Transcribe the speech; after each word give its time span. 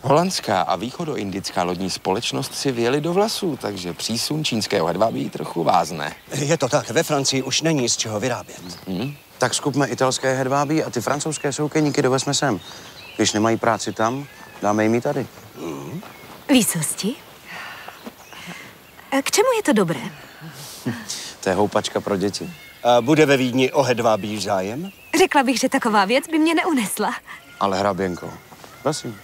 Holandská 0.00 0.60
a 0.60 0.76
východoindická 0.76 1.62
lodní 1.62 1.90
společnost 1.90 2.54
si 2.54 2.72
věli 2.72 3.00
do 3.00 3.12
vlasů, 3.12 3.58
takže 3.60 3.92
přísun 3.92 4.44
čínského 4.44 4.86
hedvábí 4.86 5.30
trochu 5.30 5.64
vázne. 5.64 6.14
Je 6.32 6.56
to 6.56 6.68
tak, 6.68 6.90
ve 6.90 7.02
Francii 7.02 7.42
už 7.42 7.62
není 7.62 7.88
z 7.88 7.96
čeho 7.96 8.20
vyrábět. 8.20 8.60
Hmm? 8.88 9.14
Tak 9.38 9.54
skupme 9.54 9.86
italské 9.88 10.34
hedvábí 10.34 10.84
a 10.84 10.90
ty 10.90 11.00
francouzské 11.00 11.52
soukeníky 11.52 12.02
dovezme 12.02 12.34
sem. 12.34 12.60
Když 13.16 13.32
nemají 13.32 13.56
práci 13.56 13.92
tam, 13.92 14.26
dáme 14.62 14.82
jim 14.82 14.94
ji 14.94 15.00
tady. 15.00 15.26
Výsosti? 16.48 17.14
A 19.18 19.22
K 19.22 19.30
čemu 19.30 19.48
je 19.56 19.62
to 19.62 19.72
dobré? 19.72 20.00
To 21.40 21.48
je 21.48 21.54
houpačka 21.54 22.00
pro 22.00 22.16
děti. 22.16 22.50
A 22.84 23.00
bude 23.00 23.26
ve 23.26 23.36
Vídni 23.36 23.72
o 23.72 23.82
hedvábí 23.82 24.40
zájem? 24.40 24.90
Řekla 25.18 25.42
bych, 25.42 25.58
že 25.58 25.68
taková 25.68 26.04
věc 26.04 26.24
by 26.30 26.38
mě 26.38 26.54
neunesla. 26.54 27.14
Ale 27.60 27.78
hraběnko, 27.78 28.32
prosím. 28.82 29.16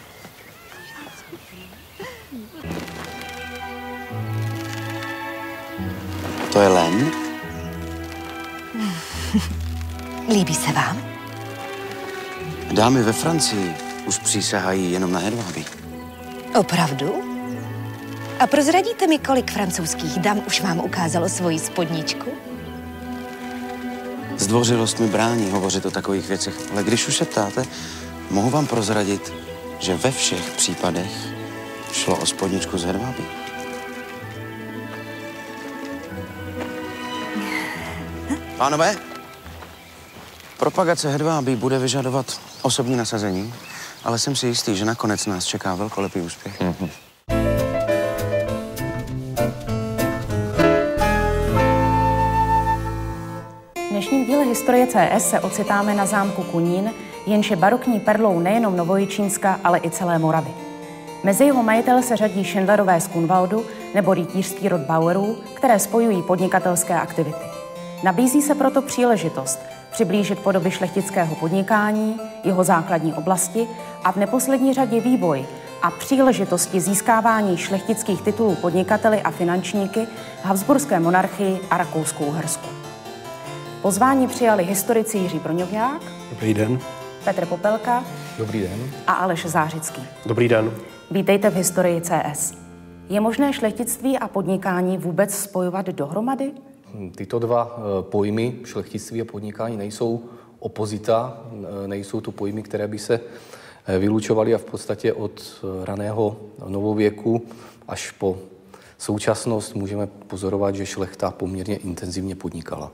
To 6.52 6.60
je 6.60 6.68
len? 6.68 7.10
Líbí 10.28 10.54
se 10.54 10.72
vám? 10.72 11.02
Dámy 12.72 13.02
ve 13.02 13.12
Francii 13.12 13.74
už 14.06 14.18
přísahají 14.18 14.92
jenom 14.92 15.12
na 15.12 15.18
hedvábí. 15.18 15.64
Opravdu? 16.54 17.22
A 18.40 18.46
prozradíte 18.46 19.06
mi, 19.06 19.18
kolik 19.18 19.50
francouzských 19.50 20.18
dam 20.18 20.42
už 20.46 20.60
vám 20.60 20.78
ukázalo 20.78 21.28
svoji 21.28 21.58
spodničku? 21.58 22.47
Zdvořilost 24.38 25.00
mi 25.00 25.06
brání 25.06 25.50
hovořit 25.50 25.86
o 25.86 25.90
takových 25.90 26.28
věcech, 26.28 26.54
ale 26.72 26.84
když 26.84 27.08
už 27.08 27.16
se 27.16 27.24
ptáte, 27.24 27.64
mohu 28.30 28.50
vám 28.50 28.66
prozradit, 28.66 29.32
že 29.78 29.96
ve 29.96 30.10
všech 30.10 30.50
případech 30.50 31.10
šlo 31.92 32.16
o 32.16 32.26
spodničku 32.26 32.78
z 32.78 32.84
hedvábí. 32.84 33.24
Pánové, 38.56 38.96
propagace 40.58 41.10
hedvábí 41.10 41.56
bude 41.56 41.78
vyžadovat 41.78 42.40
osobní 42.62 42.96
nasazení, 42.96 43.54
ale 44.04 44.18
jsem 44.18 44.36
si 44.36 44.46
jistý, 44.46 44.76
že 44.76 44.84
nakonec 44.84 45.26
nás 45.26 45.44
čeká 45.44 45.74
velkolepý 45.74 46.20
úspěch. 46.20 46.60
Mm-hmm. 46.60 47.07
Dnešním 53.98 54.24
díle 54.24 54.44
historie 54.44 54.86
CS 54.86 55.30
se 55.30 55.40
ocitáme 55.40 55.94
na 55.94 56.06
zámku 56.06 56.42
Kunín, 56.42 56.90
jenž 57.26 57.50
je 57.50 57.56
barokní 57.56 58.00
perlou 58.00 58.38
nejenom 58.40 58.76
Novojičínska, 58.76 59.60
ale 59.64 59.80
i 59.82 59.90
celé 59.90 60.18
Moravy. 60.18 60.50
Mezi 61.24 61.44
jeho 61.44 61.62
majitel 61.62 62.02
se 62.02 62.16
řadí 62.16 62.44
Schindlerové 62.44 63.00
z 63.00 63.08
Kunwaldu 63.08 63.64
nebo 63.94 64.14
rytířský 64.14 64.68
rod 64.68 64.80
Bauerů, 64.80 65.36
které 65.54 65.78
spojují 65.78 66.22
podnikatelské 66.22 66.94
aktivity. 66.94 67.44
Nabízí 68.04 68.42
se 68.42 68.54
proto 68.54 68.82
příležitost 68.82 69.60
přiblížit 69.90 70.38
podoby 70.38 70.70
šlechtického 70.70 71.34
podnikání, 71.34 72.20
jeho 72.44 72.64
základní 72.64 73.14
oblasti 73.14 73.68
a 74.04 74.12
v 74.12 74.16
neposlední 74.16 74.74
řadě 74.74 75.00
vývoj 75.00 75.46
a 75.82 75.90
příležitosti 75.90 76.80
získávání 76.80 77.56
šlechtických 77.56 78.22
titulů 78.22 78.54
podnikateli 78.54 79.22
a 79.22 79.30
finančníky 79.30 80.06
Habsburské 80.42 81.00
monarchii 81.00 81.60
a 81.70 81.78
Rakouskou-Hersku. 81.78 82.87
Pozvání 83.82 84.26
přijali 84.26 84.64
historici 84.64 85.18
Jiří 85.18 85.38
Broňovňák, 85.38 86.02
Dobrý 86.30 86.54
den. 86.54 86.78
Petr 87.24 87.46
Popelka 87.46 88.04
Dobrý 88.38 88.60
den. 88.60 88.90
a 89.06 89.12
Aleš 89.12 89.46
Zářický. 89.46 90.02
Dobrý 90.26 90.48
den. 90.48 90.70
Vítejte 91.10 91.50
v 91.50 91.54
historii 91.54 92.00
CS. 92.00 92.54
Je 93.08 93.20
možné 93.20 93.52
šlechtictví 93.52 94.18
a 94.18 94.28
podnikání 94.28 94.98
vůbec 94.98 95.34
spojovat 95.34 95.86
dohromady? 95.86 96.52
Tyto 97.16 97.38
dva 97.38 97.76
eh, 97.78 98.02
pojmy, 98.02 98.54
šlechtictví 98.64 99.20
a 99.20 99.24
podnikání, 99.24 99.76
nejsou 99.76 100.24
opozita, 100.58 101.40
eh, 101.84 101.88
nejsou 101.88 102.20
to 102.20 102.32
pojmy, 102.32 102.62
které 102.62 102.88
by 102.88 102.98
se 102.98 103.20
eh, 103.86 103.98
vylučovaly 103.98 104.54
a 104.54 104.58
v 104.58 104.64
podstatě 104.64 105.12
od 105.12 105.64
raného 105.84 106.36
novověku 106.68 107.42
až 107.88 108.10
po 108.10 108.38
současnost 108.98 109.74
můžeme 109.74 110.06
pozorovat, 110.06 110.74
že 110.74 110.86
šlechta 110.86 111.30
poměrně 111.30 111.76
intenzivně 111.76 112.34
podnikala. 112.34 112.90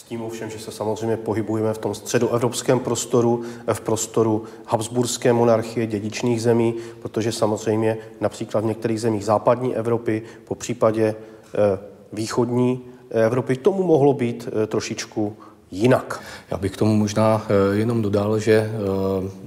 S 0.00 0.02
tím 0.02 0.22
ovšem, 0.22 0.50
že 0.50 0.58
se 0.58 0.72
samozřejmě 0.72 1.16
pohybujeme 1.16 1.74
v 1.74 1.78
tom 1.78 1.94
středoevropském 1.94 2.80
prostoru, 2.80 3.42
v 3.72 3.80
prostoru 3.80 4.44
Habsburské 4.66 5.32
monarchie, 5.32 5.86
dědičných 5.86 6.42
zemí, 6.42 6.74
protože 7.02 7.32
samozřejmě 7.32 7.98
například 8.20 8.60
v 8.60 8.64
některých 8.64 9.00
zemích 9.00 9.24
západní 9.24 9.76
Evropy, 9.76 10.22
po 10.44 10.54
případě 10.54 11.14
eh, 11.14 11.78
východní 12.12 12.80
Evropy, 13.10 13.56
tomu 13.56 13.82
mohlo 13.82 14.12
být 14.12 14.48
eh, 14.48 14.66
trošičku 14.66 15.36
jinak. 15.70 16.20
Já 16.50 16.56
bych 16.56 16.72
k 16.72 16.76
tomu 16.76 16.96
možná 16.96 17.46
eh, 17.46 17.76
jenom 17.76 18.02
dodal, 18.02 18.38
že 18.38 18.52
eh, 18.52 18.70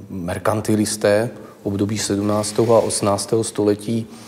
merkantilisté 0.09 1.29
období 1.63 1.97
17. 1.97 2.59
a 2.59 2.79
18. 2.79 3.33
století 3.41 4.07
eh, 4.09 4.22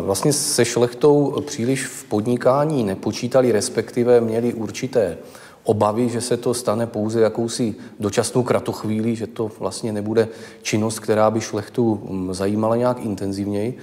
vlastně 0.00 0.32
se 0.32 0.64
šlechtou 0.64 1.42
příliš 1.46 1.86
v 1.86 2.04
podnikání 2.04 2.84
nepočítali, 2.84 3.52
respektive 3.52 4.20
měli 4.20 4.54
určité 4.54 5.18
obavy, 5.64 6.08
že 6.08 6.20
se 6.20 6.36
to 6.36 6.54
stane 6.54 6.86
pouze 6.86 7.20
jakousi 7.20 7.74
dočasnou 8.00 8.42
kratochvíli, 8.42 9.16
že 9.16 9.26
to 9.26 9.50
vlastně 9.58 9.92
nebude 9.92 10.28
činnost, 10.62 10.98
která 10.98 11.30
by 11.30 11.40
šlechtu 11.40 12.00
hm, 12.10 12.34
zajímala 12.34 12.76
nějak 12.76 13.04
intenzivněji. 13.04 13.78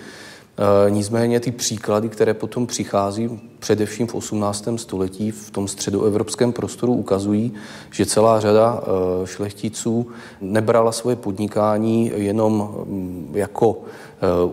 E, 0.87 0.89
Nicméně 0.89 1.39
ty 1.39 1.51
příklady, 1.51 2.09
které 2.09 2.33
potom 2.33 2.67
přichází 2.67 3.39
především 3.59 4.07
v 4.07 4.15
18. 4.15 4.67
století 4.75 5.31
v 5.31 5.51
tom 5.51 5.67
středoevropském 5.67 6.53
prostoru, 6.53 6.93
ukazují, 6.93 7.53
že 7.91 8.05
celá 8.05 8.39
řada 8.39 8.81
e, 8.83 9.27
šlechticů 9.27 10.07
nebrala 10.41 10.91
svoje 10.91 11.15
podnikání 11.15 12.11
jenom 12.15 12.75
mm, 12.85 13.31
jako 13.33 13.81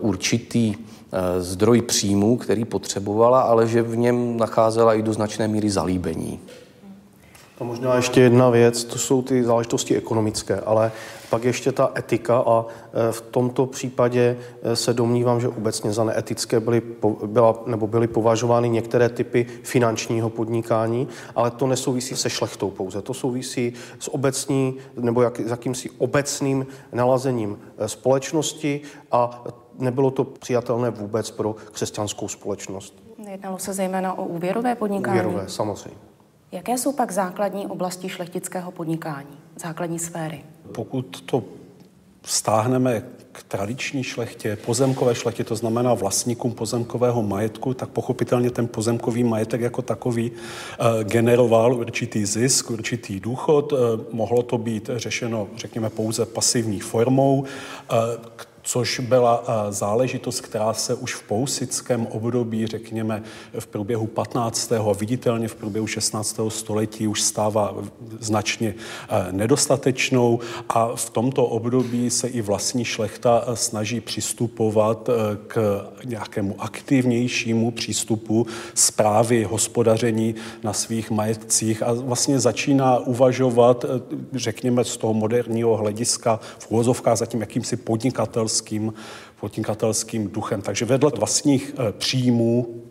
určitý 0.01 0.75
zdroj 1.39 1.81
příjmů, 1.81 2.37
který 2.37 2.65
potřebovala, 2.65 3.41
ale 3.41 3.67
že 3.67 3.81
v 3.81 3.97
něm 3.97 4.37
nacházela 4.37 4.93
i 4.93 5.01
do 5.01 5.13
značné 5.13 5.47
míry 5.47 5.69
zalíbení. 5.69 6.39
A 7.59 7.63
možná 7.63 7.95
ještě 7.95 8.21
jedna 8.21 8.49
věc, 8.49 8.83
to 8.83 8.97
jsou 8.97 9.21
ty 9.21 9.43
záležitosti 9.43 9.95
ekonomické, 9.95 10.59
ale 10.59 10.91
pak 11.29 11.43
ještě 11.43 11.71
ta 11.71 11.91
etika 11.97 12.37
a 12.37 12.65
e, 12.65 13.11
v 13.11 13.21
tomto 13.21 13.65
případě 13.65 14.37
e, 14.63 14.75
se 14.75 14.93
domnívám, 14.93 15.41
že 15.41 15.47
obecně 15.47 15.93
za 15.93 16.03
neetické 16.03 16.59
byly, 16.59 16.81
byla, 17.25 17.63
nebo 17.65 17.87
byly 17.87 18.07
považovány 18.07 18.69
některé 18.69 19.09
typy 19.09 19.45
finančního 19.63 20.29
podnikání, 20.29 21.07
ale 21.35 21.51
to 21.51 21.67
nesouvisí 21.67 22.15
se 22.15 22.29
šlechtou 22.29 22.69
pouze. 22.69 23.01
To 23.01 23.13
souvisí 23.13 23.73
s 23.99 24.13
obecní 24.13 24.75
nebo 24.95 25.21
jak, 25.21 25.39
s 25.39 25.49
jakýmsi 25.49 25.89
obecným 25.97 26.67
nalazením 26.93 27.59
společnosti 27.85 28.81
a 29.11 29.43
nebylo 29.79 30.11
to 30.11 30.23
přijatelné 30.23 30.89
vůbec 30.89 31.31
pro 31.31 31.55
křesťanskou 31.71 32.27
společnost. 32.27 32.93
Jednalo 33.31 33.57
se 33.57 33.73
zejména 33.73 34.17
o 34.17 34.25
úvěrové 34.25 34.75
podnikání. 34.75 35.19
Úvěrové, 35.19 35.49
samozřejmě. 35.49 35.97
Jaké 36.51 36.77
jsou 36.77 36.91
pak 36.91 37.11
základní 37.11 37.67
oblasti 37.67 38.09
šlechtického 38.09 38.71
podnikání, 38.71 39.37
základní 39.55 39.99
sféry? 39.99 40.43
Pokud 40.71 41.21
to 41.21 41.43
stáhneme 42.23 43.03
k 43.31 43.43
tradiční 43.43 44.03
šlechtě, 44.03 44.55
pozemkové 44.65 45.15
šlechtě, 45.15 45.43
to 45.43 45.55
znamená 45.55 45.93
vlastníkům 45.93 46.51
pozemkového 46.51 47.23
majetku, 47.23 47.73
tak 47.73 47.89
pochopitelně 47.89 48.51
ten 48.51 48.67
pozemkový 48.67 49.23
majetek 49.23 49.61
jako 49.61 49.81
takový 49.81 50.31
e, 50.31 51.03
generoval 51.03 51.73
určitý 51.73 52.25
zisk, 52.25 52.71
určitý 52.71 53.19
důchod. 53.19 53.73
E, 53.73 53.75
mohlo 54.11 54.43
to 54.43 54.57
být 54.57 54.89
řešeno, 54.95 55.47
řekněme, 55.55 55.89
pouze 55.89 56.25
pasivní 56.25 56.79
formou, 56.79 57.45
e, 57.45 57.95
což 58.69 58.99
byla 58.99 59.43
záležitost, 59.69 60.41
která 60.41 60.73
se 60.73 60.93
už 60.93 61.15
v 61.15 61.23
pousickém 61.23 62.07
období, 62.07 62.67
řekněme 62.67 63.23
v 63.59 63.67
průběhu 63.67 64.07
15. 64.07 64.71
a 64.71 64.93
viditelně 64.93 65.47
v 65.47 65.55
průběhu 65.55 65.87
16. 65.87 66.39
století 66.47 67.07
už 67.07 67.21
stává 67.21 67.75
značně 68.19 68.75
nedostatečnou 69.31 70.39
a 70.69 70.95
v 70.95 71.09
tomto 71.09 71.45
období 71.45 72.09
se 72.09 72.27
i 72.27 72.41
vlastní 72.41 72.85
šlechta 72.85 73.45
snaží 73.53 74.01
přistupovat 74.01 75.09
k 75.47 75.85
nějakému 76.05 76.55
aktivnějšímu 76.59 77.71
přístupu 77.71 78.47
zprávy 78.73 79.43
hospodaření 79.43 80.35
na 80.63 80.73
svých 80.73 81.11
majetcích 81.11 81.83
a 81.83 81.93
vlastně 81.93 82.39
začíná 82.39 82.97
uvažovat, 82.97 83.85
řekněme, 84.33 84.83
z 84.83 84.97
toho 84.97 85.13
moderního 85.13 85.77
hlediska 85.77 86.39
v 86.59 86.71
úvozovkách 86.71 87.17
zatím 87.17 87.41
jakýmsi 87.41 87.77
podnikatelským 87.77 88.58
podnikatelským, 88.61 88.93
podnikatelským 89.39 90.29
duchem. 90.29 90.61
Takže 90.61 90.85
vedle 90.85 91.11
vlastních 91.15 91.75
příjmů 91.97 92.83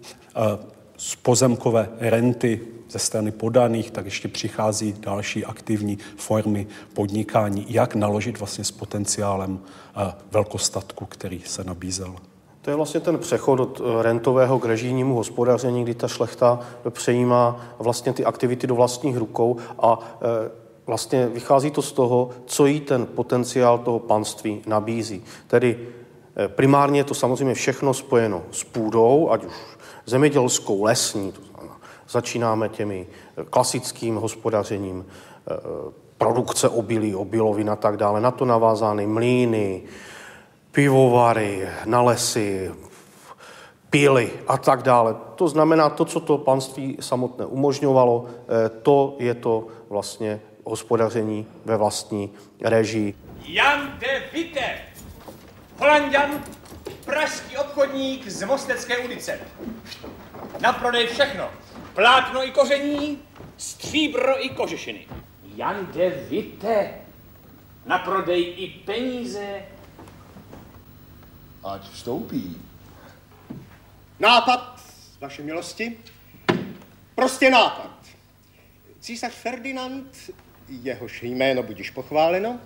z 0.96 1.16
pozemkové 1.16 1.88
renty 1.98 2.60
ze 2.90 2.98
strany 2.98 3.30
podaných, 3.30 3.90
tak 3.90 4.04
ještě 4.04 4.28
přichází 4.28 4.94
další 5.00 5.44
aktivní 5.44 5.98
formy 6.16 6.66
podnikání, 6.94 7.66
jak 7.68 7.94
naložit 7.94 8.38
vlastně 8.38 8.64
s 8.64 8.70
potenciálem 8.70 9.60
eh, 9.96 10.12
velkostatku, 10.30 11.06
který 11.06 11.40
se 11.46 11.64
nabízel. 11.64 12.14
To 12.62 12.70
je 12.70 12.76
vlastně 12.76 13.00
ten 13.00 13.18
přechod 13.18 13.60
od 13.60 13.80
eh, 13.80 14.02
rentového 14.02 14.58
k 14.58 14.64
režijnímu 14.64 15.14
hospodaření, 15.14 15.84
kdy 15.84 15.94
ta 15.94 16.08
šlechta 16.08 16.60
přejímá 16.90 17.66
vlastně 17.78 18.12
ty 18.12 18.24
aktivity 18.24 18.66
do 18.66 18.74
vlastních 18.74 19.16
rukou 19.16 19.56
a 19.78 19.98
eh, 20.22 20.67
vlastně 20.88 21.26
vychází 21.26 21.70
to 21.70 21.82
z 21.82 21.93
toho, 21.93 22.31
co 22.46 22.67
jí 22.67 22.81
ten 22.81 23.06
potenciál 23.06 23.79
toho 23.79 23.99
panství 23.99 24.62
nabízí. 24.67 25.25
Tedy 25.46 25.88
primárně 26.46 27.00
je 27.00 27.05
to 27.05 27.14
samozřejmě 27.14 27.55
všechno 27.55 27.94
spojeno 27.94 28.43
s 28.50 28.64
půdou, 28.64 29.31
ať 29.31 29.44
už 29.44 29.52
zemědělskou, 30.06 30.85
lesní, 30.85 31.32
to 31.32 31.40
znamená, 31.43 31.76
začínáme 32.08 32.69
těmi 32.69 33.06
klasickým 33.50 34.17
hospodařením, 34.17 35.05
produkce 36.19 36.69
obilí, 36.69 37.14
obilovin 37.14 37.70
a 37.70 37.76
tak 37.76 37.96
dále, 37.96 38.20
na 38.20 38.31
to 38.31 38.44
navázány 38.44 39.06
mlýny, 39.06 39.82
pivovary, 40.73 41.69
na 41.85 42.02
lesy, 42.02 42.73
pily 43.90 44.31
a 44.46 44.58
tak 44.58 44.82
dále. 44.82 45.17
To 45.35 45.49
znamená, 45.49 45.90
to, 45.90 46.05
co 46.05 46.20
to 46.20 46.38
panství 46.38 46.96
samotné 47.00 47.46
umožňovalo, 47.46 48.25
eh, 48.26 48.69
to 48.69 49.17
je 49.19 49.35
to 49.35 49.67
vlastně 49.88 50.40
hospodaření 50.68 51.46
ve 51.64 51.76
vlastní 51.76 52.32
režii. 52.60 53.14
Jan 53.44 53.98
de 53.98 54.22
Witte, 54.32 54.78
Holandian, 55.78 56.44
pražský 57.04 57.56
obchodník 57.56 58.28
z 58.28 58.42
Mostecké 58.42 58.98
ulice. 58.98 59.40
Na 60.60 60.72
prodej 60.72 61.06
všechno. 61.06 61.50
Plátno 61.94 62.46
i 62.46 62.50
koření, 62.50 63.18
stříbro 63.56 64.44
i 64.44 64.48
kožešiny. 64.48 65.06
Jan 65.56 65.88
de 65.94 66.10
Witte, 66.10 66.90
na 67.86 67.98
prodej 67.98 68.54
i 68.56 68.82
peníze, 68.84 69.62
ať 71.64 71.90
vstoupí. 71.90 72.62
Nápad, 74.20 74.80
vaše 75.20 75.42
milosti. 75.42 75.98
Prostě 77.14 77.50
nápad. 77.50 77.90
Císař 79.00 79.32
Ferdinand, 79.32 80.16
jehož 80.70 81.22
jméno 81.22 81.62
budíš 81.62 81.90
pochváleno, 81.90 82.60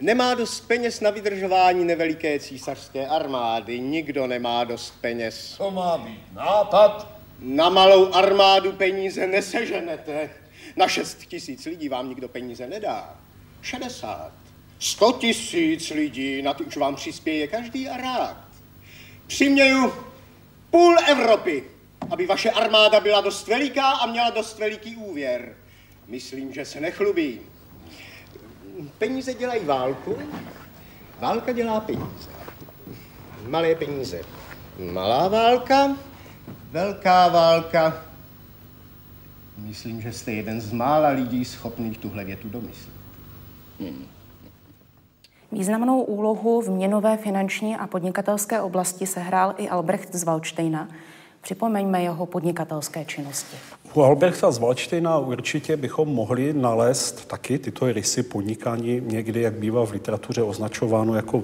nemá 0.00 0.34
dost 0.34 0.60
peněz 0.60 1.00
na 1.00 1.10
vydržování 1.10 1.84
neveliké 1.84 2.38
císařské 2.38 3.06
armády. 3.06 3.80
Nikdo 3.80 4.26
nemá 4.26 4.64
dost 4.64 4.94
peněz. 5.00 5.54
To 5.58 5.70
má 5.70 5.98
být 5.98 6.32
nápad. 6.34 7.18
Na 7.40 7.68
malou 7.68 8.12
armádu 8.14 8.72
peníze 8.72 9.26
neseženete. 9.26 10.30
Na 10.76 10.88
šest 10.88 11.18
tisíc 11.26 11.64
lidí 11.64 11.88
vám 11.88 12.08
nikdo 12.08 12.28
peníze 12.28 12.66
nedá. 12.66 13.16
Šedesát. 13.62 14.32
Sto 14.78 15.12
tisíc 15.12 15.90
lidí, 15.90 16.42
na 16.42 16.54
ty 16.54 16.64
už 16.64 16.76
vám 16.76 16.96
přispěje 16.96 17.46
každý 17.46 17.88
a 17.88 17.96
rád. 17.96 18.36
Přiměju 19.26 19.92
půl 20.70 20.96
Evropy, 21.08 21.64
aby 22.10 22.26
vaše 22.26 22.50
armáda 22.50 23.00
byla 23.00 23.20
dost 23.20 23.46
veliká 23.46 23.90
a 23.90 24.06
měla 24.06 24.30
dost 24.30 24.58
veliký 24.58 24.96
úvěr. 24.96 25.56
Myslím, 26.08 26.52
že 26.52 26.64
se 26.64 26.80
nechlubí. 26.80 27.40
Peníze 28.98 29.34
dělají 29.34 29.64
válku, 29.64 30.18
válka 31.20 31.52
dělá 31.52 31.80
peníze. 31.80 32.30
Malé 33.48 33.74
peníze. 33.74 34.20
Malá 34.92 35.28
válka, 35.28 35.96
velká 36.70 37.28
válka. 37.28 38.04
Myslím, 39.58 40.00
že 40.00 40.12
jste 40.12 40.32
jeden 40.32 40.60
z 40.60 40.72
mála 40.72 41.08
lidí 41.08 41.44
schopných 41.44 41.98
tuhle 41.98 42.24
větu 42.24 42.48
domyslet. 42.48 42.94
Hmm. 43.80 44.06
Významnou 45.52 46.02
úlohu 46.02 46.60
v 46.60 46.70
měnové, 46.70 47.16
finanční 47.16 47.76
a 47.76 47.86
podnikatelské 47.86 48.60
oblasti 48.60 49.06
sehrál 49.06 49.54
i 49.56 49.68
Albrecht 49.68 50.14
z 50.14 50.24
Waldsteina. 50.24 50.88
Připomeňme 51.40 52.02
jeho 52.02 52.26
podnikatelské 52.26 53.04
činnosti. 53.04 53.56
U 53.94 54.02
Albrechta 54.02 54.50
z 54.50 54.58
Waldsteina 54.58 55.18
určitě 55.18 55.76
bychom 55.76 56.08
mohli 56.08 56.52
nalézt 56.52 57.28
taky 57.28 57.58
tyto 57.58 57.92
rysy 57.92 58.22
podnikání, 58.22 59.02
někdy, 59.06 59.42
jak 59.42 59.54
bývá 59.54 59.86
v 59.86 59.92
literatuře 59.92 60.42
označováno 60.42 61.14
jako 61.14 61.42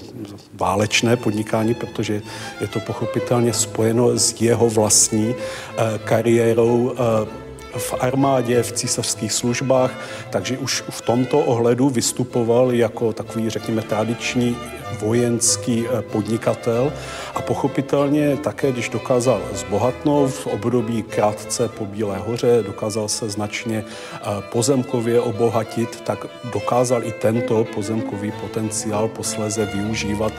válečné 0.52 1.16
podnikání, 1.16 1.74
protože 1.74 2.22
je 2.60 2.66
to 2.66 2.80
pochopitelně 2.80 3.52
spojeno 3.52 4.18
s 4.18 4.40
jeho 4.40 4.70
vlastní 4.70 5.34
eh, 5.34 5.98
kariérou 6.04 6.92
eh, 6.92 7.44
v 7.78 7.94
armádě, 8.00 8.62
v 8.62 8.72
císařských 8.72 9.32
službách, 9.32 9.90
takže 10.30 10.58
už 10.58 10.84
v 10.90 11.00
tomto 11.00 11.38
ohledu 11.38 11.88
vystupoval 11.90 12.72
jako 12.72 13.12
takový, 13.12 13.50
řekněme, 13.50 13.82
tradiční 13.82 14.56
vojenský 15.00 15.86
eh, 15.86 16.02
podnikatel 16.02 16.92
a 17.34 17.42
pochopitelně 17.42 18.36
také, 18.36 18.72
když 18.72 18.88
dokázal 18.88 19.40
zbohatnout 19.54 20.30
v 20.30 20.46
období 20.46 21.02
krátce 21.02 21.68
po 21.68 21.84
Bílé 21.86 22.18
hoře, 22.18 22.62
dokázal 22.66 23.08
se 23.08 23.30
značně 23.30 23.84
eh, 23.84 24.18
pozemkově 24.52 25.20
obohatit, 25.20 26.00
tak 26.00 26.26
dokázal 26.52 27.04
i 27.04 27.12
tento 27.12 27.64
pozemkový 27.64 28.32
potenciál 28.40 29.08
posléze 29.08 29.66
využívat. 29.66 30.32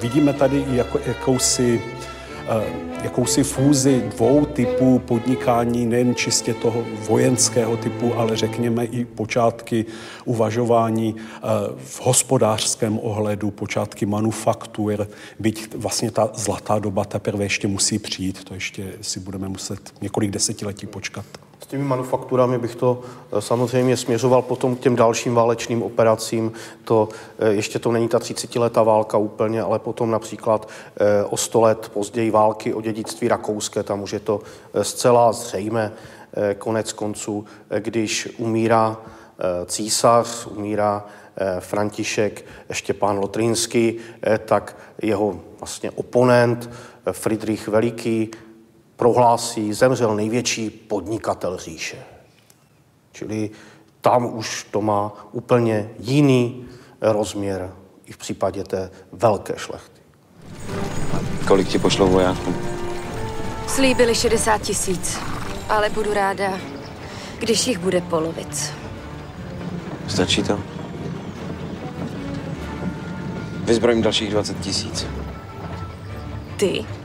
Vidíme 0.00 0.32
tady 0.32 0.64
i 0.72 0.76
jako, 0.76 1.00
jakousi 1.06 1.82
jakousi 3.02 3.42
fúzi 3.42 4.02
dvou 4.16 4.46
typů 4.46 4.98
podnikání, 4.98 5.86
nejen 5.86 6.14
čistě 6.14 6.54
toho 6.54 6.84
vojenského 7.08 7.76
typu, 7.76 8.14
ale 8.14 8.36
řekněme 8.36 8.84
i 8.84 9.04
počátky 9.04 9.84
uvažování 10.24 11.14
eh, 11.18 11.40
v 11.76 12.00
hospodářském 12.00 12.98
ohledu, 13.02 13.50
počátky 13.50 14.06
manufaktur, 14.06 15.08
byť 15.38 15.74
vlastně 15.74 16.10
ta 16.10 16.30
zlatá 16.34 16.78
doba 16.78 17.04
teprve 17.04 17.44
ještě 17.44 17.68
musí 17.68 17.98
přijít, 17.98 18.44
to 18.44 18.54
ještě 18.54 18.92
si 19.00 19.20
budeme 19.20 19.48
muset 19.48 19.80
několik 20.02 20.30
desetiletí 20.30 20.86
počkat 20.86 21.26
těmi 21.70 21.84
manufakturami 21.84 22.58
bych 22.58 22.74
to 22.74 23.00
eh, 23.32 23.40
samozřejmě 23.40 23.96
směřoval 23.96 24.42
potom 24.42 24.76
k 24.76 24.80
těm 24.80 24.96
dalším 24.96 25.34
válečným 25.34 25.82
operacím. 25.82 26.52
To 26.84 27.08
eh, 27.38 27.48
ještě 27.48 27.78
to 27.78 27.92
není 27.92 28.08
ta 28.08 28.18
30-letá 28.18 28.84
válka 28.84 29.18
úplně, 29.18 29.62
ale 29.62 29.78
potom 29.78 30.10
například 30.10 30.68
eh, 30.68 31.24
o 31.24 31.36
100 31.36 31.60
let 31.60 31.90
později 31.94 32.30
války 32.30 32.74
o 32.74 32.80
dědictví 32.80 33.28
rakouské, 33.28 33.82
tam 33.82 34.02
už 34.02 34.12
je 34.12 34.20
to 34.20 34.40
zcela 34.82 35.32
zřejmé 35.32 35.92
konec 36.58 36.92
konců, 36.92 37.44
když 37.78 38.28
umírá 38.38 38.96
císař, 39.66 40.46
umírá 40.46 41.06
František 41.60 42.44
Štěpán 42.70 43.18
Lotrinský, 43.18 43.96
tak 44.44 44.76
jeho 45.02 45.40
vlastně 45.58 45.90
oponent 45.90 46.70
Friedrich 47.12 47.68
Veliký 47.68 48.30
prohlásí, 49.00 49.72
zemřel 49.72 50.16
největší 50.16 50.70
podnikatel 50.70 51.56
říše. 51.56 51.96
Čili 53.12 53.50
tam 54.00 54.38
už 54.38 54.66
to 54.70 54.80
má 54.80 55.12
úplně 55.32 55.90
jiný 55.98 56.64
rozměr 57.00 57.72
i 58.06 58.12
v 58.12 58.16
případě 58.16 58.64
té 58.64 58.90
velké 59.12 59.54
šlechty. 59.56 60.00
Kolik 61.48 61.68
ti 61.68 61.78
pošlou 61.78 62.08
vojáků? 62.08 62.54
Slíbili 63.66 64.14
60 64.14 64.62
tisíc, 64.62 65.18
ale 65.68 65.90
budu 65.90 66.14
ráda, 66.14 66.58
když 67.38 67.66
jich 67.66 67.78
bude 67.78 68.00
polovic. 68.00 68.72
Stačí 70.08 70.42
to? 70.42 70.60
Vyzbrojím 73.64 74.02
dalších 74.02 74.30
20 74.30 74.60
tisíc. 74.60 75.06
Ty? 76.56 76.99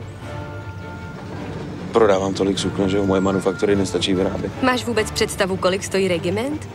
Prodávám 1.95 2.33
tolik 2.33 2.59
sukna, 2.59 2.87
že 2.87 3.01
moje 3.01 3.21
manufaktury 3.21 3.75
nestačí 3.75 4.13
vyrábět. 4.13 4.51
Máš 4.63 4.85
vůbec 4.85 5.11
představu, 5.11 5.57
kolik 5.57 5.83
stojí 5.83 6.07
regiment? 6.07 6.67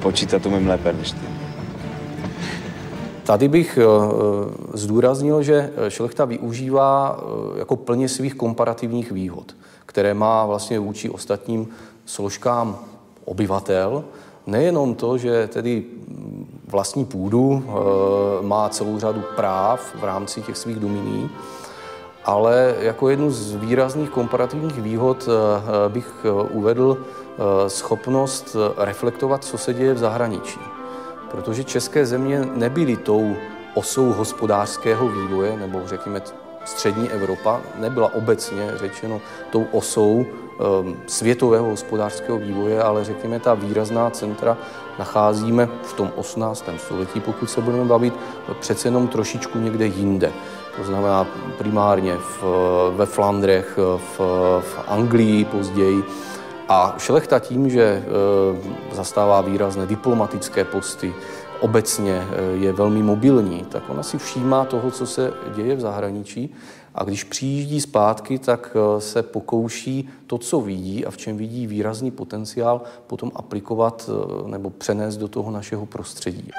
Počítat 0.00 0.46
umím 0.46 0.68
lépe 0.68 0.92
než 0.92 1.12
ty. 1.12 1.18
Tady 3.22 3.48
bych 3.48 3.78
uh, 3.78 3.92
zdůraznil, 4.72 5.42
že 5.42 5.70
šlechta 5.88 6.24
využívá 6.24 7.20
uh, 7.20 7.58
jako 7.58 7.76
plně 7.76 8.08
svých 8.08 8.34
komparativních 8.34 9.12
výhod, 9.12 9.56
které 9.86 10.14
má 10.14 10.46
vlastně 10.46 10.78
vůči 10.78 11.10
ostatním 11.10 11.68
složkám 12.06 12.78
obyvatel. 13.24 14.04
Nejenom 14.46 14.94
to, 14.94 15.18
že 15.18 15.46
tedy 15.46 15.84
vlastní 16.68 17.04
půdu 17.04 17.64
má 18.40 18.68
celou 18.68 18.98
řadu 18.98 19.22
práv 19.36 19.94
v 20.00 20.04
rámci 20.04 20.42
těch 20.42 20.56
svých 20.56 20.76
dominí, 20.76 21.30
ale 22.28 22.74
jako 22.80 23.08
jednu 23.08 23.30
z 23.30 23.54
výrazných 23.54 24.10
komparativních 24.10 24.82
výhod 24.82 25.28
eh, 25.28 25.88
bych 25.88 26.12
eh, 26.24 26.30
uvedl 26.50 26.98
eh, 27.00 27.70
schopnost 27.70 28.56
reflektovat, 28.76 29.44
co 29.44 29.58
se 29.58 29.74
děje 29.74 29.94
v 29.94 29.98
zahraničí. 29.98 30.60
Protože 31.30 31.64
české 31.64 32.06
země 32.06 32.48
nebyly 32.54 32.96
tou 32.96 33.36
osou 33.74 34.12
hospodářského 34.12 35.08
vývoje, 35.08 35.56
nebo 35.56 35.80
řekněme 35.86 36.22
střední 36.64 37.10
Evropa 37.10 37.60
nebyla 37.76 38.14
obecně 38.14 38.72
řečeno 38.76 39.20
tou 39.50 39.66
osou 39.72 40.24
ehm, 40.24 40.96
světového 41.06 41.66
hospodářského 41.66 42.38
vývoje, 42.38 42.82
ale 42.82 43.04
řekněme 43.04 43.40
ta 43.40 43.54
výrazná 43.54 44.10
centra 44.10 44.56
nacházíme 44.98 45.68
v 45.82 45.92
tom 45.92 46.12
18. 46.16 46.64
století, 46.76 47.20
pokud 47.20 47.50
se 47.50 47.60
budeme 47.60 47.84
bavit, 47.84 48.14
přece 48.60 48.88
jenom 48.88 49.08
trošičku 49.08 49.58
někde 49.58 49.86
jinde. 49.86 50.32
To 50.78 50.84
znamená 50.84 51.26
primárně 51.58 52.16
v, 52.16 52.44
ve 52.96 53.06
Flandrech, 53.06 53.78
v, 53.96 54.18
v 54.60 54.78
Anglii 54.88 55.44
později. 55.44 56.04
A 56.68 56.94
šlechta 56.98 57.38
tím, 57.38 57.70
že 57.70 57.82
e, 57.82 58.04
zastává 58.94 59.40
výrazné 59.40 59.86
diplomatické 59.86 60.64
posty, 60.64 61.14
obecně 61.60 62.12
e, 62.12 62.42
je 62.56 62.72
velmi 62.72 63.02
mobilní, 63.02 63.64
tak 63.68 63.82
ona 63.90 64.02
si 64.02 64.18
všímá 64.18 64.64
toho, 64.64 64.90
co 64.90 65.06
se 65.06 65.32
děje 65.54 65.76
v 65.76 65.80
zahraničí 65.80 66.54
a 66.94 67.04
když 67.04 67.24
přijíždí 67.24 67.80
zpátky, 67.80 68.38
tak 68.38 68.76
e, 68.76 69.00
se 69.00 69.22
pokouší 69.22 70.08
to, 70.26 70.38
co 70.38 70.60
vidí 70.60 71.06
a 71.06 71.10
v 71.10 71.16
čem 71.16 71.36
vidí 71.36 71.66
výrazný 71.66 72.10
potenciál, 72.10 72.82
potom 73.06 73.32
aplikovat 73.34 74.10
nebo 74.46 74.70
přenést 74.70 75.16
do 75.16 75.28
toho 75.28 75.50
našeho 75.50 75.86
prostředí. 75.86 76.50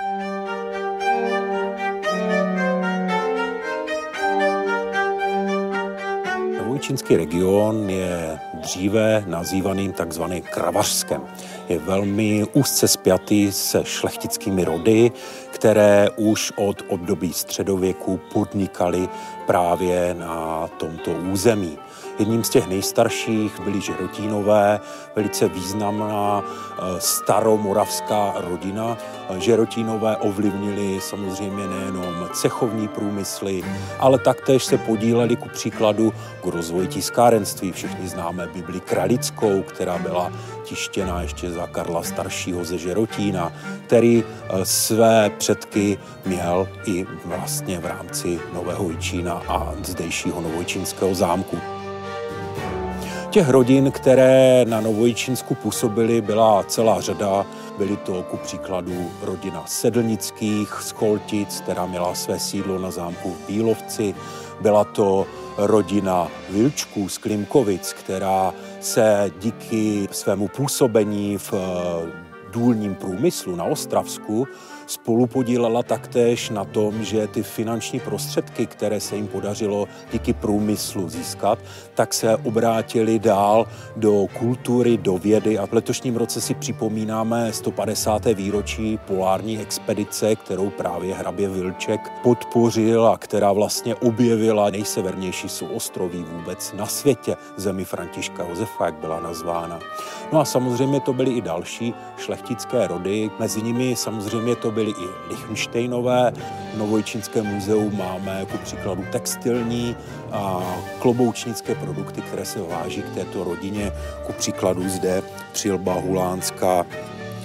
Čínský 6.90 7.18
region 7.18 7.90
je 7.90 8.40
dříve 8.54 9.24
nazývaným 9.28 9.92
takzvaným 9.92 10.42
kravařskem. 10.42 11.22
Je 11.70 11.80
velmi 11.80 12.46
úzce 12.54 12.88
spjatý 12.88 13.52
se 13.52 13.86
šlechtickými 13.86 14.64
rody, 14.64 15.12
které 15.52 16.08
už 16.18 16.54
od 16.56 16.84
období 16.88 17.34
středověku 17.34 18.20
podnikaly 18.34 19.10
právě 19.48 20.16
na 20.20 20.68
tomto 20.78 21.12
území. 21.12 21.78
Jedním 22.20 22.44
z 22.44 22.50
těch 22.50 22.68
nejstarších 22.68 23.60
byli 23.60 23.82
Žerotínové, 23.82 24.80
velice 25.16 25.48
významná 25.48 26.44
eh, 26.44 26.82
staromoravská 27.00 28.34
rodina. 28.38 28.98
Žerotínové 29.38 30.18
ovlivnili 30.18 31.02
samozřejmě 31.02 31.68
nejenom 31.68 32.30
cechovní 32.34 32.88
průmysly, 32.88 33.64
ale 34.00 34.20
taktéž 34.20 34.64
se 34.64 34.78
podíleli 34.78 35.36
ku 35.36 35.50
příkladu 35.50 36.14
k 36.42 36.46
rozvoji 36.46 36.88
tiskárenství. 36.88 37.72
Všichni 37.72 38.08
známe 38.08 38.48
Bibli 38.48 38.80
Kralickou, 38.80 39.64
která 39.64 39.98
byla 39.98 40.32
tištěna 40.64 41.22
ještě 41.22 41.52
za 41.52 41.68
Karla 41.68 42.04
staršího 42.04 42.66
ze 42.66 42.78
Žerotína, 42.78 43.54
který 43.86 44.24
eh, 44.24 44.66
své 44.66 45.30
předky 45.30 45.98
měl 46.26 46.68
i 46.86 47.06
vlastně 47.26 47.80
v 47.80 47.86
rámci 47.86 48.40
Nového 48.54 48.90
Jičína 48.90 49.42
a 49.48 49.74
zdejšího 49.84 50.42
Novojčínského 50.42 51.16
zámku. 51.16 51.79
Těch 53.30 53.50
rodin, 53.50 53.92
které 53.92 54.66
na 54.66 54.82
Novojčínsku 54.82 55.56
působily, 55.56 56.22
byla 56.22 56.64
celá 56.64 57.02
řada. 57.02 57.46
Byly 57.78 57.98
to 57.98 58.24
ku 58.24 58.38
příkladu 58.38 59.12
rodina 59.22 59.64
Sedlnických 59.68 60.74
z 60.82 60.92
Koltic, 60.92 61.62
která 61.62 61.86
měla 61.86 62.16
své 62.16 62.40
sídlo 62.40 62.80
na 62.80 62.92
zámku 62.92 63.32
v 63.32 63.48
Bílovci. 63.48 64.16
Byla 64.62 64.84
to 64.84 65.28
rodina 65.58 66.28
Vilčků 66.50 67.10
z 67.10 67.18
Klimkovic, 67.18 67.94
která 67.94 68.54
se 68.80 69.32
díky 69.40 70.08
svému 70.12 70.48
působení 70.48 71.38
v 71.38 71.54
důlním 72.52 72.96
průmyslu 72.96 73.56
na 73.56 73.64
Ostravsku 73.64 74.48
spolu 74.90 75.28
podílela 75.28 75.84
taktéž 75.84 76.50
na 76.50 76.66
tom, 76.66 77.04
že 77.04 77.28
ty 77.28 77.44
finanční 77.44 78.00
prostředky, 78.00 78.66
které 78.66 79.00
se 79.00 79.16
jim 79.16 79.28
podařilo 79.28 79.88
díky 80.12 80.34
průmyslu 80.34 81.10
získat, 81.10 81.60
tak 81.94 82.14
se 82.14 82.36
obrátili 82.36 83.20
dál 83.20 83.68
do 83.96 84.26
kultury, 84.40 84.98
do 84.98 85.18
vědy 85.18 85.60
a 85.60 85.66
v 85.66 85.74
letošním 85.74 86.16
roce 86.16 86.42
si 86.42 86.54
připomínáme 86.54 87.54
150. 87.54 88.26
výročí 88.26 89.00
polární 89.08 89.60
expedice, 89.60 90.36
kterou 90.36 90.70
právě 90.70 91.16
hrabě 91.16 91.50
Vilček 91.50 92.02
podpořil 92.24 93.08
a 93.08 93.18
která 93.18 93.52
vlastně 93.52 93.96
objevila 93.96 94.70
nejsevernější 94.70 95.50
souostroví 95.50 96.26
vůbec 96.32 96.74
na 96.74 96.86
světě, 96.86 97.36
zemi 97.58 97.86
Františka 97.86 98.44
Josefa, 98.50 98.86
jak 98.86 98.96
byla 98.96 99.20
nazvána. 99.20 99.80
No 100.34 100.40
a 100.40 100.46
samozřejmě 100.46 101.00
to 101.00 101.14
byly 101.14 101.32
i 101.32 101.42
další 101.42 101.94
šlechtické 102.18 102.88
rody, 102.88 103.30
mezi 103.40 103.62
nimi 103.62 103.96
samozřejmě 103.96 104.56
to 104.56 104.72
byly 104.72 104.79
i 104.88 105.30
Lichtensteinové. 105.30 106.34
V 106.74 106.78
Novojčínském 106.78 107.46
muzeu 107.46 107.90
máme 107.90 108.40
jako 108.40 108.58
příkladu 108.58 109.06
textilní 109.12 109.96
a 110.32 110.64
kloboučnické 111.00 111.76
produkty, 111.76 112.22
které 112.22 112.46
se 112.46 112.62
váží 112.62 113.02
k 113.02 113.14
této 113.14 113.44
rodině. 113.44 113.92
Ku 114.26 114.34
příkladu 114.34 114.90
zde 114.90 115.22
přilba 115.52 115.94
Hulánská 115.94 116.86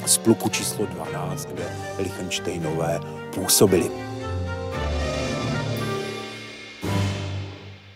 z 0.06 0.18
pluku 0.18 0.48
číslo 0.48 0.86
12, 0.86 1.46
kde 1.46 1.64
Lichtensteinové 1.98 3.00
působili. 3.34 4.13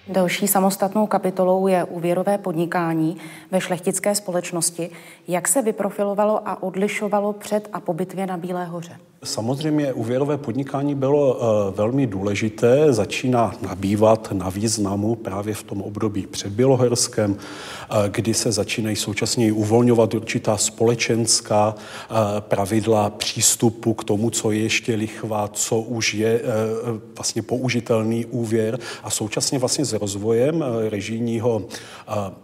Další 0.08 0.48
samostatnou 0.48 1.06
kapitolou 1.06 1.66
je 1.66 1.84
úvěrové 1.84 2.38
podnikání 2.38 3.16
ve 3.50 3.60
šlechtické 3.60 4.14
společnosti. 4.14 4.90
Jak 5.28 5.48
se 5.48 5.62
vyprofilovalo 5.62 6.48
a 6.48 6.62
odlišovalo 6.62 7.32
před 7.32 7.68
a 7.72 7.80
po 7.80 7.92
bitvě 7.92 8.26
na 8.26 8.36
Bílé 8.36 8.64
hoře? 8.64 8.98
Samozřejmě 9.24 9.92
úvěrové 9.92 10.38
podnikání 10.38 10.94
bylo 10.94 11.38
eh, 11.40 11.72
velmi 11.76 12.06
důležité, 12.06 12.92
začíná 12.92 13.54
nabývat 13.62 14.32
na 14.32 14.50
významu 14.50 15.14
právě 15.14 15.54
v 15.54 15.62
tom 15.62 15.82
období 15.82 16.26
před 16.26 16.52
Bělohorském, 16.52 17.36
eh, 17.36 17.94
kdy 18.08 18.34
se 18.34 18.52
začínají 18.52 18.96
současně 18.96 19.52
uvolňovat 19.52 20.14
určitá 20.14 20.56
společenská 20.56 21.74
eh, 21.76 22.14
pravidla 22.40 23.10
přístupu 23.10 23.94
k 23.94 24.04
tomu, 24.04 24.30
co 24.30 24.50
je 24.50 24.60
ještě 24.60 24.94
lichva, 24.94 25.48
co 25.48 25.80
už 25.80 26.14
je 26.14 26.42
vlastně 27.16 27.42
použitelný 27.42 28.26
úvěr 28.26 28.78
a 29.02 29.10
současně 29.10 29.58
vlastně 29.58 29.84
rozvojem 29.98 30.64
režijního 30.88 31.62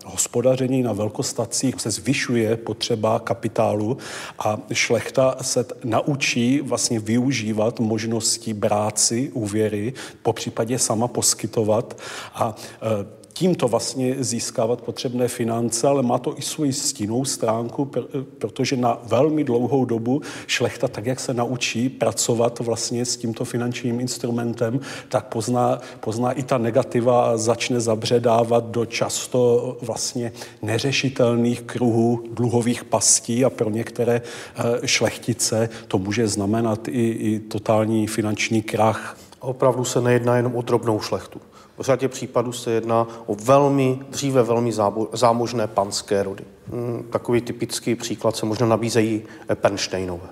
hospodaření 0.06 0.82
na 0.82 0.92
velkostacích 0.92 1.80
se 1.80 1.90
zvyšuje 1.90 2.56
potřeba 2.56 3.18
kapitálu 3.18 3.99
a 4.38 4.58
šlechta 4.73 5.37
se 5.42 5.64
naučí 5.84 6.61
vlastně 6.61 7.00
využívat 7.00 7.80
možností 7.80 8.54
brát 8.54 8.99
si 8.99 9.30
úvěry, 9.30 9.92
po 10.23 10.32
případě 10.32 10.78
sama 10.78 11.08
poskytovat 11.08 11.96
a 12.34 12.54
e, 12.82 13.24
tímto 13.35 13.69
vlastně 13.69 14.17
získávat 14.19 14.81
potřebné 14.81 15.29
finance, 15.29 15.88
ale 15.88 16.03
má 16.03 16.19
to 16.19 16.38
i 16.38 16.43
svoji 16.43 16.73
stínou 16.73 17.25
stránku, 17.25 17.91
protože 18.38 18.76
na 18.76 18.99
velmi 19.05 19.45
dlouhou 19.45 19.85
dobu 19.85 20.23
šlechta, 20.47 20.88
tak 20.88 21.07
jak 21.07 21.21
se 21.21 21.35
naučí 21.35 21.88
pracovat 21.88 22.59
vlastně 22.59 23.05
s 23.05 23.17
tímto 23.17 23.45
finančním 23.45 24.00
instrumentem, 24.00 24.81
tak 25.09 25.26
pozná, 25.26 25.81
pozná 26.00 26.33
i 26.33 26.43
ta 26.43 26.59
negativa 26.59 27.25
a 27.25 27.37
začne 27.37 27.81
zabředávat 27.81 28.64
do 28.64 28.87
často 28.87 29.76
vlastně 29.83 30.33
neřešitelných 30.62 31.62
kruhů 31.62 32.25
dluhových 32.33 32.85
pastí 32.85 33.45
a 33.45 33.50
pro 33.50 33.71
některé 33.71 34.23
eh, 34.23 34.87
šlechtice 34.87 35.69
to 35.88 35.99
může 35.99 36.29
znamenat 36.29 36.88
i, 36.88 37.09
i 37.11 37.41
totální 37.41 38.07
finanční 38.07 38.62
krach. 38.62 39.19
Opravdu 39.41 39.85
se 39.85 40.00
nejedná 40.00 40.37
jenom 40.37 40.57
o 40.57 40.62
drobnou 40.62 41.00
šlechtu. 41.00 41.41
V 41.78 41.83
řadě 41.83 42.09
případů 42.09 42.52
se 42.52 42.71
jedná 42.71 43.07
o 43.26 43.35
velmi, 43.35 43.99
dříve 44.11 44.43
velmi 44.43 44.73
zámožné 45.12 45.66
panské 45.66 46.23
rody. 46.23 46.45
Hmm, 46.73 47.04
takový 47.11 47.40
typický 47.40 47.95
příklad 47.95 48.37
se 48.37 48.47
možná 48.47 48.66
nabízejí 48.66 49.23
Pernsteinové. 49.54 50.28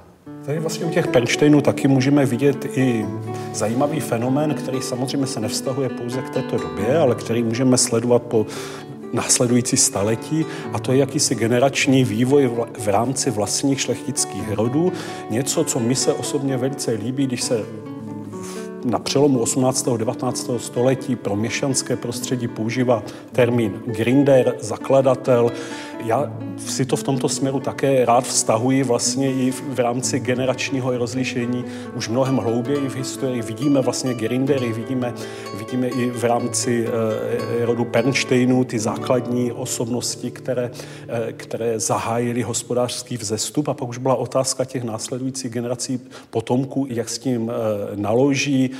Tady 0.46 0.58
vlastně 0.58 0.86
u 0.86 0.90
těch 0.90 1.06
Penštejnů 1.06 1.60
taky 1.60 1.88
můžeme 1.88 2.26
vidět 2.26 2.64
i 2.64 3.06
zajímavý 3.54 4.00
fenomén, 4.00 4.54
který 4.54 4.82
samozřejmě 4.82 5.26
se 5.26 5.40
nevztahuje 5.40 5.88
pouze 5.88 6.22
k 6.22 6.30
této 6.30 6.58
době, 6.58 6.98
ale 6.98 7.14
který 7.14 7.42
můžeme 7.42 7.78
sledovat 7.78 8.22
po 8.22 8.46
následující 9.12 9.76
staletí 9.76 10.46
a 10.72 10.78
to 10.78 10.92
je 10.92 10.98
jakýsi 10.98 11.34
generační 11.34 12.04
vývoj 12.04 12.50
v 12.78 12.88
rámci 12.88 13.30
vlastních 13.30 13.80
šlechtických 13.80 14.52
rodů. 14.52 14.92
Něco, 15.30 15.64
co 15.64 15.80
mi 15.80 15.94
se 15.94 16.12
osobně 16.12 16.56
velice 16.56 16.90
líbí, 16.90 17.26
když 17.26 17.42
se 17.42 17.64
na 18.84 18.98
přelomu 18.98 19.38
18. 19.38 19.88
a 19.88 19.96
19. 19.96 20.50
století 20.56 21.16
pro 21.16 21.36
měšanské 21.36 21.96
prostředí 21.96 22.48
používá 22.48 23.02
termín 23.32 23.82
grinder, 23.86 24.56
zakladatel. 24.60 25.52
Já 26.04 26.32
si 26.66 26.84
to 26.84 26.96
v 26.96 27.02
tomto 27.02 27.28
směru 27.28 27.60
také 27.60 28.04
rád 28.04 28.24
vztahuji 28.24 28.82
vlastně 28.82 29.32
i 29.32 29.50
v 29.50 29.78
rámci 29.78 30.20
generačního 30.20 30.98
rozlišení 30.98 31.64
už 31.96 32.08
mnohem 32.08 32.36
hlouběji 32.36 32.88
v 32.88 32.96
historii. 32.96 33.42
Vidíme 33.42 33.80
vlastně 33.80 34.14
Gerindery, 34.14 34.72
vidíme, 34.72 35.14
vidíme 35.58 35.88
i 35.88 36.10
v 36.10 36.24
rámci 36.24 36.86
eh, 36.86 37.64
rodu 37.64 37.84
Pernsteinů 37.84 38.64
ty 38.64 38.78
základní 38.78 39.52
osobnosti, 39.52 40.30
které, 40.30 40.70
eh, 41.08 41.32
které 41.32 41.80
zahájily 41.80 42.42
hospodářský 42.42 43.16
vzestup 43.16 43.68
a 43.68 43.74
pak 43.74 43.88
už 43.88 43.98
byla 43.98 44.14
otázka 44.14 44.64
těch 44.64 44.84
následujících 44.84 45.52
generací 45.52 46.00
potomků, 46.30 46.86
jak 46.90 47.08
s 47.08 47.18
tím 47.18 47.52
naloží. 47.94 48.70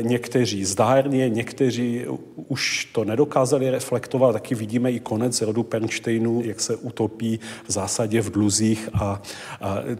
Někteří 0.00 0.64
zdárně, 0.64 1.28
někteří 1.28 2.04
už 2.48 2.84
to 2.84 3.04
nedokázali 3.04 3.70
reflektovat. 3.70 4.32
Taky 4.32 4.54
vidíme 4.54 4.92
i 4.92 5.00
konec 5.00 5.42
rodu 5.42 5.62
Pernsteinů, 5.62 6.42
jak 6.44 6.60
se 6.60 6.69
utopí 6.76 7.40
v 7.68 7.72
zásadě 7.72 8.20
v 8.20 8.30
dluzích 8.30 8.88
a 8.94 9.22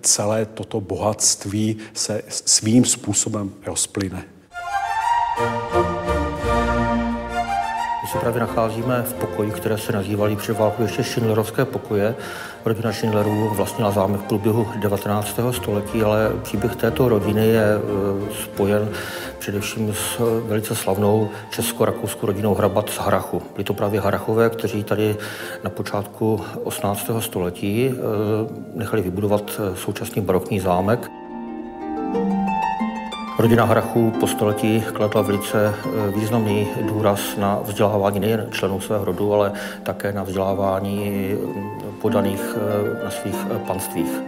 celé 0.01 0.47
toto 0.47 0.81
bohatství 0.81 1.77
se 1.95 2.23
svým 2.29 2.85
způsobem 2.85 3.53
rozplyne. 3.67 4.25
Se 8.13 8.19
právě 8.19 8.41
nacházíme 8.41 9.03
v 9.03 9.15
pokoji, 9.15 9.51
které 9.51 9.79
se 9.79 9.93
nazývaly 9.93 10.37
před 10.37 10.59
válkou 10.59 10.83
ještě 10.83 11.05
Schindlerovské 11.05 11.65
pokoje. 11.65 12.15
Rodina 12.65 12.93
Schindlerů 12.93 13.51
vlastnila 13.55 13.91
zámek 13.91 14.21
v 14.21 14.25
průběhu 14.25 14.69
19. 14.77 15.41
století, 15.51 16.03
ale 16.03 16.31
příběh 16.43 16.77
této 16.77 17.09
rodiny 17.09 17.47
je 17.47 17.65
e, 17.65 17.79
spojen 18.35 18.89
především 19.39 19.95
s 19.95 20.19
velice 20.47 20.75
slavnou 20.75 21.29
česko-rakouskou 21.51 22.27
rodinou 22.27 22.55
Hrabat 22.55 22.91
z 22.91 22.99
Harachu. 22.99 23.43
Byli 23.53 23.65
to 23.65 23.75
právě 23.75 24.01
Harachové, 24.01 24.51
kteří 24.51 24.85
tady 24.85 25.17
na 25.65 25.71
počátku 25.71 26.41
18. 26.65 27.11
století 27.19 27.89
e, 27.89 27.93
nechali 28.75 29.03
vybudovat 29.03 29.51
e, 29.59 29.77
současný 29.77 30.23
barokní 30.23 30.61
zámek. 30.61 31.20
Rodina 33.41 33.65
Hrachů 33.65 34.11
po 34.21 34.27
století 34.27 34.81
kladla 34.81 35.23
velice 35.23 35.75
eh, 35.75 36.11
významný 36.11 36.69
důraz 36.83 37.37
na 37.37 37.61
vzdělávání 37.65 38.21
nejen 38.21 38.47
členů 38.51 38.81
svého 38.81 39.05
rodu, 39.05 39.35
ale 39.35 39.53
také 39.83 40.13
na 40.13 40.23
vzdělávání 40.23 41.31
podaných 42.01 42.57
eh, 42.57 43.05
na 43.05 43.11
svých 43.11 43.37
eh, 43.51 43.59
panstvích. 43.67 44.21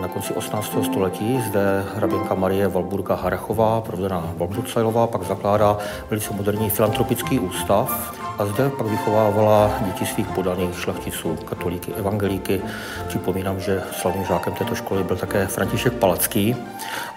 Na 0.00 0.08
konci 0.08 0.34
18. 0.34 0.84
století 0.84 1.40
zde 1.48 1.84
hraběnka 1.96 2.34
Marie 2.34 2.68
Valburga 2.68 3.14
Harachová, 3.14 3.80
provedená 3.80 4.32
Valburcajlová, 4.36 5.06
pak 5.06 5.22
zakládá 5.22 5.78
velice 6.10 6.34
moderní 6.34 6.70
filantropický 6.70 7.38
ústav, 7.38 8.14
a 8.38 8.46
zde 8.46 8.70
pak 8.70 8.86
vychovávala 8.86 9.70
děti 9.86 10.06
svých 10.06 10.26
podaných 10.26 10.80
šlechticů, 10.80 11.36
katolíky, 11.36 11.92
evangelíky. 11.92 12.62
Připomínám, 13.08 13.60
že 13.60 13.82
slavným 13.92 14.24
žákem 14.24 14.52
této 14.52 14.74
školy 14.74 15.04
byl 15.04 15.16
také 15.16 15.46
František 15.46 15.92
Palacký 15.92 16.56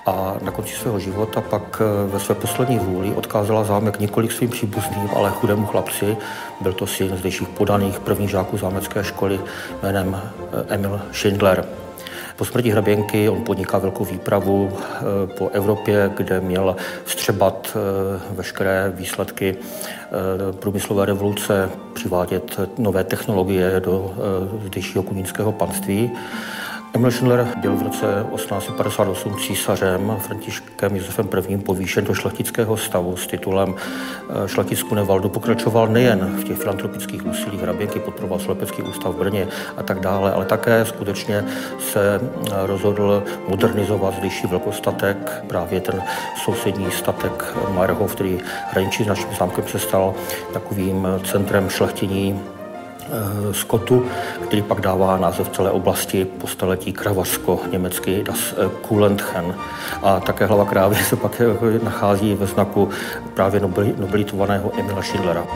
a 0.05 0.35
na 0.41 0.51
konci 0.51 0.73
svého 0.75 0.99
života 0.99 1.41
pak 1.41 1.81
eh, 1.81 2.11
ve 2.11 2.19
své 2.19 2.35
poslední 2.35 2.79
vůli 2.79 3.13
odkázala 3.13 3.63
zámek 3.63 3.99
několik 3.99 4.31
svým 4.31 4.49
příbuzným, 4.49 5.09
ale 5.15 5.29
chudému 5.29 5.65
chlapci. 5.65 6.17
Byl 6.61 6.73
to 6.73 6.87
syn 6.87 7.17
zdejších 7.17 7.47
podaných 7.47 7.99
prvních 7.99 8.29
žáků 8.29 8.57
zámecké 8.57 9.03
školy 9.03 9.39
jménem 9.83 10.21
eh, 10.21 10.75
Emil 10.75 11.01
Schindler. 11.11 11.65
Po 12.41 12.45
smrti 12.45 12.69
hraběnky 12.69 13.29
on 13.29 13.41
podniká 13.43 13.77
velkou 13.77 14.05
výpravu 14.05 14.71
eh, 14.73 15.01
po 15.37 15.49
Evropě, 15.49 16.11
kde 16.17 16.41
měl 16.41 16.75
vstřebat 17.05 17.77
veškeré 18.31 18.93
výsledky 18.95 19.55
průmyslové 20.59 21.05
revoluce, 21.05 21.69
přivádět 21.93 22.59
nové 22.77 23.03
technologie 23.03 23.79
do 23.79 24.13
zdejšího 24.65 25.03
kunínského 25.03 25.51
panství. 25.51 26.11
Emil 26.93 27.11
Schindler 27.11 27.47
byl 27.57 27.75
v 27.75 27.81
roce 27.81 28.25
1858 28.35 29.35
císařem 29.35 30.15
Františkem 30.19 30.95
Josefem 30.95 31.29
I. 31.47 31.57
povýšen 31.57 32.05
do 32.05 32.13
šlechtického 32.13 32.77
stavu 32.77 33.17
s 33.17 33.27
titulem 33.27 33.75
eh, 33.75 34.47
šlechtic 34.47 34.83
Kunevaldu. 34.83 35.29
Pokračoval 35.29 35.87
nejen 35.87 36.19
v 36.19 36.43
těch 36.43 36.57
filantropických 36.57 37.25
úsilích 37.25 37.61
hraběnky, 37.61 37.99
podporoval 37.99 38.39
Slepecký 38.39 38.81
ústav 38.83 39.15
v 39.15 39.17
Brně 39.19 39.47
a 39.77 39.83
tak 39.83 39.99
dále, 39.99 40.33
ale 40.33 40.45
také 40.45 40.85
skutečně 40.85 41.45
se 41.79 42.21
eh, 42.21 42.49
rozhodl 42.67 43.23
modernizovat 43.47 44.17
zdejší 44.17 44.47
velkostatek, 44.47 45.43
právě 45.47 45.81
ten 45.81 46.03
sousední 46.43 46.91
statek 46.91 47.55
Majerhov, 47.69 48.15
který 48.15 48.39
hraničí 48.71 49.03
s 49.03 49.07
naším 49.07 49.35
zámkem 49.39 49.67
se 49.67 49.79
stal 49.79 50.13
takovým 50.53 51.07
centrem 51.23 51.69
šlechtění 51.69 52.41
Eh, 52.41 52.50
skotu, 53.51 54.05
který 54.43 54.61
pak 54.61 54.81
dává 54.81 55.17
název 55.17 55.49
celé 55.49 55.71
oblasti 55.71 56.25
po 56.25 56.47
staletí 56.47 56.93
Kravařsko, 56.93 57.59
německy 57.71 58.23
Das 58.23 58.53
eh, 58.53 58.69
Kulentchen. 58.81 59.55
A 60.03 60.19
také 60.19 60.45
hlava 60.45 60.65
krávy 60.65 60.95
se 60.95 61.15
pak 61.15 61.41
eh, 61.41 61.79
nachází 61.83 62.35
ve 62.35 62.47
znaku 62.47 62.89
právě 63.33 63.59
nobilitovaného 63.97 64.71
Emila 64.79 65.01
Schindlera. 65.01 65.47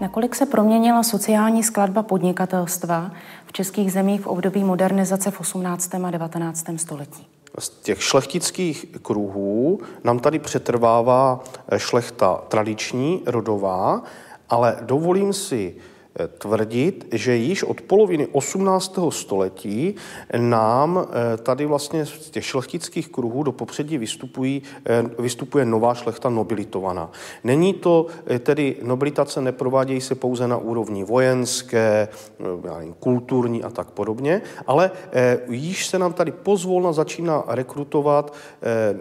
Nakolik 0.00 0.34
se 0.34 0.46
proměnila 0.46 1.02
sociální 1.02 1.62
skladba 1.62 2.02
podnikatelstva 2.02 3.10
v 3.46 3.52
českých 3.52 3.92
zemích 3.92 4.20
v 4.20 4.26
období 4.26 4.64
modernizace 4.64 5.30
v 5.30 5.40
18. 5.40 5.94
a 5.94 6.10
19. 6.10 6.66
století? 6.76 7.26
Z 7.58 7.68
těch 7.68 8.02
šlechtických 8.02 8.86
kruhů 9.02 9.80
nám 10.04 10.18
tady 10.18 10.38
přetrvává 10.38 11.40
šlechta 11.76 12.40
tradiční, 12.48 13.22
rodová, 13.26 14.02
ale 14.48 14.78
dovolím 14.82 15.32
si 15.32 15.76
tvrdit, 16.38 17.08
že 17.12 17.36
již 17.36 17.62
od 17.62 17.80
poloviny 17.80 18.26
18. 18.32 18.98
století 19.10 19.94
nám 20.36 21.06
eh, 21.08 21.36
tady 21.36 21.66
vlastně 21.66 22.06
z 22.06 22.30
těch 22.30 22.44
šlechtických 22.44 23.08
kruhů 23.08 23.42
do 23.42 23.52
popředí 23.52 23.98
vystupují, 23.98 24.62
eh, 24.86 25.04
vystupuje 25.18 25.64
nová 25.64 25.94
šlechta 25.94 26.30
nobilitovaná. 26.30 27.10
Není 27.44 27.74
to 27.74 28.06
tedy, 28.38 28.76
nobilitace 28.82 29.40
neprovádějí 29.40 30.00
se 30.00 30.14
pouze 30.14 30.48
na 30.48 30.56
úrovni 30.56 31.04
vojenské, 31.04 32.08
kulturní 33.00 33.62
a 33.64 33.70
tak 33.70 33.90
podobně, 33.90 34.42
ale 34.66 34.90
již 35.48 35.86
se 35.86 35.98
nám 35.98 36.12
tady 36.12 36.32
pozvolna 36.32 36.92
začíná 36.92 37.44
rekrutovat 37.46 38.34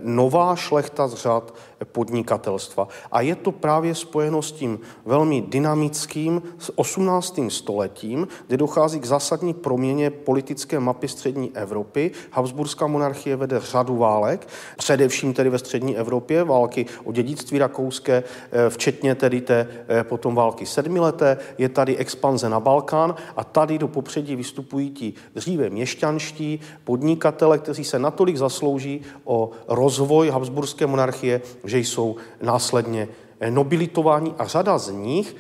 nová 0.01 0.55
šlechta 0.55 1.07
z 1.07 1.13
řad 1.13 1.53
podnikatelstva. 1.91 2.87
A 3.11 3.21
je 3.21 3.35
to 3.35 3.51
právě 3.51 3.95
spojeno 3.95 4.41
s 4.41 4.51
tím 4.51 4.79
velmi 5.05 5.41
dynamickým 5.41 6.41
s 6.57 6.71
18. 7.09 7.39
stoletím, 7.49 8.27
kde 8.47 8.57
dochází 8.57 8.99
k 8.99 9.05
zásadní 9.05 9.53
proměně 9.53 10.09
politické 10.09 10.79
mapy 10.79 11.07
střední 11.07 11.51
Evropy. 11.53 12.11
Habsburská 12.31 12.87
monarchie 12.87 13.35
vede 13.35 13.59
řadu 13.59 13.97
válek, 13.97 14.47
především 14.77 15.33
tedy 15.33 15.49
ve 15.49 15.59
střední 15.59 15.97
Evropě, 15.97 16.43
války 16.43 16.85
o 17.03 17.11
dědictví 17.11 17.57
rakouské, 17.57 18.23
eh, 18.51 18.69
včetně 18.69 19.15
tedy 19.15 19.41
té 19.41 19.67
eh, 19.87 20.03
potom 20.03 20.35
války 20.35 20.65
sedmileté, 20.65 21.37
je 21.57 21.69
tady 21.69 21.97
expanze 21.97 22.49
na 22.49 22.59
Balkán 22.59 23.15
a 23.35 23.43
tady 23.43 23.77
do 23.77 23.87
popředí 23.87 24.35
vystupují 24.35 24.89
ti 24.89 25.13
dříve 25.35 25.69
měšťanští 25.69 26.59
podnikatele, 26.83 27.57
kteří 27.57 27.83
se 27.83 27.99
natolik 27.99 28.37
zaslouží 28.37 29.01
o 29.23 29.51
rozvoj 29.67 30.29
Habsburské 30.29 30.87
monarchie, 30.87 31.41
že 31.63 31.79
jsou 31.79 32.15
následně 32.41 33.07
eh, 33.39 33.51
nobilitováni 33.51 34.33
a 34.37 34.45
řada 34.45 34.77
z 34.77 34.91
nich 34.91 35.35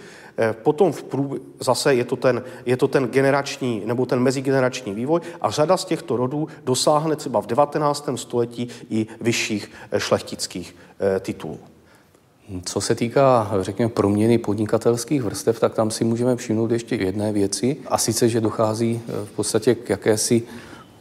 potom 0.51 0.91
v 0.91 1.03
průběhu, 1.03 1.45
zase 1.59 1.95
je 1.95 2.05
to, 2.05 2.15
ten, 2.15 2.43
je 2.65 2.77
to 2.77 2.87
ten 2.87 3.07
generační 3.07 3.81
nebo 3.85 4.05
ten 4.05 4.19
mezigenerační 4.19 4.93
vývoj 4.93 5.21
a 5.41 5.51
řada 5.51 5.77
z 5.77 5.85
těchto 5.85 6.17
rodů 6.17 6.47
dosáhne 6.63 7.15
třeba 7.15 7.41
v 7.41 7.47
19. 7.47 8.09
století 8.15 8.67
i 8.89 9.07
vyšších 9.21 9.71
eh, 9.91 9.99
šlechtických 9.99 10.75
titulů. 11.19 11.59
Co 12.65 12.81
se 12.81 12.95
týká, 12.95 13.51
řekněme, 13.59 13.89
proměny 13.89 14.37
podnikatelských 14.37 15.23
vrstev, 15.23 15.59
tak 15.59 15.73
tam 15.73 15.91
si 15.91 16.03
můžeme 16.03 16.35
všimnout 16.35 16.71
ještě 16.71 16.95
jedné 16.95 17.31
věci, 17.31 17.77
a 17.87 17.97
sice, 17.97 18.29
že 18.29 18.41
dochází 18.41 19.01
v 19.25 19.31
podstatě 19.35 19.75
k 19.75 19.89
jakési 19.89 20.43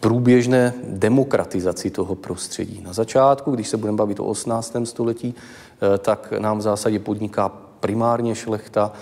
průběžné 0.05 0.75
demokratizaci 0.85 1.91
toho 1.91 2.15
prostředí. 2.15 2.83
Na 2.85 2.93
začátku, 2.93 3.51
když 3.51 3.69
se 3.69 3.77
budeme 3.77 3.99
bavit 3.99 4.21
o 4.21 4.25
18. 4.25 4.87
století, 4.87 5.35
eh, 5.35 5.99
tak 5.99 6.33
nám 6.39 6.59
v 6.59 6.61
zásadě 6.61 6.99
podniká 6.99 7.49
primárně 7.81 8.35
šlechta, 8.35 8.93
eh, 8.93 8.99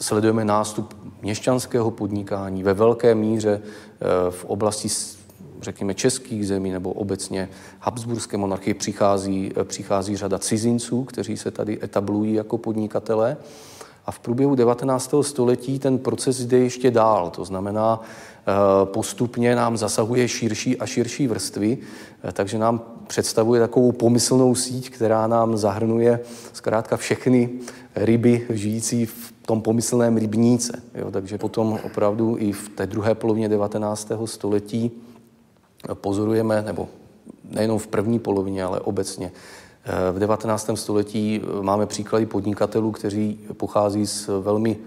sledujeme 0.00 0.44
nástup 0.44 0.94
měšťanského 1.22 1.90
podnikání 1.90 2.62
ve 2.62 2.74
velké 2.74 3.14
míře 3.14 3.60
eh, 3.62 4.30
v 4.30 4.44
oblasti 4.44 4.88
řekněme, 5.62 5.94
českých 5.94 6.46
zemí 6.46 6.70
nebo 6.70 6.92
obecně 6.92 7.48
Habsburské 7.80 8.36
monarchie 8.36 8.74
přichází, 8.74 9.52
přichází 9.64 10.16
řada 10.16 10.38
cizinců, 10.38 11.04
kteří 11.04 11.36
se 11.36 11.50
tady 11.50 11.78
etablují 11.82 12.34
jako 12.34 12.58
podnikatelé. 12.58 13.36
A 14.08 14.10
v 14.10 14.18
průběhu 14.18 14.54
19. 14.54 15.14
století 15.22 15.78
ten 15.78 15.98
proces 15.98 16.38
jde 16.40 16.58
ještě 16.58 16.90
dál. 16.90 17.30
To 17.30 17.44
znamená, 17.44 18.00
eh, 18.02 18.52
postupně 18.84 19.56
nám 19.56 19.76
zasahuje 19.76 20.28
širší 20.28 20.78
a 20.78 20.86
širší 20.86 21.26
vrstvy, 21.26 21.78
eh, 22.24 22.32
takže 22.32 22.58
nám 22.58 22.80
představuje 23.06 23.60
takovou 23.60 23.92
pomyslnou 23.92 24.54
síť, 24.54 24.90
která 24.90 25.26
nám 25.26 25.56
zahrnuje 25.56 26.20
zkrátka 26.52 26.96
všechny 26.96 27.50
ryby 27.96 28.46
žijící 28.50 29.06
v 29.06 29.32
tom 29.46 29.62
pomyslném 29.62 30.16
rybníce. 30.16 30.82
Jo, 30.94 31.10
takže 31.10 31.38
potom 31.38 31.78
opravdu 31.84 32.36
i 32.38 32.52
v 32.52 32.68
té 32.68 32.86
druhé 32.86 33.14
polovině 33.14 33.48
19. 33.48 34.26
století 34.26 34.90
pozorujeme, 35.94 36.62
nebo 36.62 36.88
nejenom 37.50 37.78
v 37.78 37.86
první 37.86 38.18
polovině, 38.18 38.64
ale 38.64 38.80
obecně. 38.80 39.32
Eh, 39.88 40.12
v 40.12 40.18
19. 40.18 40.76
století 40.76 41.42
máme 41.60 41.86
příklady 41.86 42.26
podnikatelů, 42.26 42.92
kteří 42.92 43.40
pochází 43.56 44.06
z 44.06 44.28
velmi 44.40 44.78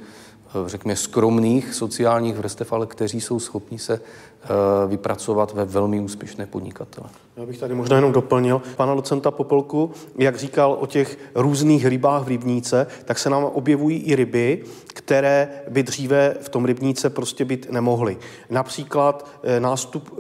Eh, 0.56 0.70
řekněme, 0.70 0.96
skromných 0.96 1.74
sociálních 1.74 2.36
vrstev, 2.36 2.74
ale 2.74 2.86
kteří 2.86 3.22
jsou 3.22 3.40
schopni 3.40 3.80
se 3.80 3.94
eh, 3.94 4.48
vypracovat 4.88 5.54
ve 5.54 5.66
velmi 5.66 6.00
úspěšné 6.00 6.46
podnikatele. 6.46 7.10
Já 7.38 7.46
bych 7.46 7.58
tady 7.58 7.76
možná 7.76 7.96
jenom 7.96 8.12
doplnil 8.12 8.62
pana 8.76 8.96
docenta 8.96 9.32
Popolku, 9.32 9.92
jak 10.18 10.36
říkal 10.36 10.78
o 10.80 10.86
těch 10.86 11.18
různých 11.36 11.86
rybách 11.86 12.24
v 12.24 12.28
rybníce, 12.28 12.88
tak 13.06 13.20
se 13.20 13.30
nám 13.30 13.44
objevují 13.44 13.98
i 13.98 14.16
ryby, 14.16 14.64
které 14.88 15.50
by 15.70 15.84
dříve 15.84 16.36
v 16.42 16.50
tom 16.50 16.66
rybníce 16.66 17.10
prostě 17.10 17.46
být 17.46 17.68
nemohly. 17.72 18.18
Například 18.50 19.28
eh, 19.44 19.60
nástup 19.60 20.20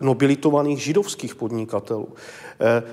nobilitovaných 0.00 0.82
židovských 0.82 1.34
podnikatelů. 1.34 2.08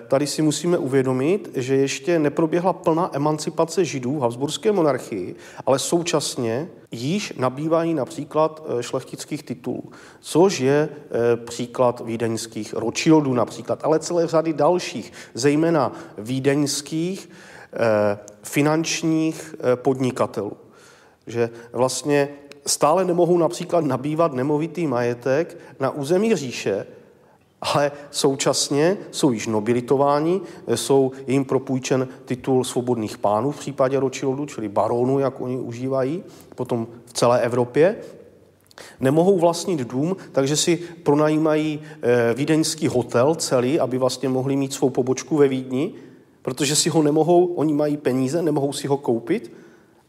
Tady 0.07 0.27
si 0.27 0.41
musíme 0.41 0.77
uvědomit, 0.77 1.51
že 1.55 1.75
ještě 1.75 2.19
neproběhla 2.19 2.73
plná 2.73 3.09
emancipace 3.13 3.85
židů 3.85 4.17
v 4.17 4.21
Habsburské 4.21 4.71
monarchii, 4.71 5.35
ale 5.65 5.79
současně 5.79 6.69
již 6.91 7.33
nabývají 7.37 7.93
například 7.93 8.63
eh, 8.79 8.83
šlechtických 8.83 9.43
titulů, 9.43 9.83
což 10.19 10.59
je 10.59 10.89
eh, 10.91 11.35
příklad 11.37 12.01
vídeňských 12.05 12.73
Rothschildů 12.73 13.33
například, 13.33 13.79
ale 13.83 13.99
celé 13.99 14.27
řady 14.27 14.53
dalších, 14.53 15.13
zejména 15.33 15.91
vídeňských 16.17 17.29
eh, 17.73 18.17
finančních 18.43 19.55
podnikatelů. 19.75 20.57
Že 21.27 21.49
vlastně 21.71 22.29
stále 22.65 23.05
nemohou 23.05 23.37
například 23.37 23.85
nabývat 23.85 24.33
nemovitý 24.33 24.87
majetek 24.87 25.57
na 25.79 25.89
území 25.89 26.35
říše, 26.35 26.85
ale 27.61 27.91
současně 28.11 28.97
jsou 29.11 29.31
již 29.31 29.47
nobilitováni, 29.47 30.41
jsou 30.75 31.11
jim 31.27 31.45
propůjčen 31.45 32.07
titul 32.25 32.63
svobodných 32.63 33.17
pánů 33.17 33.51
v 33.51 33.59
případě 33.59 33.99
Rothschildu, 33.99 34.45
čili 34.45 34.69
baronů, 34.69 35.19
jak 35.19 35.41
oni 35.41 35.57
užívají, 35.57 36.23
potom 36.55 36.87
v 37.05 37.13
celé 37.13 37.41
Evropě. 37.41 37.95
Nemohou 38.99 39.39
vlastnit 39.39 39.79
dům, 39.79 40.15
takže 40.31 40.55
si 40.55 40.77
pronajímají 41.03 41.79
eh, 42.01 42.33
vídeňský 42.33 42.87
hotel 42.87 43.35
celý, 43.35 43.79
aby 43.79 43.97
vlastně 43.97 44.29
mohli 44.29 44.55
mít 44.55 44.73
svou 44.73 44.89
pobočku 44.89 45.37
ve 45.37 45.47
Vídni, 45.47 45.93
protože 46.41 46.75
si 46.75 46.89
ho 46.89 47.03
nemohou, 47.03 47.45
oni 47.45 47.73
mají 47.73 47.97
peníze, 47.97 48.41
nemohou 48.41 48.73
si 48.73 48.87
ho 48.87 48.97
koupit, 48.97 49.51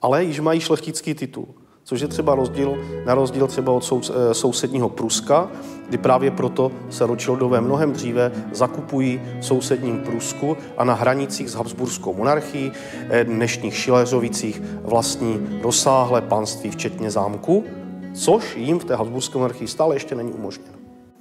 ale 0.02 0.24
již 0.24 0.40
mají 0.40 0.60
šlechtický 0.60 1.14
titul 1.14 1.48
což 1.84 2.00
je 2.00 2.08
třeba 2.08 2.34
rozdíl, 2.34 2.78
na 3.06 3.14
rozdíl 3.14 3.46
třeba 3.46 3.72
od 3.72 3.84
sou, 3.84 4.00
eh, 4.00 4.34
sousedního 4.34 4.88
Pruska, 4.88 5.48
kdy 5.88 5.98
právě 5.98 6.30
proto 6.30 6.72
se 6.90 7.06
Rothschildové 7.06 7.60
mnohem 7.60 7.92
dříve 7.92 8.32
zakupují 8.52 9.20
v 9.40 9.44
sousedním 9.44 9.98
Prusku 9.98 10.56
a 10.76 10.84
na 10.84 10.94
hranicích 10.94 11.48
s 11.48 11.54
Habsburskou 11.54 12.14
monarchií, 12.14 12.72
eh, 13.08 13.24
dnešních 13.24 13.76
Šileřovicích 13.76 14.62
vlastní 14.82 15.60
rozsáhlé 15.62 16.20
panství, 16.20 16.70
včetně 16.70 17.10
zámku, 17.10 17.64
což 18.14 18.56
jim 18.56 18.78
v 18.78 18.84
té 18.84 18.96
Habsburské 18.96 19.38
monarchii 19.38 19.68
stále 19.68 19.96
ještě 19.96 20.14
není 20.14 20.32
umožněno. 20.32 20.80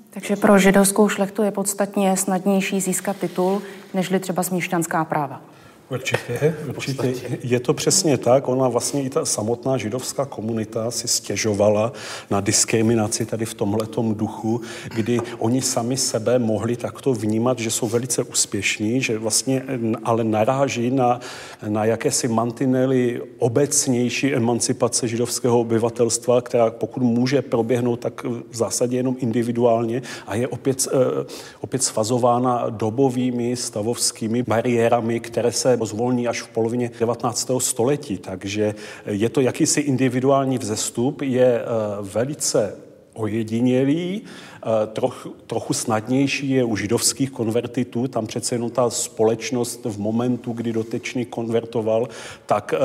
Takže 0.10 0.36
pro 0.36 0.60
židovskou 0.60 1.10
šlechtu 1.10 1.43
je 1.43 1.52
podstatně 1.52 2.17
snadnější 2.17 2.82
získat 2.82 3.17
titul, 3.17 3.62
nežli 3.93 4.19
třeba 4.19 4.43
smíšťanská 4.43 5.06
práva. 5.06 5.41
Určitě, 5.89 6.56
určitě. 6.67 7.13
Je 7.43 7.60
to 7.60 7.73
přesně 7.73 8.17
tak. 8.17 8.47
Ona 8.47 8.67
vlastně 8.67 9.04
i 9.04 9.10
ta 9.10 9.25
samotná 9.25 9.78
židovská 9.78 10.25
komunita 10.25 10.91
si 10.91 11.08
stěžovala 11.08 11.93
na 12.30 12.41
diskriminaci 12.41 13.25
tady 13.25 13.45
v 13.45 13.54
tomhletom 13.54 14.15
duchu, 14.15 14.62
kdy 14.95 15.19
oni 15.38 15.62
sami 15.62 15.97
sebe 15.97 16.39
mohli 16.39 16.75
takto 16.75 17.13
vnímat, 17.13 17.60
že 17.60 17.71
jsou 17.71 17.88
velice 17.88 18.23
úspěšní, 18.23 19.02
že 19.02 19.17
vlastně 19.17 19.63
ale 20.04 20.23
naráží 20.23 20.91
na, 20.91 21.19
na 21.67 21.86
jakési 21.86 22.28
mantinely 22.28 23.21
obecnější 23.39 24.36
emancipace 24.36 25.08
židovského 25.08 25.60
obyvatelstva, 25.60 26.41
která 26.41 26.71
pokud 26.71 27.04
může 27.04 27.41
proběhnout, 27.41 27.99
tak 27.99 28.23
v 28.23 28.56
zásadě 28.56 28.97
jenom 28.97 29.15
individuálně 29.19 30.02
a 30.28 30.36
je 30.36 30.47
opět, 30.47 30.88
eh, 30.93 31.25
opět 31.62 31.84
svazována 31.84 32.65
dobovými 32.69 33.56
stavovskými 33.56 34.43
bariérami, 34.43 35.19
které 35.19 35.52
se 35.52 35.79
zvolní 35.86 36.28
až 36.28 36.42
v 36.42 36.48
polovině 36.48 36.92
19. 37.00 37.52
století, 37.58 38.18
takže 38.18 38.76
je 39.06 39.30
to 39.30 39.42
jakýsi 39.42 39.82
individuální 39.82 40.58
vzestup, 40.58 41.22
je 41.22 41.62
eh, 41.62 41.65
velice 42.02 42.76
ojedinělý, 43.13 44.22
eh, 44.24 44.88
trochu, 44.88 45.30
trochu 45.48 45.74
snadnější 45.74 46.50
je 46.50 46.63
u 46.63 46.76
židovských 46.76 47.32
konvertitů, 47.32 48.08
tam 48.08 48.28
přece 48.28 48.56
jenom 48.56 48.70
ta 48.70 48.89
společnost 48.89 49.86
v 49.86 50.00
momentu, 50.00 50.52
kdy 50.52 50.74
dotečný 50.74 51.26
konvertoval, 51.26 52.10
tak 52.46 52.74
eh, 52.74 52.80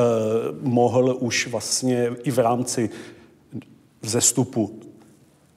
mohl 0.60 1.16
už 1.20 1.46
vlastně 1.46 2.10
i 2.24 2.30
v 2.30 2.38
rámci 2.38 2.90
vzestupu 4.02 4.80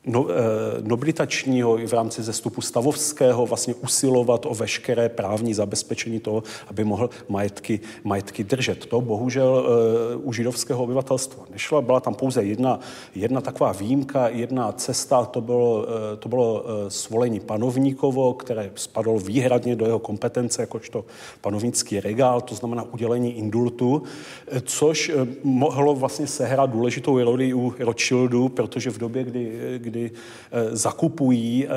no, 0.08 0.28
eh, 0.30 0.34
nobilitačního 0.82 1.80
i 1.80 1.88
v 1.88 1.94
rámci 1.94 2.24
zestupu 2.24 2.62
stavovského 2.62 3.46
vlastně 3.46 3.74
usilovat 3.76 4.46
o 4.46 4.56
veškeré 4.56 5.10
právní 5.10 5.54
zabezpečení 5.54 6.20
toho, 6.20 6.44
aby 6.68 6.84
mohl 6.84 7.10
majetky, 7.30 7.80
majetky 8.04 8.44
držet. 8.44 8.86
To 8.86 9.02
bohužel 9.02 9.68
eh, 9.68 10.16
u 10.16 10.34
židovského 10.34 10.84
obyvatelstva 10.84 11.46
nešlo. 11.52 11.82
Byla 11.82 12.00
tam 12.00 12.14
pouze 12.14 12.44
jedna, 12.44 12.80
jedna 13.16 13.42
taková 13.42 13.72
výjimka, 13.72 14.28
jedna 14.30 14.72
cesta, 14.72 15.26
to 15.26 15.42
bylo, 15.42 15.86
eh, 15.88 16.18
to 16.18 16.30
bylo 16.30 16.66
svolení 16.88 17.40
panovníkovo, 17.40 18.34
které 18.34 18.72
spadlo 18.76 19.20
výhradně 19.20 19.76
do 19.76 19.86
jeho 19.86 20.00
kompetence 20.00 20.62
jakožto 20.62 21.06
panovnický 21.42 22.00
regál, 22.00 22.42
to 22.42 22.56
znamená 22.56 22.84
udělení 22.94 23.38
indultu, 23.38 24.04
což 24.62 25.12
mohlo 25.44 25.96
vlastně 25.96 26.28
sehrát 26.28 26.70
důležitou 26.70 27.24
roli 27.24 27.54
u 27.54 27.74
Rothschildu, 27.80 28.50
protože 28.50 28.90
v 28.90 28.98
době, 28.98 29.24
kdy, 29.24 29.52
kdy 29.78 29.97
kdy 29.98 30.12
eh, 30.12 30.76
zakupují 30.76 31.68
eh, 31.68 31.70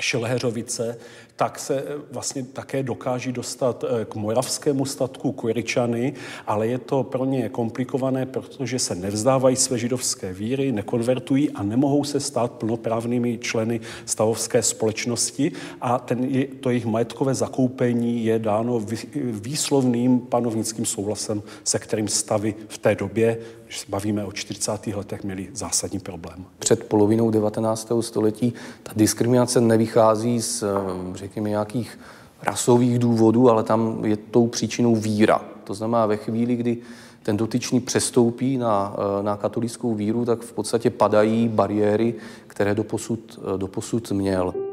Šelheřovice, 0.00 0.98
tak 1.36 1.58
se 1.58 1.74
eh, 1.78 1.84
vlastně 2.10 2.42
také 2.42 2.82
dokáží 2.82 3.32
dostat 3.32 3.84
k 4.08 4.14
moravskému 4.14 4.84
statku 4.84 5.32
Kuričany, 5.32 6.14
ale 6.46 6.66
je 6.66 6.78
to 6.78 7.02
pro 7.02 7.24
ně 7.24 7.48
komplikované, 7.48 8.26
protože 8.26 8.78
se 8.78 8.94
nevzdávají 8.94 9.56
své 9.56 9.78
židovské 9.78 10.32
víry, 10.32 10.72
nekonvertují 10.72 11.50
a 11.50 11.62
nemohou 11.62 12.04
se 12.04 12.20
stát 12.20 12.52
plnoprávnými 12.52 13.38
členy 13.38 13.80
stavovské 14.04 14.62
společnosti 14.62 15.52
a 15.80 15.98
ten, 15.98 16.28
to 16.60 16.70
jejich 16.70 16.86
majetkové 16.86 17.34
zakoupení 17.34 18.24
je 18.24 18.38
dáno 18.38 18.82
výslovným 19.14 20.20
panovnickým 20.20 20.86
souhlasem, 20.86 21.42
se 21.64 21.78
kterým 21.78 22.08
stavy 22.08 22.54
v 22.68 22.78
té 22.78 22.94
době 22.94 23.38
když 23.66 23.80
se 23.80 23.86
bavíme 23.88 24.24
o 24.24 24.32
40. 24.32 24.86
letech, 24.86 25.24
měli 25.24 25.48
zásadní 25.52 25.98
problém. 25.98 26.44
Před 26.58 26.84
polovinou 26.84 27.30
19. 27.30 27.92
století 28.00 28.52
ta 28.82 28.92
diskriminace 28.96 29.60
nevychází 29.60 30.40
z, 30.40 30.62
eh, 30.62 30.66
řekněme, 31.26 31.48
nějakých 31.48 31.98
rasových 32.42 32.98
důvodů, 32.98 33.50
ale 33.50 33.62
tam 33.62 34.04
je 34.04 34.16
tou 34.16 34.46
příčinou 34.46 34.96
víra. 34.96 35.40
To 35.64 35.74
znamená, 35.74 36.06
ve 36.06 36.16
chvíli, 36.16 36.56
kdy 36.56 36.78
ten 37.22 37.36
dotyčný 37.36 37.80
přestoupí 37.80 38.56
na, 38.58 38.94
eh, 38.94 39.22
na 39.22 39.36
katolickou 39.36 39.94
víru, 39.94 40.24
tak 40.24 40.40
v 40.40 40.52
podstatě 40.52 40.90
padají 40.90 41.48
bariéry, 41.48 42.14
které 42.46 42.74
doposud, 42.74 43.38
eh, 43.38 43.58
doposud 43.58 44.12
měl. 44.12 44.65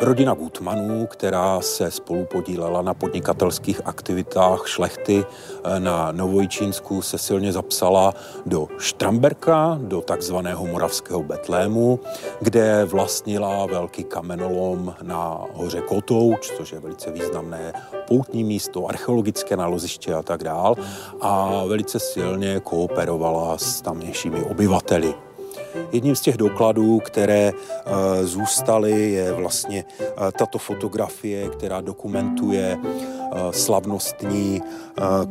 Rodina 0.00 0.34
Gutmanů, 0.34 1.06
která 1.06 1.60
se 1.60 1.90
spolu 1.90 2.24
podílela 2.24 2.82
na 2.82 2.94
podnikatelských 2.94 3.80
aktivitách 3.84 4.68
šlechty 4.68 5.24
eh, 5.24 5.80
na 5.80 6.12
Novojčínsku, 6.12 7.02
se 7.02 7.18
silně 7.18 7.52
zapsala 7.52 8.14
do 8.46 8.68
Štramberka, 8.78 9.78
do 9.82 10.00
takzvaného 10.00 10.66
moravského 10.66 11.22
Betlému, 11.22 12.00
kde 12.40 12.84
vlastnila 12.84 13.66
velký 13.66 14.04
kamenolom 14.04 14.94
na 15.02 15.38
hoře 15.52 15.80
Kotouč, 15.80 16.50
což 16.56 16.72
je 16.72 16.80
velice 16.80 17.10
významné 17.10 17.72
poutní 18.08 18.44
místo, 18.44 18.86
archeologické 18.86 19.56
naloziště 19.56 20.14
a 20.14 20.22
tak 20.22 20.44
dál. 20.44 20.76
A 21.20 21.62
velice 21.66 22.00
silně 22.00 22.60
kooperovala 22.60 23.58
s 23.58 23.80
tamnějšími 23.80 24.42
obyvateli. 24.42 25.25
Jedním 25.92 26.16
z 26.16 26.20
těch 26.20 26.36
dokladů, 26.36 27.00
které 27.00 27.52
zůstaly, 28.22 29.12
je 29.12 29.32
vlastně 29.32 29.84
tato 30.38 30.58
fotografie, 30.58 31.48
která 31.48 31.80
dokumentuje 31.80 32.78
slavnostní 33.50 34.62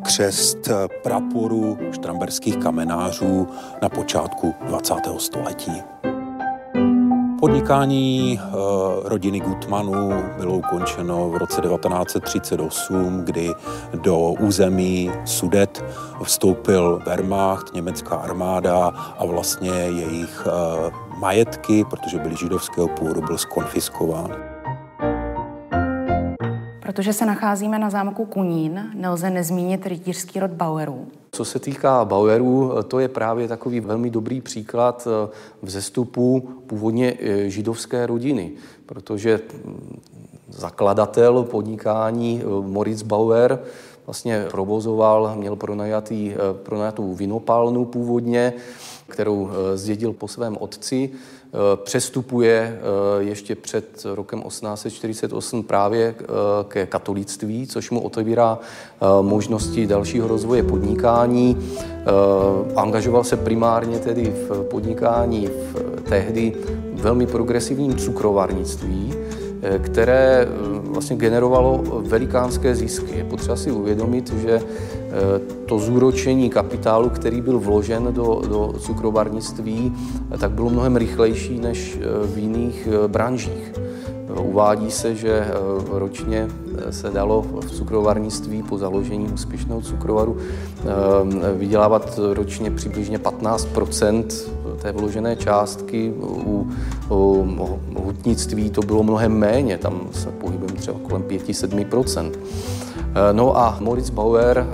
křest 0.04 0.58
praporu 1.04 1.78
štramberských 1.92 2.58
kamenářů 2.58 3.48
na 3.82 3.90
počátku 3.90 4.56
20. 4.68 4.94
století. 5.18 5.84
Podnikání 7.40 8.40
eh, 8.40 8.52
rodiny 9.06 9.40
Gutmanů 9.40 10.24
bylo 10.38 10.54
ukončeno 10.54 11.30
v 11.30 11.38
roce 11.38 11.62
1938, 11.62 13.22
kdy 13.26 13.54
do 13.94 14.20
území 14.20 15.12
Sudet 15.26 15.84
vstoupil 16.24 17.00
Wehrmacht, 17.06 17.74
německá 17.74 18.16
armáda 18.16 18.88
a 19.18 19.26
vlastně 19.26 19.72
jejich 19.72 20.48
eh, 20.48 20.92
majetky, 21.20 21.86
protože 21.90 22.18
byly 22.18 22.36
židovského 22.36 22.88
původu, 22.88 23.22
byl 23.22 23.38
skonfiskován. 23.38 24.55
Protože 26.96 27.14
se 27.14 27.26
nacházíme 27.26 27.80
na 27.80 27.90
zámku 27.90 28.26
Kunín, 28.26 28.92
nelze 28.94 29.30
nezmínit 29.30 29.86
rytířský 29.86 30.40
rod 30.40 30.52
Bauerů. 30.52 31.08
Co 31.32 31.46
se 31.46 31.60
týká 31.60 32.06
Bauerů, 32.06 32.72
to 32.88 33.00
je 33.00 33.08
právě 33.08 33.48
takový 33.48 33.80
velmi 33.80 34.10
dobrý 34.10 34.42
příklad 34.42 35.08
eh, 35.08 35.30
vzestupu 35.62 36.50
původně 36.68 37.14
eh, 37.20 37.50
židovské 37.50 38.06
rodiny, 38.06 38.52
protože 38.86 39.40
hm, 39.66 40.00
zakladatel 40.50 41.44
podnikání 41.44 42.42
eh, 42.42 42.68
Moritz 42.68 43.02
Bauer 43.02 43.60
vlastně 44.06 44.46
provozoval, 44.52 45.36
měl 45.36 45.56
pronajatý, 45.56 46.34
pronajatou 46.64 47.14
vinopálnu 47.14 47.86
původně, 47.86 48.54
kterou 49.08 49.50
zdědil 49.76 50.14
po 50.14 50.28
svém 50.28 50.58
otci. 50.60 51.10
Eh, 51.56 51.78
přestupuje 51.84 52.80
eh, 52.80 53.24
ještě 53.24 53.56
před 53.56 54.06
rokem 54.06 54.42
1848 54.42 55.64
právě 55.64 56.16
eh, 56.20 56.26
ke 56.68 56.86
katolictví, 56.86 57.68
což 57.68 57.92
mu 57.92 58.02
otevírá 58.02 58.60
možnosti 59.22 59.88
dalšího 59.88 60.28
rozvoje 60.28 60.64
podnikání. 60.64 61.58
Angažoval 62.76 63.24
se 63.24 63.38
primárně 63.38 64.00
tedy 64.00 64.34
v 64.50 64.64
podnikání 64.64 65.48
v 65.48 66.02
tehdy 66.02 66.54
velmi 66.94 67.28
progresivním 67.28 67.96
cukrovarnictví, 67.96 69.14
které 69.82 70.48
vlastně 70.82 71.16
generovalo 71.16 71.84
velikánské 72.02 72.76
zisky. 72.76 73.18
Je 73.18 73.24
potřeba 73.24 73.56
si 73.56 73.72
uvědomit, 73.72 74.34
že 74.34 74.62
to 75.66 75.80
zúročení 75.80 76.50
kapitálu, 76.50 77.10
který 77.10 77.42
byl 77.42 77.60
vložen 77.60 78.08
do, 78.12 78.42
do 78.50 78.74
cukrovarnictví, 78.80 79.94
tak 80.40 80.52
bylo 80.52 80.70
mnohem 80.70 80.96
rychlejší 80.96 81.60
než 81.60 81.98
v 82.24 82.38
jiných 82.38 82.88
branžích. 83.08 83.74
Uvádí 84.42 84.92
se, 84.92 85.16
že 85.16 85.48
ročně 85.92 86.48
se 86.90 87.10
dalo 87.10 87.42
v 87.42 87.72
cukrovarnictví 87.72 88.64
po 88.64 88.78
založení 88.78 89.28
úspěšného 89.34 89.82
cukrovaru 89.82 90.38
vydělávat 91.56 92.20
ročně 92.34 92.72
přibližně 92.72 93.18
15% 93.18 94.26
té 94.82 94.92
vložené 94.92 95.36
částky. 95.36 96.14
U, 96.20 96.68
u 97.10 97.48
hutnictví 97.96 98.70
to 98.70 98.82
bylo 98.82 99.04
mnohem 99.04 99.38
méně, 99.38 99.78
tam 99.78 100.02
se 100.12 100.30
pohybujeme 100.30 100.80
třeba 100.80 101.00
kolem 101.04 101.24
5-7 101.24 102.32
No 103.32 103.58
a 103.58 103.78
Moritz 103.80 104.10
Bauer 104.10 104.66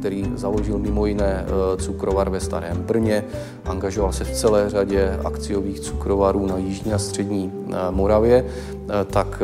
který 0.00 0.32
založil 0.36 0.78
mimo 0.78 1.06
jiné 1.06 1.46
cukrovar 1.78 2.30
ve 2.30 2.40
Starém 2.40 2.76
Brně, 2.82 3.24
angažoval 3.64 4.12
se 4.12 4.24
v 4.24 4.30
celé 4.30 4.70
řadě 4.70 5.20
akciových 5.24 5.80
cukrovarů 5.80 6.46
na 6.46 6.56
jižní 6.56 6.92
a 6.92 6.98
střední 6.98 7.52
Moravě, 7.90 8.46
tak 9.06 9.42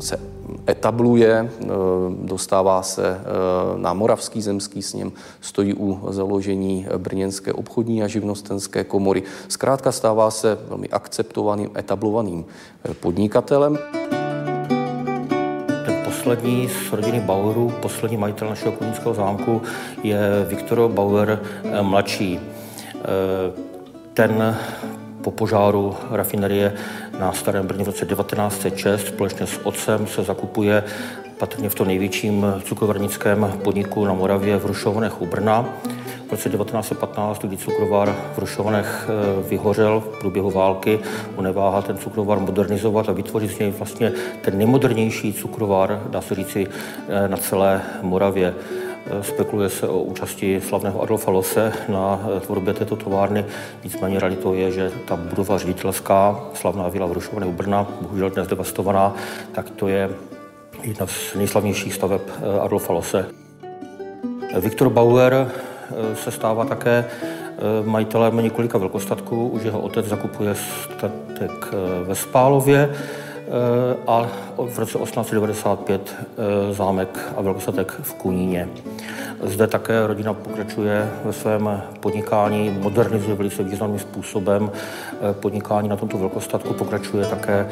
se 0.00 0.20
etabluje, 0.68 1.50
dostává 2.22 2.82
se 2.82 3.20
na 3.76 3.92
Moravský 3.92 4.42
zemský 4.42 4.82
sněm, 4.82 5.12
stojí 5.40 5.74
u 5.74 6.12
založení 6.12 6.86
Brněnské 6.98 7.52
obchodní 7.52 8.02
a 8.02 8.06
živnostenské 8.06 8.84
komory. 8.84 9.22
Zkrátka 9.48 9.92
stává 9.92 10.30
se 10.30 10.58
velmi 10.68 10.88
akceptovaným, 10.88 11.70
etablovaným 11.76 12.44
podnikatelem 13.00 13.78
poslední 16.22 16.68
z 16.68 16.92
rodiny 16.92 17.20
Bauerů, 17.20 17.74
poslední 17.82 18.16
majitel 18.16 18.48
našeho 18.48 18.72
kunnického 18.72 19.14
zámku 19.14 19.62
je 20.02 20.18
Viktor 20.48 20.88
Bauer 20.88 21.40
eh, 21.64 21.82
mladší. 21.82 22.40
Eh, 22.94 23.00
ten 24.14 24.56
po 25.22 25.30
požáru 25.30 25.96
rafinerie 26.10 26.72
na 27.18 27.32
Starém 27.32 27.66
Brně 27.66 27.84
v 27.84 27.86
roce 27.86 28.06
1906 28.06 29.06
společně 29.06 29.46
s 29.46 29.66
otcem 29.66 30.06
se 30.06 30.22
zakupuje 30.22 30.84
patrně 31.38 31.68
v 31.68 31.74
tom 31.74 31.86
největším 31.86 32.46
cukrovarnickém 32.64 33.58
podniku 33.64 34.04
na 34.04 34.12
Moravě 34.12 34.56
v 34.56 34.66
Rušovnech 34.66 35.22
u 35.22 35.26
Brna 35.26 35.68
roce 36.32 36.48
1915, 36.48 37.44
kdy 37.44 37.56
cukrovar 37.56 38.16
v 38.34 38.38
Rušovanech 38.38 39.08
eh, 39.08 39.48
vyhořel 39.48 40.00
v 40.00 40.18
průběhu 40.18 40.50
války, 40.50 41.00
on 41.36 41.44
neváhá 41.44 41.82
ten 41.82 41.98
cukrovar 41.98 42.38
modernizovat 42.38 43.08
a 43.08 43.12
vytvořit 43.12 43.50
z 43.50 43.58
něj 43.58 43.70
vlastně 43.70 44.12
ten 44.40 44.58
nejmodernější 44.58 45.32
cukrovar, 45.32 46.02
dá 46.10 46.20
se 46.20 46.34
říci, 46.34 46.66
eh, 47.08 47.28
na 47.28 47.36
celé 47.36 47.82
Moravě. 48.02 48.54
Eh, 49.06 49.22
spekuluje 49.22 49.68
se 49.68 49.88
o 49.88 50.02
účasti 50.02 50.60
slavného 50.60 51.02
Adolfa 51.02 51.30
Lose 51.30 51.72
na 51.88 52.20
tvorbě 52.40 52.74
této 52.74 52.96
továrny, 52.96 53.44
nicméně 53.84 54.20
realitou 54.20 54.54
je, 54.54 54.70
že 54.70 54.92
ta 55.04 55.16
budova 55.16 55.58
ředitelská, 55.58 56.40
slavná 56.54 56.88
vila 56.88 57.06
v 57.06 57.12
Rušované 57.12 57.46
u 57.46 57.52
Brna, 57.52 57.86
bohužel 58.00 58.30
dnes 58.30 58.48
devastovaná, 58.48 59.14
tak 59.52 59.70
to 59.70 59.88
je 59.88 60.10
jedna 60.82 61.06
z 61.06 61.34
nejslavnějších 61.34 61.94
staveb 61.94 62.22
Adolfa 62.60 62.92
Lose. 62.92 63.26
Viktor 64.60 64.90
Bauer 64.90 65.50
se 66.14 66.30
stává 66.30 66.64
také 66.64 67.04
eh, 67.04 67.60
majitelem 67.84 68.36
několika 68.36 68.78
velkostatků. 68.78 69.48
Už 69.48 69.62
jeho 69.62 69.80
otec 69.80 70.06
zakupuje 70.06 70.54
statek 70.54 71.68
eh, 71.72 72.04
ve 72.04 72.14
Spálově 72.14 72.90
a 74.06 74.26
v 74.56 74.78
roce 74.78 74.98
1895 74.98 76.14
zámek 76.70 77.18
a 77.36 77.42
velkostatek 77.42 77.92
v 78.02 78.14
Kuníně. 78.14 78.68
Zde 79.42 79.66
také 79.66 80.06
rodina 80.06 80.34
pokračuje 80.34 81.10
ve 81.24 81.32
svém 81.32 81.82
podnikání, 82.00 82.70
modernizuje 82.70 83.36
velice 83.36 83.62
významným 83.62 83.98
způsobem 83.98 84.70
podnikání 85.32 85.88
na 85.88 85.96
tomto 85.96 86.18
velkostatku, 86.18 86.74
pokračuje 86.74 87.26
také 87.26 87.68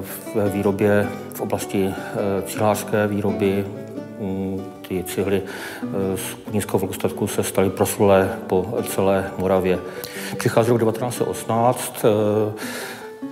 v 0.00 0.50
výrobě 0.52 1.08
v 1.34 1.40
oblasti 1.40 1.94
cílářské 2.46 3.06
výroby, 3.06 3.64
mm, 4.20 4.60
ty 4.88 5.04
cihly 5.04 5.42
eh, 5.82 6.16
z 6.16 6.34
Kunínskou 6.44 6.78
velkostatku 6.78 7.26
se 7.26 7.42
staly 7.42 7.70
proslulé 7.70 8.38
po 8.46 8.74
celé 8.88 9.30
Moravě. 9.38 9.78
Přichází 10.38 10.70
rok 10.70 10.80
1918, 10.80 12.04
eh, 12.04 12.52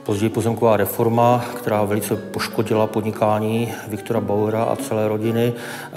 Později 0.03 0.31
pozemková 0.31 0.77
reforma, 0.77 1.45
která 1.59 1.85
velice 1.85 2.17
poškodila 2.17 2.87
podnikání 2.87 3.73
Viktora 3.89 4.21
Bauera 4.21 4.63
a 4.63 4.77
celé 4.77 5.09
rodiny. 5.09 5.53
Eh, 5.53 5.93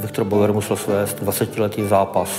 Viktor 0.00 0.24
Bauer 0.24 0.52
musel 0.52 0.76
svést 0.76 1.22
20-letý 1.22 1.88
zápas 1.88 2.30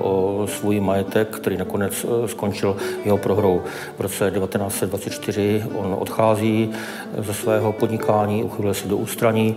o 0.00 0.46
svůj 0.46 0.80
majetek, 0.80 1.36
který 1.36 1.56
nakonec 1.56 2.06
skončil 2.26 2.76
jeho 3.04 3.18
prohrou. 3.18 3.62
V 3.98 4.00
roce 4.00 4.30
1924 4.30 5.64
on 5.74 5.96
odchází 5.98 6.70
ze 7.18 7.34
svého 7.34 7.72
podnikání, 7.72 8.44
uchyluje 8.44 8.74
se 8.74 8.88
do 8.88 8.96
ústraní 8.96 9.56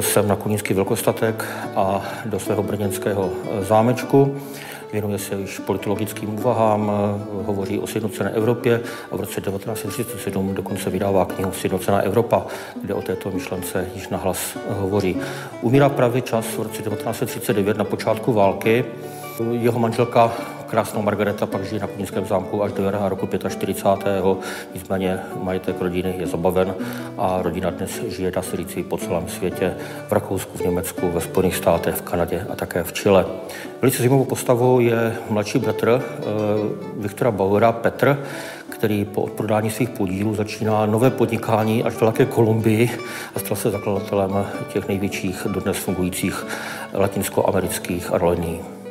jsem 0.00 0.28
na 0.28 0.36
Kunínský 0.36 0.74
velkostatek 0.74 1.44
a 1.76 2.02
do 2.24 2.38
svého 2.38 2.62
brněnského 2.62 3.30
eh, 3.32 3.64
zámečku. 3.64 4.36
Věnuje 4.92 5.18
se 5.18 5.34
již 5.34 5.58
politologickým 5.58 6.34
úvahám, 6.34 6.92
eh, 6.92 7.44
hovoří 7.46 7.78
o 7.78 7.86
sjednocené 7.86 8.30
Evropě 8.30 8.80
a 9.10 9.16
v 9.16 9.20
roce 9.20 9.40
1937 9.40 10.54
dokonce 10.54 10.90
vydává 10.90 11.24
knihu 11.24 11.52
Sjednocená 11.52 12.00
Evropa, 12.00 12.46
kde 12.82 12.94
o 12.94 13.02
této 13.02 13.30
myšlence 13.30 13.86
již 13.94 14.08
nahlas 14.08 14.56
hovoří. 14.68 15.16
Umírá 15.60 15.88
právě 15.88 16.22
čas 16.22 16.46
v 16.46 16.58
roce 16.58 16.82
1939 16.82 17.76
na 17.76 17.84
počátku 17.84 18.32
války. 18.32 18.84
Jeho 19.40 19.78
manželka 19.78 20.32
krásnou 20.66 21.02
Margareta 21.02 21.46
pak 21.46 21.64
žije 21.64 21.80
na 21.80 21.86
Kunínském 21.86 22.26
zámku 22.26 22.62
až 22.62 22.72
do 22.72 22.84
jara 22.84 23.08
roku 23.08 23.28
45. 23.48 24.24
Nicméně 24.74 25.18
majetek 25.42 25.80
rodiny 25.80 26.14
je 26.18 26.26
zabaven 26.26 26.74
a 27.18 27.42
rodina 27.42 27.70
dnes 27.70 28.02
žije, 28.08 28.30
dá 28.30 28.42
se 28.42 28.56
říci, 28.56 28.82
po 28.82 28.98
celém 28.98 29.28
světě, 29.28 29.74
v 30.08 30.12
Rakousku, 30.12 30.58
v 30.58 30.60
Německu, 30.60 31.10
ve 31.10 31.20
Spojených 31.20 31.56
státech, 31.56 31.94
v 31.94 32.02
Kanadě 32.02 32.46
a 32.50 32.56
také 32.56 32.82
v 32.82 32.92
Chile. 32.92 33.26
Velice 33.82 33.98
zajímavou 33.98 34.24
postavou 34.24 34.80
je 34.80 35.16
mladší 35.30 35.58
bratr 35.58 36.02
eh, 36.02 36.22
Viktora 36.96 37.30
Bauera, 37.30 37.72
Petr, 37.72 38.24
který 38.68 39.04
po 39.04 39.22
odprodání 39.22 39.70
svých 39.70 39.90
podílů 39.90 40.34
začíná 40.34 40.86
nové 40.86 41.10
podnikání 41.10 41.84
až 41.84 41.92
v 41.92 42.00
Velké 42.00 42.26
Kolumbii 42.26 42.90
a 43.34 43.38
stal 43.38 43.56
se 43.56 43.70
zakladatelem 43.70 44.46
těch 44.72 44.88
největších 44.88 45.46
dodnes 45.50 45.76
fungujících 45.76 46.46
latinskoamerických 46.94 48.12
aerolinií. 48.12 48.83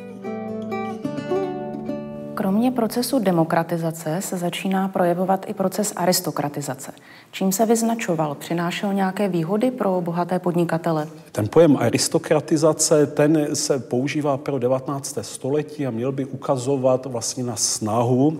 Kromě 2.33 2.71
procesu 2.71 3.19
demokratizace 3.19 4.17
se 4.21 4.37
začíná 4.37 4.87
projevovat 4.87 5.45
i 5.49 5.53
proces 5.53 5.93
aristokratizace. 5.95 6.91
Čím 7.31 7.51
se 7.51 7.65
vyznačoval? 7.65 8.35
Přinášel 8.35 8.93
nějaké 8.93 9.27
výhody 9.29 9.71
pro 9.71 10.01
bohaté 10.01 10.39
podnikatele? 10.39 11.07
Ten 11.31 11.47
pojem 11.47 11.77
aristokratizace, 11.77 13.07
ten 13.07 13.55
se 13.55 13.79
používá 13.79 14.37
pro 14.37 14.59
19. 14.59 15.17
století 15.21 15.87
a 15.87 15.91
měl 15.91 16.11
by 16.11 16.25
ukazovat 16.25 17.05
vlastně 17.05 17.43
na 17.43 17.55
snahu 17.55 18.39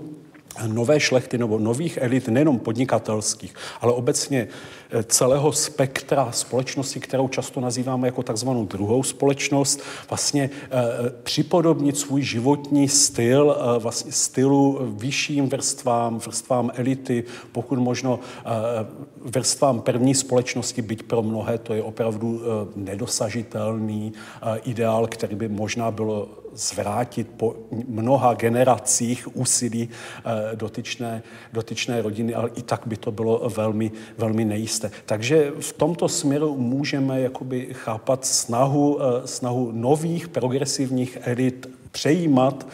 nové 0.68 1.00
šlechty 1.00 1.38
nebo 1.38 1.60
nových 1.60 1.98
elit, 2.02 2.28
nejenom 2.28 2.60
podnikatelských, 2.60 3.54
ale 3.82 3.94
obecně 3.94 4.48
eh, 4.92 5.04
celého 5.04 5.52
spektra 5.52 6.32
společnosti, 6.32 7.00
kterou 7.00 7.28
často 7.28 7.62
nazýváme 7.62 8.08
jako 8.08 8.24
takzvanou 8.24 8.66
druhou 8.66 9.04
společnost, 9.04 9.82
vlastně 10.10 10.50
eh, 10.54 10.70
připodobnit 11.24 11.98
svůj 11.98 12.22
životní 12.22 12.90
styl, 12.90 13.56
eh, 13.58 13.80
vlastně 13.80 14.12
stylu 14.12 14.80
vyšším 14.82 15.50
vrstvám, 15.50 16.20
vrstvám 16.20 16.72
elity, 16.76 17.24
pokud 17.52 17.80
možno 17.80 18.20
vrstvám 19.22 19.82
první 19.82 20.16
společnosti, 20.16 20.82
byť 20.82 21.04
pro 21.04 21.22
mnohé 21.22 21.58
to 21.58 21.74
je 21.74 21.84
opravdu 21.84 22.42
nedosažitelný 22.76 24.14
ideál, 24.64 25.08
který 25.08 25.36
by 25.36 25.48
možná 25.48 25.92
bylo 25.92 26.43
zvrátit 26.54 27.30
po 27.38 27.56
mnoha 27.88 28.34
generacích 28.34 29.38
úsilí 29.38 29.90
eh, 29.90 30.56
dotyčné, 30.56 31.24
dotyčné 31.54 32.02
rodiny, 32.02 32.34
ale 32.34 32.50
i 32.56 32.62
tak 32.62 32.82
by 32.86 32.98
to 32.98 33.12
bylo 33.12 33.50
velmi, 33.50 33.92
velmi 34.18 34.46
nejisté. 34.46 34.92
Takže 35.06 35.52
v 35.60 35.74
tomto 35.74 36.10
směru 36.10 36.58
můžeme 36.58 37.22
jakoby 37.22 37.70
chápat 37.72 38.26
snahu, 38.26 39.00
eh, 39.02 39.28
snahu 39.28 39.72
nových 39.72 40.28
progresivních 40.28 41.18
elit 41.22 41.70
přejímat 41.92 42.68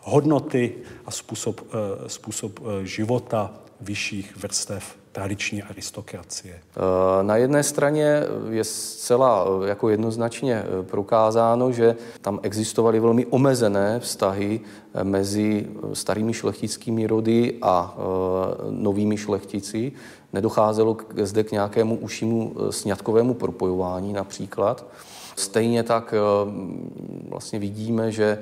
hodnoty 0.00 0.74
a 1.06 1.10
způsob, 1.10 1.60
eh, 1.60 2.08
způsob 2.08 2.60
života 2.82 3.54
vyšších 3.80 4.36
vrstev 4.36 5.03
tradiční 5.14 5.62
aristokracie? 5.62 6.54
Eh, 6.54 7.22
na 7.22 7.36
jedné 7.36 7.62
straně 7.62 8.22
je 8.50 8.64
zcela 8.64 9.46
eh, 9.46 9.68
jako 9.68 9.88
jednoznačně 9.88 10.54
eh, 10.54 10.82
prokázáno, 10.82 11.72
že 11.72 11.96
tam 12.20 12.40
existovaly 12.42 13.00
velmi 13.00 13.26
omezené 13.26 14.00
vztahy 14.00 14.60
mezi 15.02 15.66
starými 15.92 16.34
šlechtickými 16.34 17.06
rody 17.06 17.54
a 17.62 17.96
novými 18.70 19.16
šlechtici. 19.16 19.92
Nedocházelo 20.32 20.96
zde 21.22 21.44
k 21.44 21.52
nějakému 21.52 21.96
užšímu 21.96 22.54
sňatkovému 22.70 23.34
propojování 23.34 24.12
například. 24.12 24.86
Stejně 25.36 25.82
tak 25.82 26.14
vlastně 27.28 27.58
vidíme, 27.58 28.12
že 28.12 28.38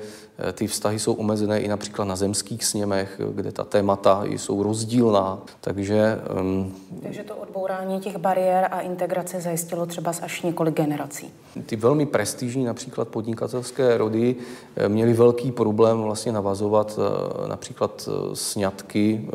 ty 0.52 0.66
vztahy 0.66 0.98
jsou 0.98 1.12
omezené 1.12 1.60
i 1.60 1.68
například 1.68 2.04
na 2.04 2.16
zemských 2.16 2.64
sněmech, 2.64 3.20
kde 3.34 3.52
ta 3.52 3.64
témata 3.64 4.24
jsou 4.24 4.62
rozdílná. 4.62 5.38
Takže, 5.60 6.18
um, 6.40 6.74
Takže 7.02 7.24
to 7.24 7.36
odbourání 7.36 8.00
těch 8.00 8.16
bariér 8.16 8.68
a 8.70 8.80
integrace 8.80 9.40
zajistilo 9.40 9.86
třeba 9.86 10.12
až 10.22 10.42
několik 10.42 10.74
generací. 10.74 11.30
Ty 11.66 11.76
velmi 11.76 12.06
prestižní 12.06 12.64
například 12.64 13.08
podnikatelské 13.08 13.98
rody 13.98 14.36
eh, 14.76 14.88
měly 14.88 15.12
velký 15.12 15.52
problém 15.52 16.02
vlastně 16.02 16.32
navazovat 16.32 16.98
eh, 16.98 17.48
například 17.48 18.08
sňatky, 18.34 19.28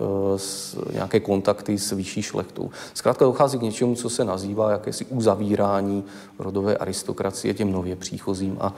nějaké 0.94 1.20
kontakty 1.20 1.78
s 1.78 1.92
vyšší 1.92 2.22
šlechtou. 2.22 2.70
Zkrátka 2.94 3.26
dochází 3.26 3.58
k 3.58 3.62
něčemu, 3.62 3.96
co 3.96 4.10
se 4.10 4.26
nazývá 4.26 4.72
jakési 4.72 5.06
uzavírání 5.06 6.04
rodové 6.40 6.78
aristokracie 6.78 7.54
těm 7.54 7.72
nově 7.72 7.96
příchozím 7.96 8.58
a 8.60 8.74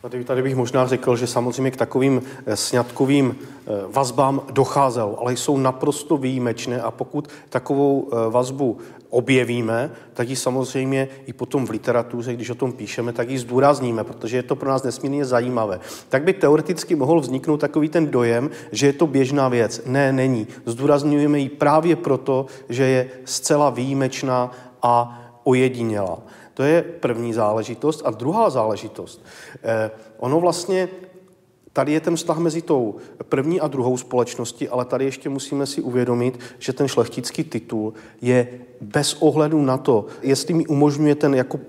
Tady, 0.00 0.24
tady 0.24 0.42
bych 0.42 0.56
možná 0.56 0.86
řekl, 0.86 1.16
že 1.16 1.26
samozřejmě 1.26 1.70
k 1.70 1.76
takovým 1.76 2.22
eh, 2.46 2.56
sňatkovým 2.56 3.36
eh, 3.38 3.70
vazbám 3.88 4.42
docházelo, 4.50 5.20
ale 5.20 5.32
jsou 5.32 5.58
naprosto 5.58 6.16
výjimečné 6.16 6.82
a 6.82 6.90
pokud 6.90 7.28
takovou 7.48 8.08
eh, 8.12 8.30
vazbu 8.30 8.78
objevíme, 9.10 9.90
tak 10.14 10.28
ji 10.28 10.36
samozřejmě 10.36 11.08
i 11.26 11.32
potom 11.32 11.66
v 11.66 11.70
literatuře, 11.70 12.34
když 12.34 12.50
o 12.50 12.54
tom 12.54 12.72
píšeme, 12.72 13.12
tak 13.12 13.30
ji 13.30 13.38
zdůrazníme, 13.38 14.04
protože 14.04 14.36
je 14.36 14.42
to 14.42 14.56
pro 14.56 14.68
nás 14.68 14.82
nesmírně 14.82 15.24
zajímavé. 15.24 15.80
Tak 16.08 16.22
by 16.22 16.32
teoreticky 16.32 16.94
mohl 16.94 17.20
vzniknout 17.20 17.56
takový 17.56 17.88
ten 17.88 18.06
dojem, 18.06 18.50
že 18.72 18.86
je 18.86 18.92
to 18.92 19.06
běžná 19.06 19.48
věc. 19.48 19.82
Ne, 19.86 20.12
není. 20.12 20.46
Zdůrazňujeme 20.66 21.38
ji 21.38 21.48
právě 21.48 21.96
proto, 21.96 22.46
že 22.68 22.84
je 22.84 23.10
zcela 23.24 23.70
výjimečná 23.70 24.50
a 24.82 25.22
ojedinělá. 25.44 26.18
To 26.58 26.64
je 26.64 26.82
první 26.82 27.32
záležitost. 27.32 28.02
A 28.04 28.10
druhá 28.10 28.50
záležitost, 28.50 29.24
eh, 29.62 29.90
ono 30.18 30.40
vlastně 30.40 30.88
Tady 31.72 31.92
je 31.92 32.00
ten 32.00 32.16
vztah 32.16 32.38
mezi 32.38 32.62
tou 32.62 32.96
první 33.28 33.60
a 33.60 33.68
druhou 33.68 33.96
společností, 33.96 34.68
ale 34.68 34.84
tady 34.84 35.04
ještě 35.04 35.28
musíme 35.28 35.66
si 35.66 35.80
uvědomit, 35.80 36.40
že 36.58 36.72
ten 36.72 36.88
šlechtický 36.88 37.44
titul 37.44 37.94
je 38.20 38.48
bez 38.80 39.14
ohledu 39.14 39.62
na 39.62 39.76
to, 39.76 40.06
jestli 40.22 40.54
mi 40.54 40.66
umožňuje 40.66 41.14
ten 41.14 41.34
jako 41.34 41.60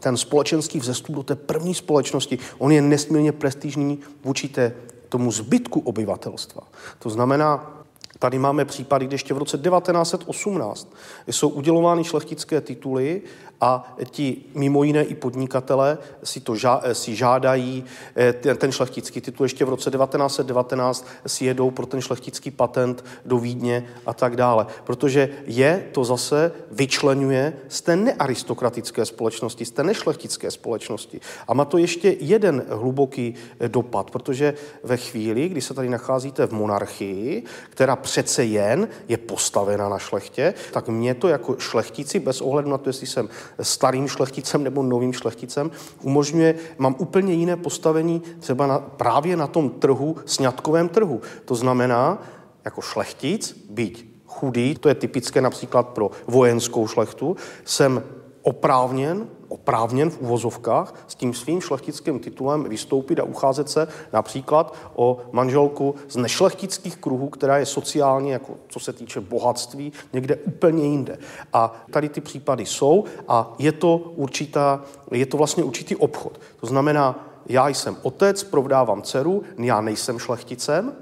ten 0.00 0.16
společenský 0.16 0.78
vzestup 0.78 1.14
do 1.14 1.22
té 1.22 1.34
první 1.36 1.74
společnosti, 1.74 2.38
on 2.58 2.72
je 2.72 2.82
nesmírně 2.82 3.32
prestižní 3.32 3.98
vůči 4.24 4.48
té, 4.48 4.74
tomu 5.08 5.32
zbytku 5.32 5.80
obyvatelstva. 5.80 6.62
To 6.98 7.10
znamená, 7.10 7.82
Tady 8.22 8.38
máme 8.38 8.64
případy, 8.64 9.06
kdy 9.06 9.14
ještě 9.14 9.34
v 9.34 9.38
roce 9.38 9.58
1918 9.58 10.94
jsou 11.26 11.48
udělovány 11.48 12.04
šlechtické 12.04 12.60
tituly 12.60 13.22
a 13.62 13.94
ti 14.10 14.44
mimo 14.54 14.84
jiné 14.84 15.04
i 15.04 15.14
podnikatele 15.14 15.98
si, 16.24 16.40
to 16.40 16.56
žá, 16.56 16.82
si 16.92 17.14
žádají 17.14 17.84
eh, 18.16 18.32
ten, 18.32 18.56
ten 18.56 18.72
šlechtický 18.72 19.20
titul. 19.20 19.44
Ještě 19.44 19.64
v 19.64 19.68
roce 19.68 19.90
1919 19.90 21.06
si 21.26 21.44
jedou 21.44 21.70
pro 21.70 21.86
ten 21.86 22.00
šlechtický 22.00 22.50
patent 22.50 23.04
do 23.24 23.38
Vídně 23.38 23.86
a 24.06 24.14
tak 24.14 24.36
dále. 24.36 24.66
Protože 24.84 25.28
je 25.46 25.88
to 25.92 26.04
zase 26.04 26.52
vyčlenuje 26.70 27.52
z 27.68 27.80
té 27.80 27.96
nearistokratické 27.96 29.04
společnosti, 29.04 29.64
z 29.64 29.70
té 29.70 29.82
nešlechtické 29.82 30.50
společnosti. 30.50 31.20
A 31.48 31.54
má 31.54 31.64
to 31.64 31.78
ještě 31.78 32.16
jeden 32.20 32.64
hluboký 32.68 33.34
eh, 33.60 33.68
dopad, 33.68 34.10
protože 34.10 34.54
ve 34.82 34.96
chvíli, 34.96 35.48
kdy 35.48 35.60
se 35.60 35.74
tady 35.74 35.88
nacházíte 35.88 36.46
v 36.46 36.52
monarchii, 36.52 37.44
která 37.70 37.96
přece 37.96 38.44
jen 38.44 38.88
je 39.08 39.16
postavena 39.16 39.88
na 39.88 39.98
šlechtě, 39.98 40.54
tak 40.72 40.88
mě 40.88 41.14
to 41.14 41.28
jako 41.28 41.56
šlechtici, 41.58 42.18
bez 42.18 42.40
ohledu 42.40 42.70
na 42.70 42.78
to, 42.78 42.88
jestli 42.88 43.06
jsem 43.06 43.28
starým 43.60 44.08
šlechticem 44.08 44.64
nebo 44.64 44.82
novým 44.82 45.12
šlechticem, 45.12 45.70
umožňuje, 46.02 46.54
mám 46.78 46.96
úplně 46.98 47.32
jiné 47.32 47.56
postavení 47.56 48.22
třeba 48.38 48.66
na, 48.66 48.78
právě 48.78 49.36
na 49.36 49.46
tom 49.46 49.70
trhu, 49.70 50.16
sňatkovém 50.24 50.88
trhu. 50.88 51.20
To 51.44 51.54
znamená, 51.54 52.22
jako 52.64 52.80
šlechtic, 52.80 53.66
být 53.70 54.22
chudý, 54.26 54.74
to 54.74 54.88
je 54.88 54.94
typické 54.94 55.40
například 55.40 55.88
pro 55.88 56.10
vojenskou 56.26 56.86
šlechtu, 56.86 57.36
jsem 57.64 58.02
oprávněn 58.42 59.26
oprávněn 59.52 60.10
v 60.10 60.20
uvozovkách 60.20 60.94
s 61.08 61.14
tím 61.14 61.34
svým 61.34 61.60
šlechtickým 61.60 62.18
titulem 62.18 62.64
vystoupit 62.64 63.20
a 63.20 63.24
ucházet 63.24 63.68
se 63.68 63.88
například 64.12 64.76
o 64.94 65.18
manželku 65.32 65.94
z 66.08 66.16
nešlechtických 66.16 66.96
kruhů, 66.96 67.28
která 67.28 67.58
je 67.58 67.66
sociálně, 67.66 68.32
jako 68.32 68.54
co 68.68 68.80
se 68.80 68.92
týče 68.92 69.20
bohatství, 69.20 69.92
někde 70.12 70.36
úplně 70.36 70.84
jinde. 70.84 71.18
A 71.52 71.84
tady 71.90 72.08
ty 72.08 72.20
případy 72.20 72.66
jsou 72.66 73.04
a 73.28 73.54
je 73.58 73.72
to, 73.72 73.96
určitá, 73.96 74.82
je 75.10 75.26
to 75.26 75.36
vlastně 75.36 75.64
určitý 75.64 75.96
obchod. 75.96 76.40
To 76.60 76.66
znamená, 76.66 77.28
já 77.46 77.68
jsem 77.68 77.96
otec, 78.02 78.44
provdávám 78.44 79.02
dceru, 79.02 79.42
já 79.58 79.80
nejsem 79.80 80.18
šlechticem, 80.18 80.92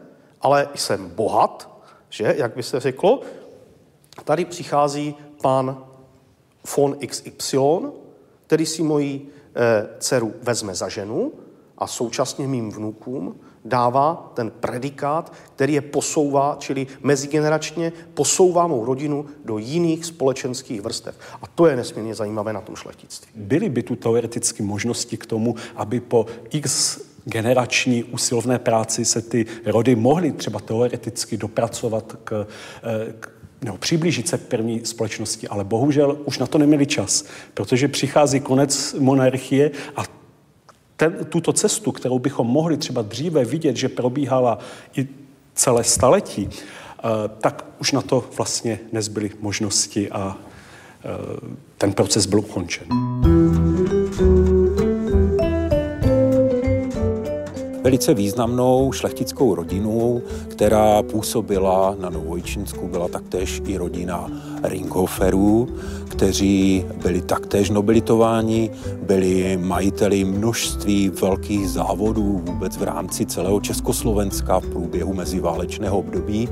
ale 0.41 0.69
jsem 0.75 1.11
bohat, 1.11 1.69
že, 2.09 2.35
jak 2.39 2.57
by 2.57 2.63
se 2.63 2.81
řeklo. 2.81 3.21
Tady 4.25 4.45
přichází 4.45 5.15
pan 5.43 5.85
von 6.77 6.97
XY, 7.07 7.59
který 8.51 8.67
si 8.67 8.83
moji 8.83 9.29
e, 9.55 9.89
dceru 9.99 10.35
vezme 10.43 10.75
za 10.75 10.89
ženu 10.89 11.33
a 11.79 11.87
současně 11.87 12.49
mým 12.49 12.71
vnukům 12.71 13.37
dává 13.65 14.33
ten 14.35 14.51
predikát, 14.51 15.33
který 15.55 15.73
je 15.73 15.81
posouvá, 15.81 16.57
čili 16.59 16.87
mezigeneračně 17.03 17.93
posouvá 18.15 18.67
mou 18.67 18.85
rodinu 18.85 19.27
do 19.45 19.59
jiných 19.59 20.05
společenských 20.05 20.81
vrstev. 20.81 21.15
A 21.43 21.47
to 21.47 21.67
je 21.67 21.77
nesmírně 21.77 22.15
zajímavé 22.15 22.53
na 22.53 22.61
tom 22.61 22.77
šlechtictví. 22.77 23.33
Byly 23.35 23.69
by 23.69 23.83
tu 23.83 23.97
teoreticky 23.97 24.63
možnosti 24.63 25.17
k 25.17 25.27
tomu, 25.27 25.55
aby 25.77 26.01
po 26.01 26.27
x 26.51 27.01
generační 27.25 28.05
usilovné 28.05 28.59
práci 28.59 29.05
se 29.05 29.23
ty 29.23 29.47
rody 29.65 29.97
mohly 29.97 30.33
třeba 30.33 30.61
teoreticky 30.61 31.37
dopracovat 31.37 32.17
k, 32.25 32.47
eh, 32.83 33.13
k 33.21 33.40
nebo 33.63 33.79
přiblížit 33.79 34.29
se 34.29 34.39
k 34.39 34.41
první 34.41 34.81
společnosti, 34.85 35.49
ale 35.49 35.65
bohužel 35.65 36.19
už 36.25 36.39
na 36.39 36.47
to 36.47 36.59
neměli 36.59 36.87
čas, 36.87 37.25
protože 37.55 37.89
přichází 37.89 38.41
konec 38.41 38.95
monarchie 38.99 39.71
a 39.97 40.05
ten, 40.97 41.25
tuto 41.29 41.53
cestu, 41.53 41.93
kterou 41.93 42.19
bychom 42.19 42.47
mohli 42.47 42.77
třeba 42.77 43.03
dříve 43.03 43.45
vidět, 43.45 43.77
že 43.77 43.89
probíhala 43.89 44.59
i 44.97 45.09
celé 45.55 45.85
staletí, 45.85 46.49
eh, 46.51 47.03
tak 47.41 47.65
už 47.81 47.93
na 47.93 48.03
to 48.03 48.25
vlastně 48.37 48.81
nezbyly 48.93 49.31
možnosti 49.41 50.11
a 50.11 50.37
eh, 50.37 51.09
ten 51.79 51.93
proces 51.93 52.27
byl 52.27 52.39
ukončen. 52.39 52.87
Velice 57.91 58.15
významnou 58.15 58.93
šlechtickou 58.93 59.55
rodinu, 59.55 60.23
která 60.49 61.03
působila 61.03 61.97
na 62.01 62.11
Novojčínsku, 62.11 62.89
byla 62.89 63.09
taktéž 63.09 63.63
i 63.67 63.77
rodina 63.77 64.31
Ringhoferů, 64.63 65.69
kteří 66.09 66.85
byli 67.03 67.21
taktéž 67.21 67.71
nobilitováni, 67.71 68.71
byli 69.03 69.57
majiteli 69.57 70.25
množství 70.25 71.09
velkých 71.09 71.71
závodů 71.71 72.43
vůbec 72.45 72.77
v 72.77 72.83
rámci 72.83 73.27
celého 73.27 73.61
Československa 73.61 74.61
v 74.61 74.67
průběhu 74.67 75.15
meziválečného 75.15 75.99
období, 75.99 76.49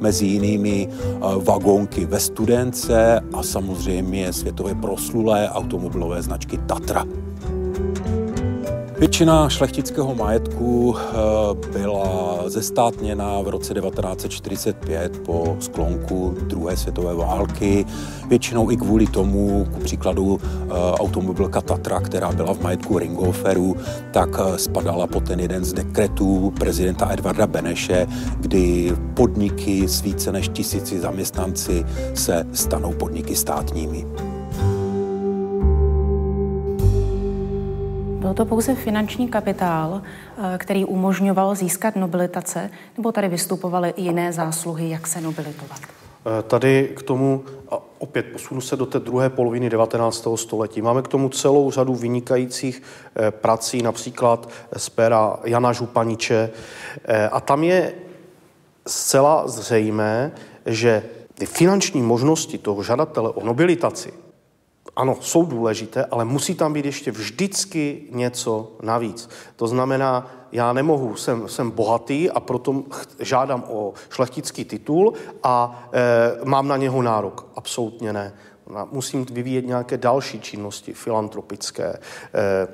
mezi 0.00 0.26
jinými 0.26 0.88
eh, 0.88 1.18
vagónky 1.36 2.04
ve 2.04 2.20
Studence 2.20 3.20
a 3.32 3.42
samozřejmě 3.42 4.32
světově 4.32 4.74
proslulé 4.74 5.50
automobilové 5.50 6.22
značky 6.22 6.58
Tatra. 6.58 7.31
Většina 9.02 9.48
šlechtického 9.48 10.14
majetku 10.14 10.96
eh, 10.98 11.12
byla 11.72 12.38
zestátněna 12.46 13.40
v 13.40 13.48
roce 13.48 13.74
1945 13.74 15.18
po 15.18 15.56
sklonku 15.60 16.36
druhé 16.46 16.76
světové 16.76 17.14
války. 17.14 17.86
Většinou 18.28 18.70
i 18.70 18.76
kvůli 18.76 19.06
tomu, 19.06 19.66
ku 19.74 19.80
příkladu 19.80 20.40
eh, 20.42 20.68
automobilka 20.92 21.60
Tatra, 21.60 22.00
která 22.00 22.32
byla 22.32 22.54
v 22.54 22.62
majetku 22.62 22.98
Ringhoferu, 22.98 23.76
tak 24.10 24.28
eh, 24.38 24.58
spadala 24.58 25.06
pod 25.06 25.24
ten 25.24 25.40
jeden 25.40 25.64
z 25.64 25.72
dekretů 25.72 26.52
prezidenta 26.58 27.12
Edvarda 27.12 27.46
Beneše, 27.46 28.06
kdy 28.40 28.92
podniky 29.14 29.88
s 29.88 30.00
více 30.00 30.32
než 30.32 30.48
tisíci 30.48 31.00
zaměstnanci 31.00 31.84
se 32.14 32.46
stanou 32.52 32.92
podniky 32.92 33.36
státními. 33.36 34.06
Byl 38.22 38.34
to 38.34 38.44
pouze 38.44 38.74
finanční 38.74 39.28
kapitál, 39.28 40.02
eh, 40.02 40.58
který 40.58 40.84
umožňoval 40.84 41.54
získat 41.54 41.96
nobilitace, 41.96 42.70
nebo 42.96 43.12
tady 43.12 43.28
vystupovaly 43.28 43.94
i 43.96 44.02
jiné 44.02 44.32
zásluhy, 44.32 44.90
jak 44.90 45.06
se 45.06 45.20
nobilitovat? 45.20 45.80
Eh, 45.80 46.42
tady 46.42 46.92
k 46.96 47.02
tomu, 47.02 47.44
a 47.70 47.78
opět 47.98 48.26
posunu 48.32 48.60
se 48.60 48.76
do 48.76 48.86
té 48.86 48.98
druhé 48.98 49.30
poloviny 49.30 49.70
19. 49.70 50.36
století, 50.36 50.82
máme 50.82 51.02
k 51.02 51.08
tomu 51.08 51.28
celou 51.28 51.70
řadu 51.70 51.94
vynikajících 51.94 52.82
eh, 53.16 53.30
prací, 53.30 53.82
například 53.82 54.48
z 54.76 54.88
pera 54.88 55.36
Jana 55.44 55.72
Županiče. 55.72 56.50
A 57.32 57.40
tam 57.40 57.64
je 57.64 57.92
zcela 58.86 59.48
zřejmé, 59.48 60.32
že 60.66 61.02
ty 61.34 61.46
finanční 61.46 62.02
možnosti 62.02 62.58
toho 62.58 62.82
žadatele 62.82 63.30
o 63.30 63.46
nobilitaci 63.46 64.21
ano, 64.96 65.16
jsou 65.20 65.44
důležité, 65.44 66.04
ale 66.04 66.24
musí 66.24 66.54
tam 66.54 66.72
být 66.72 66.84
ještě 66.84 67.10
vždycky 67.10 68.02
něco 68.10 68.72
navíc. 68.82 69.28
To 69.56 69.66
znamená, 69.66 70.26
já 70.52 70.72
nemohu, 70.72 71.16
jsem, 71.16 71.48
jsem 71.48 71.70
bohatý 71.70 72.30
a 72.30 72.40
proto 72.40 72.82
žádám 73.20 73.64
o 73.68 73.92
šlechtický 74.10 74.64
titul 74.64 75.12
a 75.42 75.84
e, 75.92 76.44
mám 76.44 76.68
na 76.68 76.76
něho 76.76 77.02
nárok. 77.02 77.46
Absolutně 77.56 78.12
ne. 78.12 78.32
Musím 78.90 79.24
vyvíjet 79.24 79.66
nějaké 79.66 79.96
další 79.96 80.40
činnosti, 80.40 80.92
filantropické, 80.92 81.98
eh, 82.34 82.68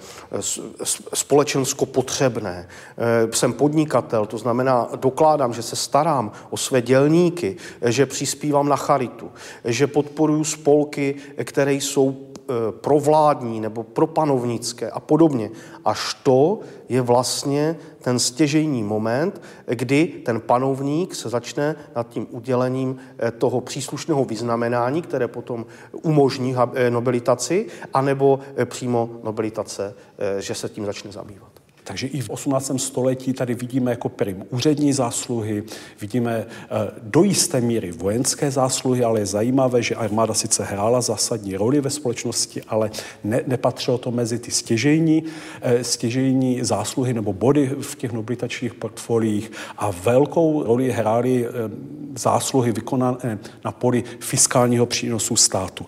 společensko 1.14 1.86
potřebné. 1.86 2.68
Eh, 2.98 3.36
jsem 3.36 3.52
podnikatel, 3.52 4.26
to 4.26 4.38
znamená, 4.38 4.88
dokládám, 4.96 5.52
že 5.52 5.62
se 5.62 5.76
starám 5.76 6.32
o 6.50 6.56
své 6.56 6.82
dělníky, 6.82 7.56
že 7.84 8.06
přispívám 8.06 8.68
na 8.68 8.76
charitu, 8.76 9.30
že 9.64 9.86
podporuji 9.86 10.44
spolky, 10.44 11.14
které 11.44 11.72
jsou 11.72 12.27
provládní 12.70 13.60
nebo 13.60 13.82
propanovnické 13.82 14.90
a 14.90 15.00
podobně. 15.00 15.50
Až 15.84 16.14
to 16.14 16.60
je 16.88 17.02
vlastně 17.02 17.76
ten 18.02 18.18
stěžejní 18.18 18.82
moment, 18.82 19.42
kdy 19.66 20.06
ten 20.06 20.40
panovník 20.40 21.14
se 21.14 21.28
začne 21.28 21.76
nad 21.96 22.08
tím 22.08 22.26
udělením 22.30 22.96
eh, 23.18 23.30
toho 23.30 23.60
příslušného 23.60 24.24
vyznamenání, 24.24 25.02
které 25.02 25.28
potom 25.28 25.66
umožní 25.92 26.56
eh, 26.74 26.90
nobilitaci, 26.90 27.66
anebo 27.94 28.40
přímo 28.64 29.10
nobilitace, 29.22 29.94
že 30.38 30.54
se 30.54 30.68
tím 30.68 30.86
začne 30.86 31.12
zabývat. 31.12 31.57
Takže 31.88 32.06
i 32.06 32.20
v 32.20 32.30
18. 32.30 32.72
století 32.76 33.32
tady 33.32 33.54
vidíme 33.54 33.90
jako 33.90 34.08
prim 34.08 34.44
úřední 34.50 34.92
zásluhy, 34.92 35.62
vidíme 36.00 36.46
eh, 36.46 36.66
do 37.02 37.22
jisté 37.22 37.60
míry 37.60 37.92
vojenské 37.92 38.50
zásluhy, 38.50 39.04
ale 39.04 39.20
je 39.20 39.26
zajímavé, 39.26 39.82
že 39.82 39.94
armáda 39.94 40.34
sice 40.34 40.64
hrála 40.64 41.00
zásadní 41.00 41.56
roli 41.56 41.80
ve 41.80 41.90
společnosti, 41.90 42.62
ale 42.62 42.90
ne, 43.24 43.40
nepatřilo 43.46 43.98
to 43.98 44.10
mezi 44.10 44.38
ty 44.38 44.50
stěžejní, 44.50 45.24
eh, 45.60 45.84
stěžejní 45.84 46.58
zásluhy 46.62 47.14
nebo 47.14 47.32
body 47.32 47.70
v 47.80 47.96
těch 47.96 48.12
nobilitačních 48.12 48.74
portfoliích 48.74 49.52
a 49.78 49.90
velkou 49.90 50.62
roli 50.62 50.90
hrály 50.90 51.46
eh, 51.46 51.50
zásluhy 52.16 52.72
vykonané 52.72 53.38
na 53.64 53.72
poli 53.72 54.04
fiskálního 54.20 54.86
přínosu 54.86 55.36
státu. 55.36 55.86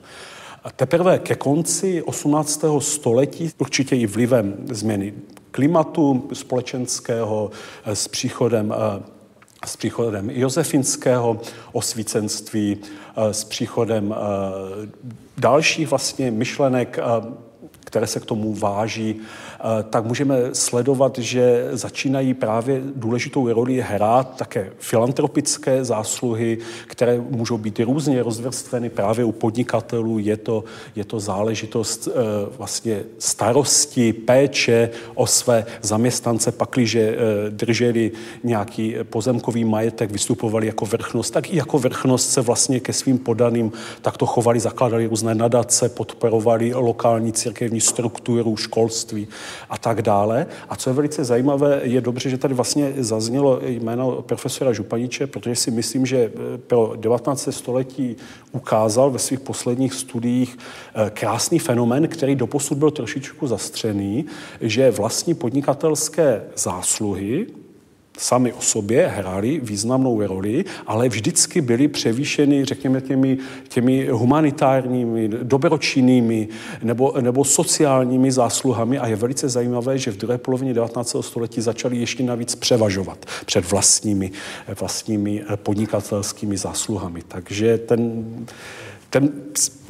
A 0.64 0.70
teprve 0.70 1.18
ke 1.18 1.34
konci 1.34 2.02
18. 2.02 2.64
století, 2.78 3.50
určitě 3.58 3.96
i 3.96 4.06
vlivem 4.06 4.56
změny 4.70 5.12
klimatu 5.50 6.28
společenského 6.32 7.50
eh, 7.84 7.96
s 7.96 8.08
příchodem 8.08 8.74
eh, 8.76 9.02
s 9.66 9.76
příchodem 9.76 10.30
josefinského 10.30 11.40
osvícenství, 11.72 12.78
eh, 13.16 13.34
s 13.34 13.44
příchodem 13.44 14.14
dalších 15.38 15.90
vlastně 15.90 16.30
myšlenek, 16.30 16.98
které 17.84 18.06
se 18.06 18.20
k 18.20 18.24
tomu 18.24 18.54
váží, 18.54 19.20
Eh, 19.60 19.82
tak 19.90 20.04
můžeme 20.04 20.36
sledovat, 20.52 21.18
že 21.18 21.68
začínají 21.72 22.34
právě 22.34 22.80
důležitou 22.96 23.52
roli 23.52 23.80
hrát 23.80 24.36
také 24.36 24.72
filantropické 24.78 25.84
zásluhy, 25.84 26.58
které 26.86 27.20
můžou 27.30 27.58
být 27.58 27.80
různě 27.80 28.22
rozvrstveny 28.22 28.90
právě 28.90 29.24
u 29.24 29.32
podnikatelů. 29.32 30.18
Je 30.18 30.36
to, 30.36 30.64
je 30.96 31.04
to 31.04 31.20
záležitost 31.20 32.08
eh, 32.08 32.12
vlastně 32.58 33.02
starosti, 33.18 34.12
péče 34.12 34.90
o 35.14 35.26
své 35.26 35.66
zaměstnance, 35.82 36.52
pakliže 36.52 37.00
eh, 37.00 37.50
drželi 37.50 38.12
nějaký 38.44 38.96
pozemkový 39.10 39.64
majetek, 39.64 40.10
vystupovali 40.10 40.66
jako 40.66 40.86
vrchnost, 40.86 41.32
tak 41.32 41.52
i 41.52 41.56
jako 41.56 41.78
vrchnost 41.78 42.30
se 42.30 42.40
vlastně 42.40 42.80
ke 42.80 42.92
svým 42.92 43.18
podaným 43.18 43.72
takto 44.02 44.26
chovali, 44.26 44.60
zakladali 44.60 45.06
různé 45.06 45.34
nadace, 45.34 45.88
podporovali 45.88 46.74
lokální 46.74 47.32
církevní 47.70 47.80
strukturu, 47.80 48.56
školství 48.56 49.28
a 49.70 49.78
tak 49.78 50.02
dále. 50.02 50.46
A 50.68 50.76
co 50.76 50.90
je 50.90 50.94
velice 50.94 51.24
zajímavé, 51.24 51.80
je 51.82 52.00
dobře, 52.00 52.30
že 52.30 52.38
tady 52.38 52.54
vlastně 52.54 52.92
zaznělo 52.98 53.60
jméno 53.62 54.22
profesora 54.22 54.72
Županiče, 54.72 55.26
protože 55.26 55.56
si 55.56 55.70
myslím, 55.70 56.06
že 56.06 56.16
eh, 56.18 56.58
pro 56.58 56.94
19. 56.96 57.48
století 57.50 58.16
ukázal 58.52 59.10
ve 59.10 59.18
svých 59.18 59.40
posledních 59.40 59.94
studiích 59.94 60.58
eh, 60.58 61.10
krásný 61.10 61.58
fenomen, 61.58 62.08
který 62.08 62.36
doposud 62.36 62.78
byl 62.78 62.90
trošičku 62.90 63.46
zastřený, 63.46 64.26
že 64.60 64.90
vlastní 64.90 65.34
podnikatelské 65.34 66.42
zásluhy, 66.56 67.46
sami 68.20 68.52
o 68.52 68.60
sobě 68.60 69.06
hráli 69.06 69.60
významnou 69.62 70.26
roli, 70.26 70.64
ale 70.86 71.08
vždycky 71.08 71.60
byli 71.60 71.88
převýšeny, 71.88 72.64
řekněme, 72.64 73.00
těmi, 73.00 73.38
těmi 73.68 74.06
humanitárními, 74.06 75.28
dobročinnými 75.28 76.48
nebo, 76.82 77.14
nebo 77.20 77.44
sociálními 77.44 78.32
zásluhami 78.32 78.98
a 78.98 79.06
je 79.06 79.16
velice 79.16 79.48
zajímavé, 79.48 79.98
že 79.98 80.10
v 80.10 80.16
druhé 80.16 80.38
polovině 80.38 80.74
19. 80.74 81.16
století 81.20 81.60
začali 81.60 81.96
ještě 81.96 82.22
navíc 82.22 82.54
převažovat 82.54 83.26
před 83.46 83.70
vlastními, 83.70 84.30
vlastními 84.80 85.44
podnikatelskými 85.56 86.56
zásluhami. 86.56 87.22
Takže 87.28 87.78
ten, 87.78 88.24
ten 89.10 89.32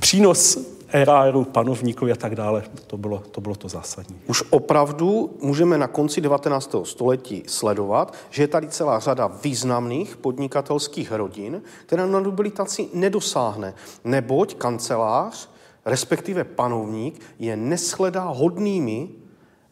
přínos 0.01 0.59
eráru, 0.93 1.45
panovníků 1.45 2.07
a 2.07 2.17
tak 2.17 2.35
dále. 2.35 2.63
To 2.87 2.97
bylo, 2.97 3.19
to 3.19 3.41
bylo 3.41 3.55
to 3.55 3.69
zásadní. 3.69 4.17
Už 4.27 4.43
opravdu 4.51 5.37
můžeme 5.41 5.79
na 5.79 5.87
konci 5.87 6.21
19. 6.21 6.75
století 6.85 7.43
sledovat, 7.47 8.15
že 8.31 8.43
je 8.43 8.49
tady 8.49 8.69
celá 8.69 8.99
řada 8.99 9.27
významných 9.43 10.17
podnikatelských 10.17 11.13
rodin, 11.13 11.63
která 11.87 12.07
na 12.07 12.21
nobilitaci 12.21 12.89
nedosáhne, 12.95 13.75
neboť 14.05 14.55
kancelář, 14.55 15.51
respektive 15.85 16.45
panovník, 16.45 17.21
je 17.39 17.57
neschledá 17.57 18.25
hodnými. 18.25 19.09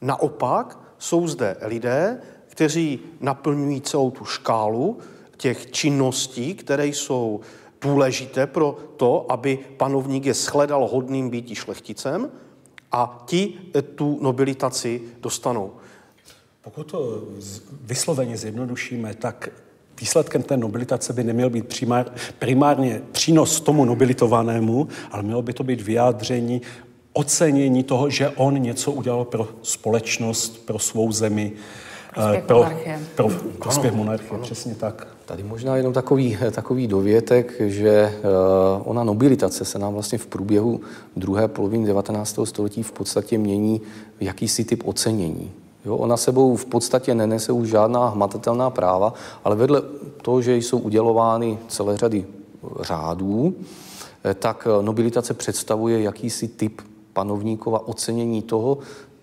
Naopak 0.01 0.79
jsou 0.99 1.29
zde 1.29 1.57
lidé, 1.61 2.21
kteří 2.47 3.01
naplňují 3.21 3.81
celou 3.81 4.11
tu 4.11 4.25
škálu 4.25 4.99
těch 5.37 5.71
činností, 5.71 6.55
které 6.55 6.87
jsou 6.87 7.41
důležité 7.81 8.47
pro 8.47 8.77
to, 8.97 9.33
aby 9.33 9.59
panovník 9.77 10.27
je 10.27 10.35
shledal 10.35 10.89
hodným 10.89 11.31
býtí 11.31 11.55
šlechticem 11.55 12.31
a 12.93 13.25
ti 13.27 13.55
eh, 13.75 13.83
tu 13.83 14.19
nobilitaci 14.23 15.01
dostanou. 15.21 15.73
Pokud 16.63 16.85
to 16.85 17.23
vysloveně 17.83 18.37
zjednodušíme, 18.37 19.15
tak 19.15 19.49
výsledkem 20.01 20.43
té 20.43 20.57
nobilitace 20.57 21.13
by 21.13 21.25
neměl 21.25 21.51
být 21.51 21.67
primár, 21.67 22.13
primárně 22.39 23.03
přínos 23.13 23.61
tomu 23.61 23.85
nobilitovanému, 23.85 24.89
ale 25.11 25.23
mělo 25.23 25.43
by 25.43 25.53
to 25.53 25.65
být 25.65 25.81
vyjádření 25.81 26.63
ocenění 27.13 27.83
toho, 27.83 28.11
že 28.11 28.29
on 28.29 28.63
něco 28.63 28.93
udělal 28.93 29.25
pro 29.25 29.49
společnost, 29.63 30.67
pro 30.67 30.79
svou 30.79 31.13
zemi, 31.13 31.53
Prospěch 32.19 32.45
pro, 32.45 32.57
monarchie. 32.57 33.01
pro 33.15 33.29
prospěch 33.59 33.93
monarchie, 33.93 34.41
přesně 34.41 34.75
tak. 34.75 35.07
Tady 35.27 35.43
možná 35.43 35.77
jenom 35.77 35.93
takový, 35.93 36.39
takový 36.51 36.87
dovětek, 36.87 37.53
že 37.61 38.15
uh, 38.23 38.83
ona 38.91 39.05
nobilitace 39.05 39.65
se 39.65 39.79
nám 39.79 39.93
vlastně 39.95 40.19
v 40.19 40.27
průběhu 40.27 40.81
druhé 41.17 41.49
poloviny 41.49 41.87
19. 41.87 42.39
století 42.45 42.83
v 42.83 42.93
podstatě 42.93 43.39
mění 43.39 43.81
v 44.19 44.23
jakýsi 44.23 44.65
typ 44.65 44.83
ocenění. 44.87 45.53
Jo, 45.85 45.97
ona 45.97 46.17
sebou 46.17 46.57
v 46.57 46.65
podstatě 46.65 47.15
nenese 47.15 47.53
už 47.53 47.69
žádná 47.69 48.09
hmatatelná 48.09 48.71
práva, 48.71 49.15
ale 49.45 49.57
vedle 49.57 49.83
toho, 50.23 50.43
že 50.43 50.57
jsou 50.57 50.79
udělovány 50.79 51.59
celé 51.69 51.97
řady 51.97 52.27
řádů, 52.81 53.55
eh, 54.25 54.35
tak 54.35 54.69
nobilitace 54.81 55.35
představuje 55.35 56.03
jakýsi 56.03 56.49
typ 56.49 56.83
panovníkova 57.13 57.89
ocenění 57.89 58.43
toho, 58.43 58.79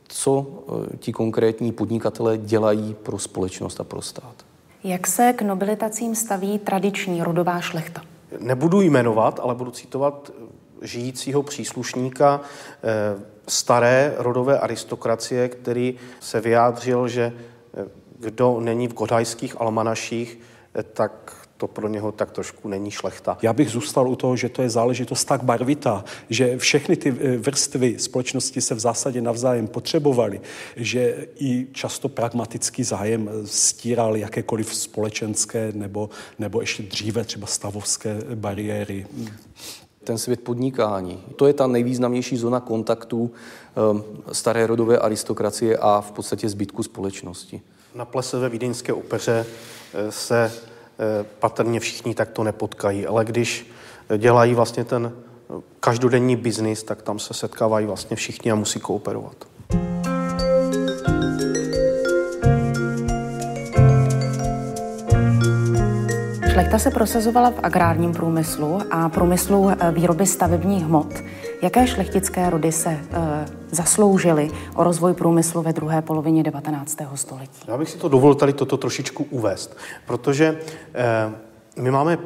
co 0.07 0.45
eh, 0.93 0.97
ti 0.97 1.11
konkrétní 1.11 1.71
podnikatelé 1.71 2.37
dělají 2.37 2.93
pro 3.03 3.19
společnost 3.19 3.79
a 3.79 3.83
pro 3.83 4.01
stát. 4.01 4.35
Jak 4.83 5.07
se 5.07 5.33
k 5.33 5.41
nobilitacím 5.41 6.15
staví 6.15 6.59
tradiční 6.59 7.23
rodová 7.23 7.61
šlechta? 7.61 8.01
Nebudu 8.39 8.81
jmenovat, 8.81 9.39
ale 9.43 9.55
budu 9.55 9.71
citovat 9.71 10.31
eh, 10.31 10.87
žijícího 10.87 11.43
příslušníka 11.43 12.41
eh, 12.41 13.21
staré 13.47 14.13
rodové 14.17 14.59
aristokracie, 14.59 15.49
který 15.49 15.95
se 16.19 16.41
vyjádřil, 16.41 17.07
že 17.07 17.33
kdo 18.19 18.59
není 18.59 18.87
v 18.87 18.93
godajských 18.93 19.61
almanaších, 19.61 20.39
tak 20.93 21.34
to 21.57 21.67
pro 21.67 21.87
něho 21.87 22.11
tak 22.11 22.31
trošku 22.31 22.67
není 22.67 22.91
šlechta. 22.91 23.37
Já 23.41 23.53
bych 23.53 23.69
zůstal 23.69 24.09
u 24.09 24.15
toho, 24.15 24.35
že 24.35 24.49
to 24.49 24.61
je 24.61 24.69
záležitost 24.69 25.25
tak 25.25 25.43
barvitá, 25.43 26.05
že 26.29 26.57
všechny 26.57 26.95
ty 26.95 27.15
eh, 27.19 27.37
vrstvy 27.37 27.99
společnosti 27.99 28.61
se 28.61 28.75
v 28.75 28.79
zásadě 28.79 29.21
navzájem 29.21 29.67
potřebovaly, 29.67 30.41
že 30.75 31.27
i 31.39 31.67
často 31.71 32.09
pragmatický 32.09 32.83
zájem 32.83 33.29
stíral 33.45 34.15
jakékoliv 34.17 34.75
společenské 34.75 35.71
nebo, 35.75 36.09
nebo 36.39 36.61
ještě 36.61 36.83
dříve 36.83 37.23
třeba 37.23 37.47
stavovské 37.47 38.17
bariéry 38.35 39.07
ten 40.03 40.17
svět 40.17 40.41
podnikání. 40.41 41.23
To 41.35 41.47
je 41.47 41.53
ta 41.53 41.67
nejvýznamnější 41.67 42.37
zóna 42.37 42.59
kontaktů 42.59 43.31
um, 43.91 44.03
staré 44.31 44.67
rodové 44.67 44.97
aristokracie 44.97 45.77
a 45.77 46.01
v 46.01 46.11
podstatě 46.11 46.49
zbytku 46.49 46.83
společnosti. 46.83 47.61
Na 47.95 48.05
plese 48.05 48.39
ve 48.39 48.49
Vídeňské 48.49 48.93
opeře 48.93 49.45
eh, 49.93 50.11
se 50.11 50.51
Eh, 50.51 50.74
patrně 51.39 51.79
všichni 51.79 52.15
tak 52.15 52.29
to 52.29 52.43
nepotkají, 52.43 53.07
ale 53.07 53.25
když 53.25 53.71
dělají 54.17 54.55
vlastně 54.55 54.83
ten 54.83 55.11
každodenní 55.79 56.35
biznis, 56.35 56.83
tak 56.83 57.01
tam 57.01 57.19
se 57.19 57.33
setkávají 57.33 57.85
vlastně 57.85 58.15
všichni 58.15 58.51
a 58.51 58.55
musí 58.55 58.79
kooperovat. 58.79 59.35
Šlechta 66.55 66.79
se 66.79 66.91
prosazovala 66.91 67.51
v 67.51 67.59
agrárním 67.63 68.11
průmyslu 68.13 68.79
a 68.91 69.09
průmyslu 69.09 69.69
eh, 69.69 69.91
výroby 69.91 70.25
stavebních 70.25 70.83
hmot. 70.83 71.13
Jaké 71.65 71.87
šlechtické 71.87 72.49
rody 72.49 72.71
se 72.71 72.89
e, 72.89 73.01
zasloužily 73.71 74.51
o 74.75 74.83
rozvoj 74.83 75.13
průmyslu 75.13 75.61
ve 75.61 75.73
druhé 75.73 76.01
polovině 76.01 76.43
19. 76.43 76.97
století? 77.15 77.59
Já 77.67 77.77
bych 77.77 77.89
si 77.89 77.97
to 77.97 78.09
dovolil 78.09 78.35
tady 78.35 78.53
toto 78.53 78.77
trošičku 78.77 79.23
uvést, 79.29 79.77
protože 80.07 80.59
e, 80.93 81.81
my 81.81 81.91
máme 81.91 82.17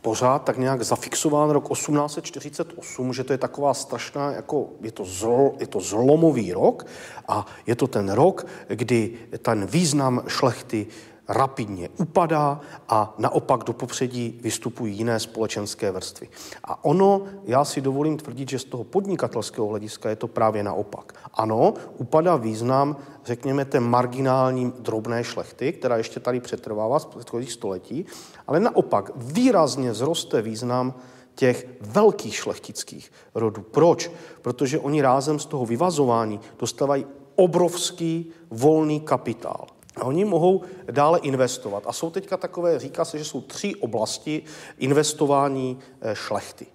pořád 0.00 0.44
tak 0.44 0.58
nějak 0.58 0.82
zafixován 0.82 1.50
rok 1.50 1.68
1848, 1.68 3.12
že 3.12 3.24
to 3.24 3.32
je 3.32 3.38
taková 3.38 3.74
strašná, 3.74 4.32
jako 4.32 4.68
je 4.80 4.92
to, 4.92 5.04
zl, 5.04 5.50
je 5.58 5.66
to 5.66 5.80
zlomový 5.80 6.52
rok 6.52 6.86
a 7.28 7.46
je 7.66 7.74
to 7.74 7.86
ten 7.86 8.08
rok, 8.12 8.46
kdy 8.68 9.18
ten 9.42 9.66
význam 9.66 10.22
šlechty 10.28 10.86
rapidně 11.28 11.88
upadá 11.96 12.60
a 12.88 13.14
naopak 13.18 13.64
do 13.64 13.72
popředí 13.72 14.40
vystupují 14.42 14.96
jiné 14.96 15.20
společenské 15.20 15.90
vrstvy. 15.90 16.28
A 16.64 16.84
ono, 16.84 17.22
já 17.44 17.64
si 17.64 17.80
dovolím 17.80 18.16
tvrdit, 18.16 18.48
že 18.48 18.58
z 18.58 18.64
toho 18.64 18.84
podnikatelského 18.84 19.66
hlediska 19.66 20.10
je 20.10 20.16
to 20.16 20.28
právě 20.28 20.62
naopak. 20.62 21.12
Ano, 21.34 21.74
upadá 21.98 22.36
význam, 22.36 22.96
řekněme, 23.24 23.64
té 23.64 23.80
marginální 23.80 24.72
drobné 24.78 25.24
šlechty, 25.24 25.72
která 25.72 25.96
ještě 25.96 26.20
tady 26.20 26.40
přetrvává 26.40 26.98
z 26.98 27.04
předchozích 27.04 27.52
století, 27.52 28.06
ale 28.46 28.60
naopak 28.60 29.10
výrazně 29.16 29.94
zroste 29.94 30.42
význam 30.42 30.94
těch 31.34 31.66
velkých 31.80 32.34
šlechtických 32.34 33.12
rodů. 33.34 33.62
Proč? 33.62 34.10
Protože 34.42 34.78
oni 34.78 35.02
rázem 35.02 35.38
z 35.38 35.46
toho 35.46 35.66
vyvazování 35.66 36.40
dostávají 36.58 37.06
obrovský 37.36 38.30
volný 38.50 39.00
kapitál. 39.00 39.75
A 39.96 40.04
oni 40.04 40.24
mohou 40.24 40.62
dále 40.90 41.18
investovat. 41.18 41.82
A 41.86 41.92
jsou 41.92 42.10
teďka 42.10 42.36
takové, 42.36 42.78
říká 42.78 43.04
se, 43.04 43.18
že 43.18 43.24
jsou 43.24 43.40
tři 43.40 43.74
oblasti 43.74 44.42
investování 44.78 45.78
eh, 46.00 46.14
šlechty. 46.14 46.66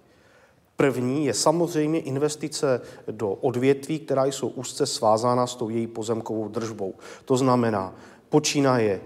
První 0.76 1.26
je 1.26 1.34
samozřejmě 1.34 2.00
investice 2.00 2.80
do 3.10 3.30
odvětví, 3.30 3.98
která 3.98 4.24
jsou 4.24 4.48
úzce 4.48 4.86
svázána 4.86 5.46
s 5.46 5.54
tou 5.54 5.68
její 5.68 5.86
pozemkovou 5.86 6.48
držbou. 6.48 6.94
To 7.24 7.36
znamená, 7.36 7.94
počínaje 8.28 9.00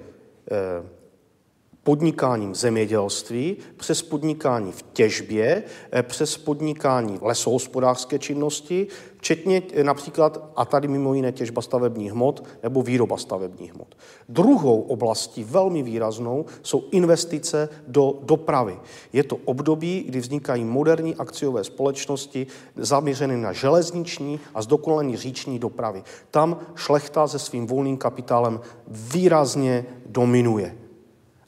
eh, 0.51 0.96
podnikáním 1.87 2.53
v 2.53 2.57
zemědělství, 2.57 3.57
přes 3.77 4.03
podnikání 4.03 4.73
v 4.73 4.85
těžbě, 4.93 5.63
eh, 5.93 6.03
přes 6.03 6.39
podnikání 6.39 7.19
v 7.19 7.23
lesohospodářské 7.23 8.19
činnosti, 8.19 8.87
včetně 9.19 9.63
eh, 9.73 9.85
například, 9.85 10.51
a 10.57 10.65
tady 10.65 10.89
mimo 10.89 11.15
jiné 11.15 11.33
těžba 11.33 11.63
stavebních 11.63 12.13
hmot 12.13 12.45
nebo 12.63 12.83
výroba 12.83 13.17
stavebních 13.17 13.75
hmot. 13.75 13.95
Druhou 14.29 14.81
oblastí, 14.81 15.45
velmi 15.45 15.83
výraznou, 15.83 16.45
jsou 16.63 16.85
investice 16.91 17.69
do 17.87 18.19
dopravy. 18.23 18.79
Je 19.13 19.23
to 19.23 19.39
období, 19.45 20.05
kdy 20.09 20.21
vznikají 20.21 20.65
moderní 20.65 21.15
akciové 21.15 21.65
společnosti 21.65 22.47
zaměřené 22.77 23.37
na 23.37 23.53
železniční 23.53 24.41
a 24.55 24.63
zdokonalení 24.63 25.17
říční 25.17 25.59
dopravy. 25.59 26.03
Tam 26.31 26.59
šlechta 26.75 27.29
se 27.29 27.39
svým 27.39 27.67
volným 27.67 27.97
kapitálem 27.97 28.61
výrazně 28.89 29.87
dominuje. 30.07 30.86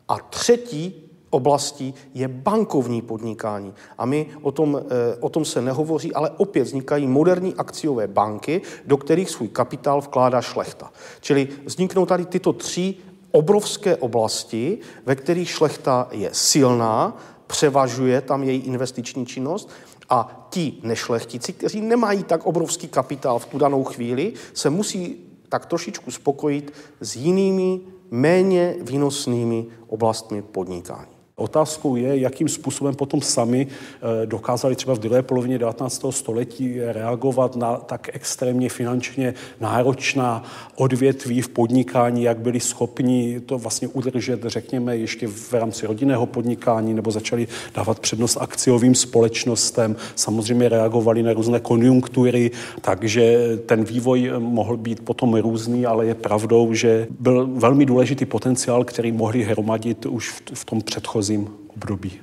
A 0.09 0.19
třetí 0.19 1.09
oblastí 1.31 1.95
je 2.15 2.29
bankovní 2.29 3.03
podnikání. 3.03 3.75
A 3.99 4.07
my 4.07 4.27
o 4.43 4.53
tom, 4.53 4.81
eh, 4.81 5.17
o 5.21 5.29
tom 5.29 5.45
se 5.45 5.63
nehovoří, 5.63 6.15
ale 6.15 6.31
opět 6.31 6.63
vznikají 6.63 7.07
moderní 7.07 7.55
akciové 7.55 8.07
banky, 8.07 8.63
do 8.87 8.97
kterých 8.97 9.31
svůj 9.31 9.49
kapitál 9.49 10.01
vkládá 10.01 10.41
šlechta. 10.41 10.93
Čili 11.21 11.49
vzniknou 11.65 12.07
tady 12.07 12.25
tyto 12.25 12.53
tři 12.53 12.95
obrovské 13.31 13.97
oblasti, 13.97 14.79
ve 15.07 15.17
kterých 15.17 15.51
šlechta 15.51 16.09
je 16.11 16.31
silná, 16.33 17.17
převažuje 17.47 18.21
tam 18.21 18.43
její 18.43 18.61
investiční 18.61 19.27
činnost 19.27 19.69
a 20.11 20.49
ti 20.51 20.75
nešlechtici, 20.83 21.53
kteří 21.53 21.81
nemají 21.81 22.23
tak 22.23 22.47
obrovský 22.47 22.89
kapitál 22.89 23.39
v 23.39 23.47
tu 23.47 23.59
danou 23.59 23.85
chvíli, 23.85 24.33
se 24.55 24.71
musí 24.71 25.17
tak 25.49 25.67
trošičku 25.67 26.11
spokojit 26.11 26.73
s 27.01 27.17
jinými 27.17 27.81
méně 28.11 28.77
výnosnými 28.81 29.67
oblastmi 29.87 30.43
podnikání. 30.43 31.18
Otázkou 31.39 31.97
je, 31.97 32.19
jakým 32.19 32.49
způsobem 32.49 32.95
potom 32.95 33.23
sami 33.23 33.67
eh, 33.67 34.27
dokázali 34.27 34.77
třeba 34.77 34.95
v 34.95 34.99
druhé 34.99 35.23
polovině 35.23 35.59
19. 35.59 36.05
století 36.11 36.81
reagovat 36.81 37.57
na 37.57 37.77
tak 37.77 38.11
extrémně 38.13 38.69
finančně 38.69 39.35
náročná 39.61 40.43
odvětví 40.77 41.41
v 41.41 41.49
podnikání, 41.49 42.23
jak 42.23 42.39
byli 42.39 42.61
schopni 42.61 43.41
to 43.41 43.59
vlastně 43.59 43.89
udržet, 43.89 44.41
řekněme, 44.47 44.97
ještě 44.97 45.27
v 45.27 45.53
rámci 45.53 45.87
rodinného 45.87 46.27
podnikání, 46.27 46.95
nebo 46.95 47.11
začali 47.11 47.49
dávat 47.75 48.01
přednost 48.01 48.37
akciovým 48.41 48.95
společnostem. 48.95 49.97
Samozřejmě 50.15 50.69
reagovali 50.69 51.23
na 51.23 51.33
různé 51.33 51.61
konjunktury, 51.61 52.51
takže 52.81 53.57
ten 53.67 53.85
vývoj 53.85 54.33
mohl 54.39 54.77
být 54.77 55.01
potom 55.01 55.35
různý, 55.35 55.87
ale 55.87 56.07
je 56.07 56.15
pravdou, 56.15 56.75
že 56.75 57.07
byl 57.21 57.47
velmi 57.53 57.87
důležitý 57.87 58.25
potenciál, 58.25 58.85
který 58.85 59.13
mohli 59.13 59.43
hromadit 59.43 60.07
už 60.07 60.43
v 60.55 60.65
tom 60.65 60.83
předchozím 60.83 61.28
předchozím 61.29 61.49
období. 61.77 62.21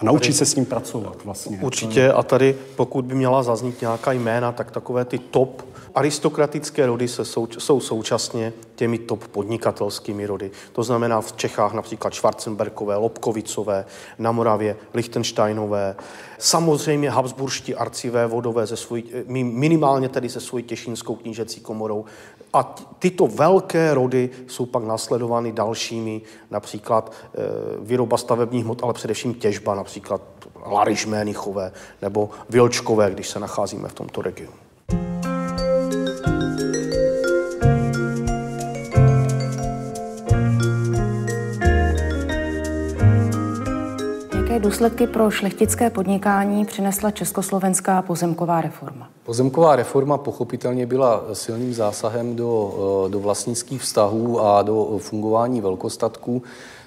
A 0.00 0.04
naučit 0.04 0.32
se 0.32 0.46
s 0.46 0.54
ním 0.54 0.66
pracovat 0.66 1.24
vlastně. 1.24 1.58
Určitě 1.62 2.12
a 2.12 2.22
tady, 2.22 2.56
pokud 2.76 3.04
by 3.04 3.14
měla 3.14 3.42
zaznít 3.42 3.80
nějaká 3.80 4.12
jména, 4.12 4.52
tak 4.52 4.70
takové 4.70 5.04
ty 5.04 5.18
top 5.18 5.66
aristokratické 5.94 6.86
rody 6.86 7.08
se 7.08 7.24
sou, 7.24 7.48
jsou 7.58 7.80
současně 7.80 8.52
těmi 8.74 8.98
top 8.98 9.28
podnikatelskými 9.28 10.26
rody. 10.26 10.50
To 10.72 10.82
znamená 10.82 11.20
v 11.20 11.32
Čechách 11.32 11.72
například 11.72 12.14
Schwarzenbergové, 12.14 12.96
Lobkovicové, 12.96 13.84
na 14.18 14.32
Moravě 14.32 14.76
Lichtensteinové, 14.94 15.96
samozřejmě 16.38 17.10
Habsburští 17.10 17.74
arcivé 17.74 18.26
vodové 18.26 18.66
ze 18.66 18.76
svojí, 18.76 19.04
minimálně 19.42 20.08
tedy 20.08 20.28
se 20.28 20.40
svojí 20.40 20.64
těšínskou 20.64 21.14
knížecí 21.14 21.60
komorou, 21.60 22.04
a 22.52 22.74
tyto 22.98 23.26
velké 23.26 23.94
rody 23.94 24.30
jsou 24.46 24.66
pak 24.66 24.84
nasledovány 24.84 25.52
dalšími, 25.52 26.22
například 26.50 27.12
e, 27.12 27.38
výroba 27.80 28.16
stavebních 28.16 28.64
hmot, 28.64 28.82
ale 28.82 28.94
především 28.94 29.34
těžba, 29.34 29.74
například 29.74 30.20
Larižménichové 30.66 31.72
nebo 32.02 32.30
Vilčkové, 32.50 33.10
když 33.10 33.28
se 33.28 33.40
nacházíme 33.40 33.88
v 33.88 33.92
tomto 33.92 34.22
regionu. 34.22 34.56
Jaké 44.34 44.58
důsledky 44.58 45.06
pro 45.06 45.30
šlechtické 45.30 45.90
podnikání 45.90 46.64
přinesla 46.64 47.10
československá 47.10 48.02
pozemková 48.02 48.60
reforma? 48.60 49.08
Pozemková 49.28 49.76
reforma 49.76 50.18
pochopitelně 50.18 50.86
byla 50.86 51.24
silným 51.32 51.74
zásahem 51.74 52.36
do, 52.36 52.74
eh, 53.06 53.10
do 53.10 53.20
vlastnických 53.20 53.82
vztahů 53.82 54.40
a 54.40 54.62
do 54.62 54.98
fungování 54.98 55.60
velkostatků. 55.60 56.42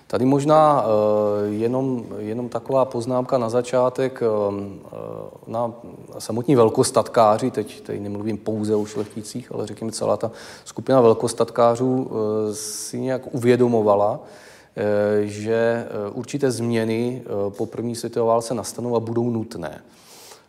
Tady 0.08 0.26
možná 0.26 0.86
eh, 0.86 1.50
jenom, 1.50 2.06
jenom 2.18 2.50
taková 2.50 2.86
poznámka 2.86 3.38
na 3.38 3.50
začátek. 3.50 4.24
Eh, 4.24 4.28
na 5.48 5.74
samotní 6.20 6.56
velkostatkáři, 6.56 7.52
teď, 7.52 7.82
teď 7.82 8.02
nemluvím 8.02 8.38
pouze 8.38 8.76
o 8.76 8.86
šlechticích, 8.86 9.52
ale 9.52 9.68
řekněme 9.68 9.92
celá 9.92 10.18
ta 10.18 10.32
skupina 10.66 11.02
velkostatkářů 11.02 12.12
si 12.54 13.00
nějak 13.00 13.22
uvědomovala, 13.36 14.20
že 15.22 15.88
určité 16.14 16.52
změny 16.52 17.22
po 17.50 17.66
první 17.66 17.96
světové 17.96 18.26
válce 18.26 18.54
nastanou 18.54 18.96
a 18.96 19.00
budou 19.00 19.30
nutné. 19.30 19.82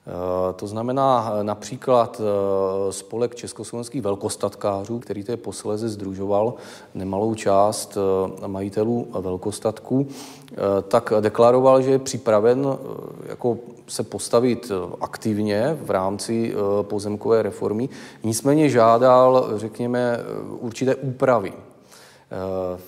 Eh, 0.07 0.53
to 0.53 0.66
znamená 0.66 1.32
eh, 1.34 1.44
například 1.44 2.20
eh, 2.20 2.92
spolek 2.92 3.34
československých 3.34 4.03
velkostatkářů, 4.03 4.98
který 4.98 5.24
to 5.24 5.36
posléze 5.36 5.88
združoval 5.88 6.55
nemalou 6.94 7.34
část 7.34 7.98
majitelů 8.46 9.09
velkostatků, 9.20 10.07
tak 10.88 11.12
deklaroval, 11.20 11.82
že 11.82 11.90
je 11.90 11.98
připraven 11.98 12.66
jako 13.26 13.59
se 13.88 14.03
postavit 14.03 14.72
aktivně 15.00 15.78
v 15.82 15.90
rámci 15.90 16.55
pozemkové 16.82 17.42
reformy. 17.42 17.88
Nicméně 18.24 18.68
žádal, 18.68 19.50
řekněme, 19.57 20.18
určité 20.48 20.94
úpravy 20.94 21.53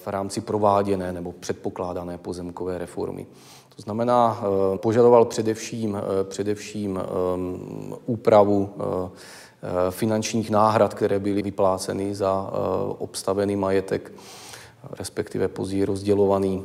v 0.04 0.06
rámci 0.06 0.40
prováděné 0.40 1.12
nebo 1.12 1.32
předpokládané 1.32 2.18
pozemkové 2.18 2.78
reformy. 2.78 3.26
To 3.76 3.82
znamená, 3.82 4.44
eh, 4.74 4.78
požadoval 4.78 5.24
především, 5.24 5.96
eh, 5.96 6.00
především 6.24 7.00
eh, 7.00 7.04
úpravu 8.06 8.70
finančních 9.90 10.50
náhrad, 10.50 10.94
které 10.94 11.18
byly 11.18 11.42
vypláceny 11.42 12.14
za 12.14 12.50
obstavený 12.98 13.56
majetek, 13.56 14.12
respektive 14.98 15.48
později 15.48 15.84
rozdělovaný. 15.84 16.62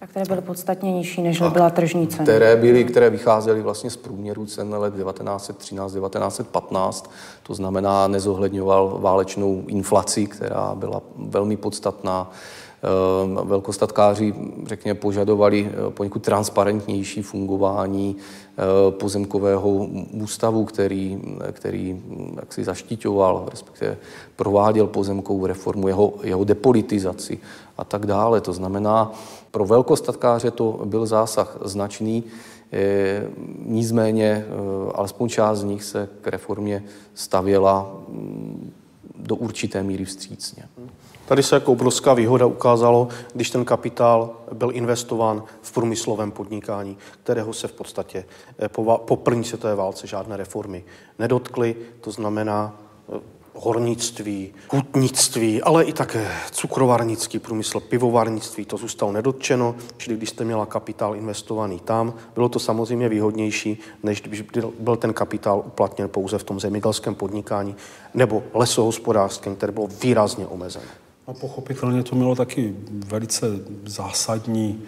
A 0.00 0.06
které 0.06 0.24
byly 0.28 0.40
podstatně 0.40 0.92
nižší, 0.92 1.22
než 1.22 1.42
byla 1.42 1.70
tržní 1.70 2.08
cena. 2.08 2.22
Které 2.22 2.56
byly, 2.56 2.84
které 2.84 3.10
vycházely 3.10 3.62
vlastně 3.62 3.90
z 3.90 3.96
průměru 3.96 4.46
cen 4.46 4.74
let 4.74 4.94
1913-1915, 4.94 7.10
to 7.42 7.54
znamená 7.54 8.08
nezohledňoval 8.08 8.98
válečnou 9.00 9.64
inflaci, 9.66 10.26
která 10.26 10.74
byla 10.74 11.02
velmi 11.16 11.56
podstatná 11.56 12.30
velkostatkáři, 13.44 14.34
řekněme, 14.66 14.94
požadovali 14.94 15.70
eh, 15.70 15.90
poněkud 15.90 16.22
transparentnější 16.22 17.22
fungování 17.22 18.16
eh, 18.16 18.90
pozemkového 18.90 19.70
ústavu, 20.12 20.64
který, 20.64 21.20
který 21.52 21.92
hm, 21.92 22.36
jak 22.36 22.52
si 22.52 22.64
zaštiťoval, 22.64 23.46
respektive 23.50 23.96
prováděl 24.36 24.86
pozemkovou 24.86 25.46
reformu, 25.46 25.88
jeho, 25.88 26.14
jeho 26.22 26.44
depolitizaci 26.44 27.38
a 27.78 27.84
tak 27.84 28.06
dále. 28.06 28.40
To 28.40 28.52
znamená, 28.52 29.12
pro 29.50 29.64
velkostatkáře 29.64 30.50
to 30.50 30.80
byl 30.84 31.06
zásah 31.06 31.58
značný, 31.64 32.24
eh, 32.72 33.26
nicméně 33.66 34.44
alespoň 34.94 35.28
část 35.28 35.58
z 35.58 35.64
nich 35.64 35.84
se 35.84 36.08
k 36.20 36.26
reformě 36.28 36.84
stavěla 37.14 37.92
hm, 38.08 38.72
do 39.16 39.36
určité 39.36 39.82
míry 39.82 40.04
vstřícně. 40.04 40.64
Tady 41.32 41.42
se 41.42 41.56
jako 41.56 41.72
obrovská 41.72 42.14
výhoda 42.14 42.46
ukázalo, 42.46 43.08
když 43.34 43.50
ten 43.50 43.64
kapitál 43.64 44.30
byl 44.52 44.70
investován 44.72 45.42
v 45.62 45.72
průmyslovém 45.72 46.30
podnikání, 46.30 46.98
kterého 47.22 47.52
se 47.52 47.68
v 47.68 47.72
podstatě 47.72 48.24
eh, 48.58 48.68
po, 48.68 49.02
po 49.06 49.16
první 49.16 49.44
světové 49.44 49.74
válce 49.74 50.06
žádné 50.06 50.36
reformy 50.36 50.84
nedotkly. 51.18 51.76
To 52.00 52.10
znamená 52.10 52.76
eh, 53.14 53.20
hornictví, 53.54 54.54
kutnictví, 54.66 55.62
ale 55.62 55.84
i 55.84 55.92
také 55.92 56.28
cukrovarnický 56.50 57.38
průmysl, 57.38 57.80
pivovarnictví, 57.80 58.64
to 58.64 58.76
zůstalo 58.76 59.12
nedotčeno, 59.12 59.74
čili 59.96 60.16
když 60.16 60.28
jste 60.28 60.44
měla 60.44 60.66
kapitál 60.66 61.16
investovaný 61.16 61.80
tam, 61.80 62.14
bylo 62.34 62.48
to 62.48 62.58
samozřejmě 62.58 63.08
výhodnější, 63.08 63.78
než 64.02 64.20
když 64.22 64.44
byl 64.78 64.96
ten 64.96 65.12
kapitál 65.12 65.62
uplatněn 65.66 66.08
pouze 66.08 66.38
v 66.38 66.44
tom 66.44 66.60
zemědělském 66.60 67.14
podnikání 67.14 67.76
nebo 68.14 68.42
lesohospodářském, 68.54 69.56
které 69.56 69.72
bylo 69.72 69.86
výrazně 69.86 70.46
omezené. 70.46 71.01
A 71.26 71.32
pochopitelně 71.32 72.02
to 72.02 72.16
mělo 72.16 72.34
taky 72.34 72.74
velice 72.90 73.46
zásadní, 73.86 74.82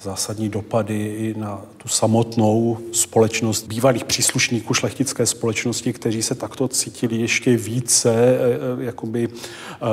zásadní 0.00 0.48
dopady 0.48 0.94
i 0.94 1.34
na 1.38 1.62
tu 1.76 1.88
samotnou 1.88 2.78
společnost 2.92 3.66
bývalých 3.66 4.04
příslušníků 4.04 4.74
šlechtické 4.74 5.26
společnosti, 5.26 5.92
kteří 5.92 6.22
se 6.22 6.34
takto 6.34 6.68
cítili 6.68 7.16
ještě 7.16 7.56
více 7.56 8.14
e, 8.14 8.36
e, 8.80 8.84
jakoby 8.84 9.28
e, 9.28 9.28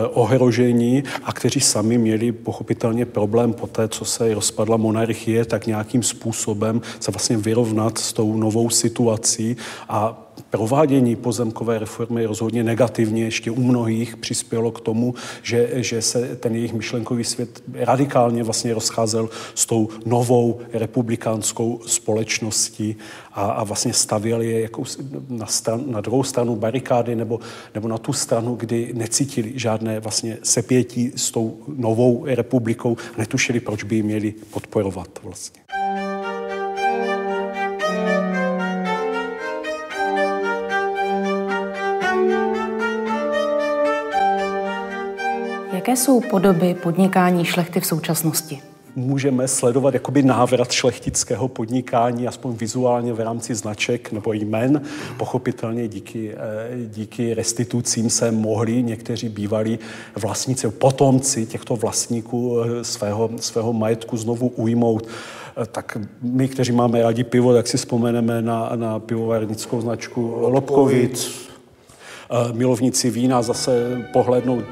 ohrožení 0.07 1.03
a 1.23 1.33
kteří 1.33 1.59
sami 1.59 1.97
měli 1.97 2.31
pochopitelně 2.31 3.05
problém 3.05 3.53
po 3.53 3.67
té, 3.67 3.87
co 3.87 4.05
se 4.05 4.33
rozpadla 4.33 4.77
monarchie, 4.77 5.45
tak 5.45 5.67
nějakým 5.67 6.03
způsobem 6.03 6.81
se 6.99 7.11
vlastně 7.11 7.37
vyrovnat 7.37 7.97
s 7.97 8.13
tou 8.13 8.37
novou 8.37 8.69
situací 8.69 9.57
a 9.89 10.26
provádění 10.49 11.15
pozemkové 11.15 11.79
reformy 11.79 12.25
rozhodně 12.25 12.63
negativně 12.63 13.23
ještě 13.23 13.51
u 13.51 13.61
mnohých 13.61 14.17
přispělo 14.17 14.71
k 14.71 14.81
tomu, 14.81 15.15
že, 15.43 15.69
že 15.73 16.01
se 16.01 16.35
ten 16.35 16.55
jejich 16.55 16.73
myšlenkový 16.73 17.23
svět 17.23 17.63
radikálně 17.73 18.43
vlastně 18.43 18.73
rozcházel 18.73 19.29
s 19.55 19.65
tou 19.65 19.89
novou 20.05 20.59
republikánskou 20.73 21.79
společností 21.85 22.95
a, 23.33 23.41
a 23.41 23.63
vlastně 23.63 23.93
stavěli 23.93 24.51
je 24.51 24.61
jako 24.61 24.83
na, 25.29 25.45
stran, 25.45 25.83
na 25.87 26.01
druhou 26.01 26.23
stranu 26.23 26.55
barikády 26.55 27.15
nebo, 27.15 27.39
nebo 27.75 27.87
na 27.87 27.97
tu 27.97 28.13
stranu, 28.13 28.55
kdy 28.55 28.91
necítili 28.93 29.51
žádné 29.55 29.99
vlastně 29.99 30.37
sepětí 30.43 31.11
s 31.15 31.31
tou 31.31 31.57
novou 31.67 32.25
republikou, 32.25 32.97
netušili, 33.17 33.59
proč 33.59 33.83
by 33.83 33.95
ji 33.95 34.03
měli 34.03 34.33
podporovat 34.51 35.09
vlastně. 35.23 35.61
Jaké 45.87 45.97
jsou 45.97 46.21
podoby 46.21 46.73
podnikání 46.73 47.45
šlechty 47.45 47.79
v 47.79 47.85
současnosti? 47.85 48.61
můžeme 48.95 49.47
sledovat 49.47 49.93
jakoby 49.93 50.23
návrat 50.23 50.71
šlechtického 50.71 51.47
podnikání, 51.47 52.27
aspoň 52.27 52.53
vizuálně 52.55 53.13
v 53.13 53.19
rámci 53.19 53.55
značek 53.55 54.11
nebo 54.11 54.33
jmen. 54.33 54.81
Pochopitelně 55.17 55.87
díky, 55.87 56.31
eh, 56.33 56.37
díky 56.87 57.33
restitucím 57.33 58.09
se 58.09 58.31
mohli 58.31 58.83
někteří 58.83 59.29
bývalí 59.29 59.79
vlastníci, 60.15 60.69
potomci 60.69 61.45
těchto 61.45 61.75
vlastníků 61.75 62.59
eh, 62.59 62.83
svého, 62.83 63.29
svého 63.35 63.73
majetku 63.73 64.17
znovu 64.17 64.47
ujmout 64.47 65.07
eh, 65.07 65.65
tak 65.65 65.97
my, 66.21 66.47
kteří 66.47 66.71
máme 66.71 67.01
rádi 67.01 67.23
pivo, 67.23 67.53
tak 67.53 67.67
si 67.67 67.77
vzpomeneme 67.77 68.41
na, 68.41 68.71
na 68.75 68.99
pivovarnickou 68.99 69.81
značku 69.81 70.35
Lobkovic. 70.39 71.47
Milovníci 72.53 73.09
vína 73.09 73.41
zase 73.41 74.01
pohlednou 74.13 74.63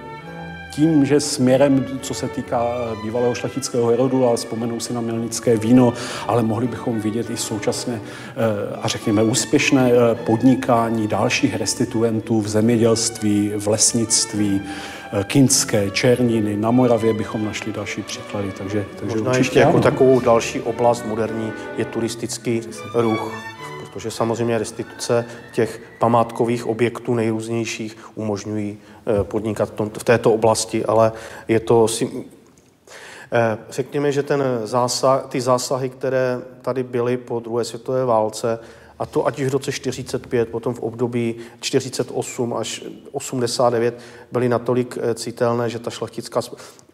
tím, 0.75 1.05
že 1.05 1.19
směrem, 1.19 1.85
co 2.01 2.13
se 2.13 2.27
týká 2.27 2.67
bývalého 3.03 3.35
šlechtického 3.35 3.87
herodu, 3.87 4.27
ale 4.27 4.37
vzpomenou 4.37 4.79
si 4.79 4.93
na 4.93 5.01
milnické 5.01 5.57
víno, 5.57 5.93
ale 6.27 6.43
mohli 6.43 6.67
bychom 6.67 6.99
vidět 6.99 7.29
i 7.29 7.37
současně 7.37 8.01
eh, 8.01 8.75
a 8.81 8.87
řekněme 8.87 9.23
úspěšné 9.23 9.91
eh, 9.91 10.15
podnikání 10.15 11.07
dalších 11.07 11.55
restituentů 11.55 12.41
v 12.41 12.47
zemědělství, 12.47 13.51
v 13.57 13.67
lesnictví, 13.67 14.61
eh, 14.61 15.23
Kinské, 15.23 15.91
Černiny, 15.91 16.57
na 16.57 16.71
Moravě 16.71 17.13
bychom 17.13 17.45
našli 17.45 17.73
další 17.73 18.01
příklady. 18.01 18.51
Takže, 18.57 18.85
takže 18.99 19.15
Možná 19.15 19.37
ještě 19.37 19.59
jako 19.59 19.79
takovou 19.79 20.19
další 20.19 20.61
oblast 20.61 21.05
moderní 21.05 21.51
je 21.77 21.85
turistický 21.85 22.61
ruch 22.93 23.54
protože 23.95 24.11
samozřejmě 24.11 24.57
restituce 24.57 25.25
těch 25.53 25.81
památkových 25.99 26.67
objektů 26.67 27.13
nejrůznějších 27.13 27.97
umožňují 28.15 28.77
eh, 28.77 29.23
podnikat 29.23 29.69
v 29.97 30.03
této 30.03 30.33
oblasti, 30.33 30.85
ale 30.85 31.11
je 31.47 31.59
to 31.59 31.87
eh, 32.03 33.57
Řekněme, 33.69 34.11
že 34.11 34.23
ten 34.23 34.43
zásah, 34.63 35.25
ty 35.25 35.41
zásahy, 35.41 35.89
které 35.89 36.41
tady 36.61 36.83
byly 36.83 37.17
po 37.17 37.39
druhé 37.39 37.63
světové 37.63 38.05
válce, 38.05 38.59
a 38.99 39.05
to 39.05 39.27
ať 39.27 39.39
už 39.39 39.47
v 39.47 39.53
roce 39.53 39.71
45, 39.71 40.49
potom 40.49 40.73
v 40.73 40.79
období 40.79 41.35
48 41.59 42.53
až 42.53 42.83
89 43.11 43.99
byly 44.31 44.49
natolik 44.49 44.97
eh, 44.97 45.13
citelné, 45.13 45.69
že 45.69 45.79
ta 45.79 45.89
šlechtická, 45.89 46.41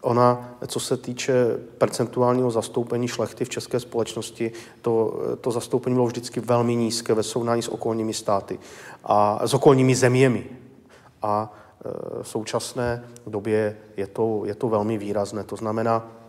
ona, 0.02 0.58
co 0.68 0.80
se 0.80 0.98
týče 0.98 1.34
percentuálního 1.78 2.52
zastoupení 2.52 3.08
šlechty 3.08 3.46
v 3.46 3.50
české 3.50 3.80
společnosti, 3.80 4.52
to, 4.82 5.22
eh, 5.34 5.36
to 5.36 5.52
zastoupení 5.52 5.96
bylo 5.96 6.08
vždycky 6.08 6.40
velmi 6.40 6.76
nízké 6.76 7.14
ve 7.14 7.24
srovnání 7.24 7.62
s 7.62 7.68
okolními 7.68 8.14
státy 8.14 8.60
a 9.04 9.48
s 9.48 9.54
okolními 9.54 9.96
zeměmi. 9.96 10.46
A 11.22 11.54
eh, 11.86 11.90
v 12.24 12.28
současné 12.28 13.04
době 13.28 13.78
je 13.98 14.08
to, 14.08 14.42
je 14.46 14.56
to 14.56 14.70
velmi 14.70 14.98
výrazné. 14.98 15.44
To 15.44 15.56
znamená, 15.56 16.21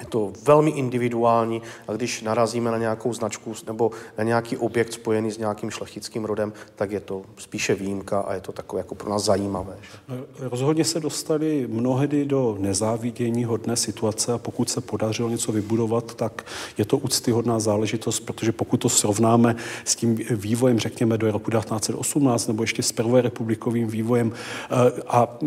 je 0.00 0.06
to 0.06 0.32
velmi 0.42 0.70
individuální 0.70 1.62
a 1.88 1.92
když 1.92 2.22
narazíme 2.22 2.70
na 2.70 2.78
nějakou 2.78 3.12
značku 3.12 3.54
nebo 3.66 3.90
na 4.18 4.24
nějaký 4.24 4.56
objekt 4.56 4.92
spojený 4.92 5.30
s 5.30 5.38
nějakým 5.38 5.70
šlechtickým 5.70 6.24
rodem, 6.24 6.52
tak 6.76 6.90
je 6.90 7.00
to 7.00 7.22
spíše 7.36 7.74
výjimka 7.74 8.20
a 8.20 8.34
je 8.34 8.40
to 8.40 8.52
takové 8.52 8.80
jako 8.80 8.94
pro 8.94 9.10
nás 9.10 9.24
zajímavé. 9.24 9.76
Že? 9.80 10.24
Rozhodně 10.40 10.84
se 10.84 11.00
dostali 11.00 11.66
mnohdy 11.70 12.24
do 12.24 12.56
nezávidění 12.60 13.44
hodné 13.44 13.76
situace 13.76 14.32
a 14.32 14.38
pokud 14.38 14.70
se 14.70 14.80
podařilo 14.80 15.28
něco 15.28 15.52
vybudovat, 15.52 16.14
tak 16.14 16.46
je 16.78 16.84
to 16.84 16.98
úctyhodná 16.98 17.60
záležitost, 17.60 18.20
protože 18.20 18.52
pokud 18.52 18.76
to 18.76 18.88
srovnáme 18.88 19.56
s 19.84 19.96
tím 19.96 20.18
vývojem, 20.30 20.78
řekněme, 20.78 21.18
do 21.18 21.32
roku 21.32 21.50
1918 21.50 22.46
nebo 22.46 22.62
ještě 22.62 22.82
s 22.82 22.92
prvorepublikovým 22.92 23.88
vývojem 23.88 24.32
eh, 24.32 25.02
a 25.08 25.38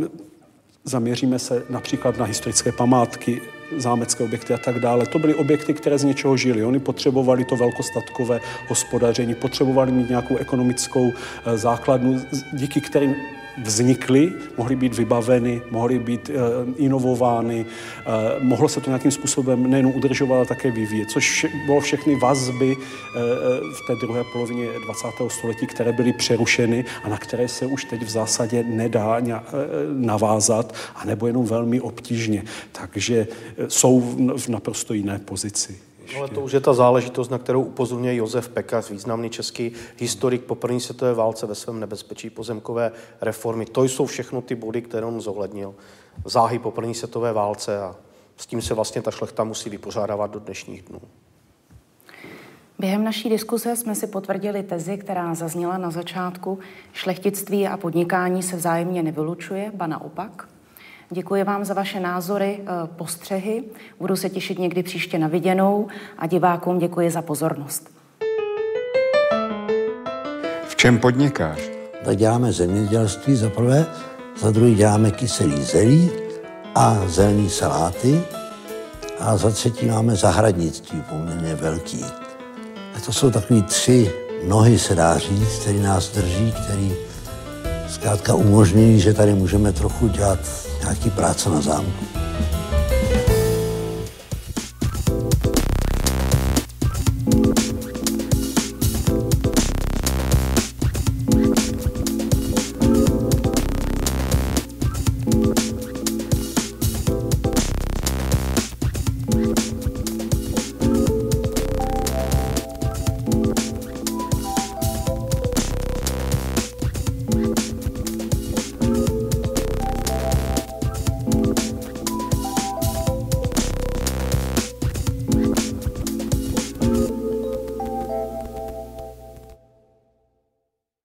zaměříme 0.83 1.39
se 1.39 1.63
například 1.69 2.17
na 2.17 2.25
historické 2.25 2.71
památky, 2.71 3.41
zámecké 3.77 4.23
objekty 4.23 4.53
a 4.53 4.57
tak 4.57 4.79
dále. 4.79 5.05
To 5.05 5.19
byly 5.19 5.35
objekty, 5.35 5.73
které 5.73 5.97
z 5.97 6.03
něčeho 6.03 6.37
žili. 6.37 6.63
Oni 6.63 6.79
potřebovali 6.79 7.45
to 7.45 7.55
velkostatkové 7.55 8.39
hospodaření, 8.67 9.35
potřebovali 9.35 9.91
mít 9.91 10.09
nějakou 10.09 10.37
ekonomickou 10.37 11.13
eh, 11.13 11.57
základnu, 11.57 12.21
díky 12.53 12.81
kterým 12.81 13.15
vznikly, 13.63 14.33
mohly 14.57 14.75
být 14.75 14.97
vybaveny, 14.97 15.61
mohly 15.71 15.99
být 15.99 16.29
uh, 16.29 16.35
inovovány, 16.75 17.65
uh, 17.65 18.43
mohlo 18.43 18.69
se 18.69 18.81
to 18.81 18.89
nějakým 18.89 19.11
způsobem 19.11 19.69
nejen 19.69 19.85
udržovat, 19.85 20.35
ale 20.35 20.45
také 20.45 20.71
vyvíjet, 20.71 21.09
což 21.09 21.45
bylo 21.65 21.79
všechny 21.79 22.15
vazby 22.15 22.75
uh, 22.75 22.81
v 23.73 23.87
té 23.87 23.95
druhé 24.01 24.23
polovině 24.33 24.67
20. 24.85 25.07
století, 25.27 25.67
které 25.67 25.91
byly 25.91 26.13
přerušeny 26.13 26.85
a 27.03 27.09
na 27.09 27.17
které 27.17 27.47
se 27.47 27.65
už 27.65 27.85
teď 27.85 28.01
v 28.01 28.09
zásadě 28.09 28.63
nedá 28.63 29.19
uh, 29.19 29.33
navázat, 29.93 30.75
anebo 30.95 31.27
jenom 31.27 31.45
velmi 31.45 31.81
obtížně. 31.81 32.43
Takže 32.71 33.27
jsou 33.67 33.99
v 34.37 34.47
naprosto 34.47 34.93
jiné 34.93 35.19
pozici. 35.19 35.90
Ale 36.17 36.27
to 36.27 36.41
už 36.41 36.51
je 36.51 36.59
ta 36.59 36.73
záležitost, 36.73 37.29
na 37.29 37.37
kterou 37.37 37.61
upozorňuje 37.61 38.15
Josef 38.15 38.49
Pekař, 38.49 38.89
významný 38.89 39.29
český 39.29 39.71
historik 39.97 40.43
po 40.43 40.55
první 40.55 40.79
světové 40.79 41.13
válce 41.13 41.45
ve 41.45 41.55
svém 41.55 41.79
nebezpečí 41.79 42.29
pozemkové 42.29 42.91
reformy. 43.21 43.65
To 43.65 43.83
jsou 43.83 44.05
všechno 44.05 44.41
ty 44.41 44.55
body, 44.55 44.81
které 44.81 45.05
on 45.05 45.21
zohlednil. 45.21 45.75
Záhy 46.25 46.59
po 46.59 46.71
první 46.71 46.95
světové 46.95 47.33
válce 47.33 47.79
a 47.79 47.95
s 48.37 48.45
tím 48.45 48.61
se 48.61 48.73
vlastně 48.73 49.01
ta 49.01 49.11
šlechta 49.11 49.43
musí 49.43 49.69
vypořádávat 49.69 50.31
do 50.31 50.39
dnešních 50.39 50.81
dnů. 50.81 51.01
Během 52.79 53.03
naší 53.03 53.29
diskuse 53.29 53.75
jsme 53.75 53.95
si 53.95 54.07
potvrdili 54.07 54.63
tezi, 54.63 54.97
která 54.97 55.35
zazněla 55.35 55.77
na 55.77 55.91
začátku. 55.91 56.59
Šlechtictví 56.93 57.67
a 57.67 57.77
podnikání 57.77 58.43
se 58.43 58.55
vzájemně 58.55 59.03
nevylučuje, 59.03 59.71
ba 59.75 59.87
naopak. 59.87 60.47
Děkuji 61.13 61.43
vám 61.43 61.65
za 61.65 61.73
vaše 61.73 61.99
názory, 61.99 62.59
eh, 62.61 62.87
postřehy. 62.95 63.63
Budu 63.99 64.15
se 64.15 64.29
těšit 64.29 64.59
někdy 64.59 64.83
příště 64.83 65.19
na 65.19 65.27
viděnou 65.27 65.87
a 66.17 66.27
divákům 66.27 66.79
děkuji 66.79 67.11
za 67.11 67.21
pozornost. 67.21 67.89
V 70.67 70.75
čem 70.75 70.99
podnikáš? 70.99 71.59
Tak 72.05 72.17
děláme 72.17 72.51
zemědělství 72.51 73.35
za 73.35 73.49
prvé, 73.49 73.85
za 74.37 74.51
druhé 74.51 74.71
děláme 74.71 75.11
kyselý 75.11 75.63
zelí 75.63 76.11
a 76.75 77.07
zelený 77.07 77.49
saláty 77.49 78.21
a 79.19 79.37
za 79.37 79.51
třetí 79.51 79.85
máme 79.85 80.15
zahradnictví 80.15 81.03
poměrně 81.09 81.55
velký. 81.55 82.05
A 82.95 82.99
to 83.05 83.13
jsou 83.13 83.31
takové 83.31 83.61
tři 83.61 84.11
nohy, 84.47 84.79
se 84.79 84.95
dá 84.95 85.17
říct, 85.17 85.59
který 85.59 85.79
nás 85.79 86.09
drží, 86.09 86.53
který 86.63 86.93
zkrátka 87.87 88.33
umožňují, 88.33 88.99
že 88.99 89.13
tady 89.13 89.33
můžeme 89.33 89.71
trochu 89.71 90.07
dělat 90.07 90.39
nějaký 90.81 91.09
práce 91.09 91.49
na 91.49 91.61
zámku. 91.61 92.05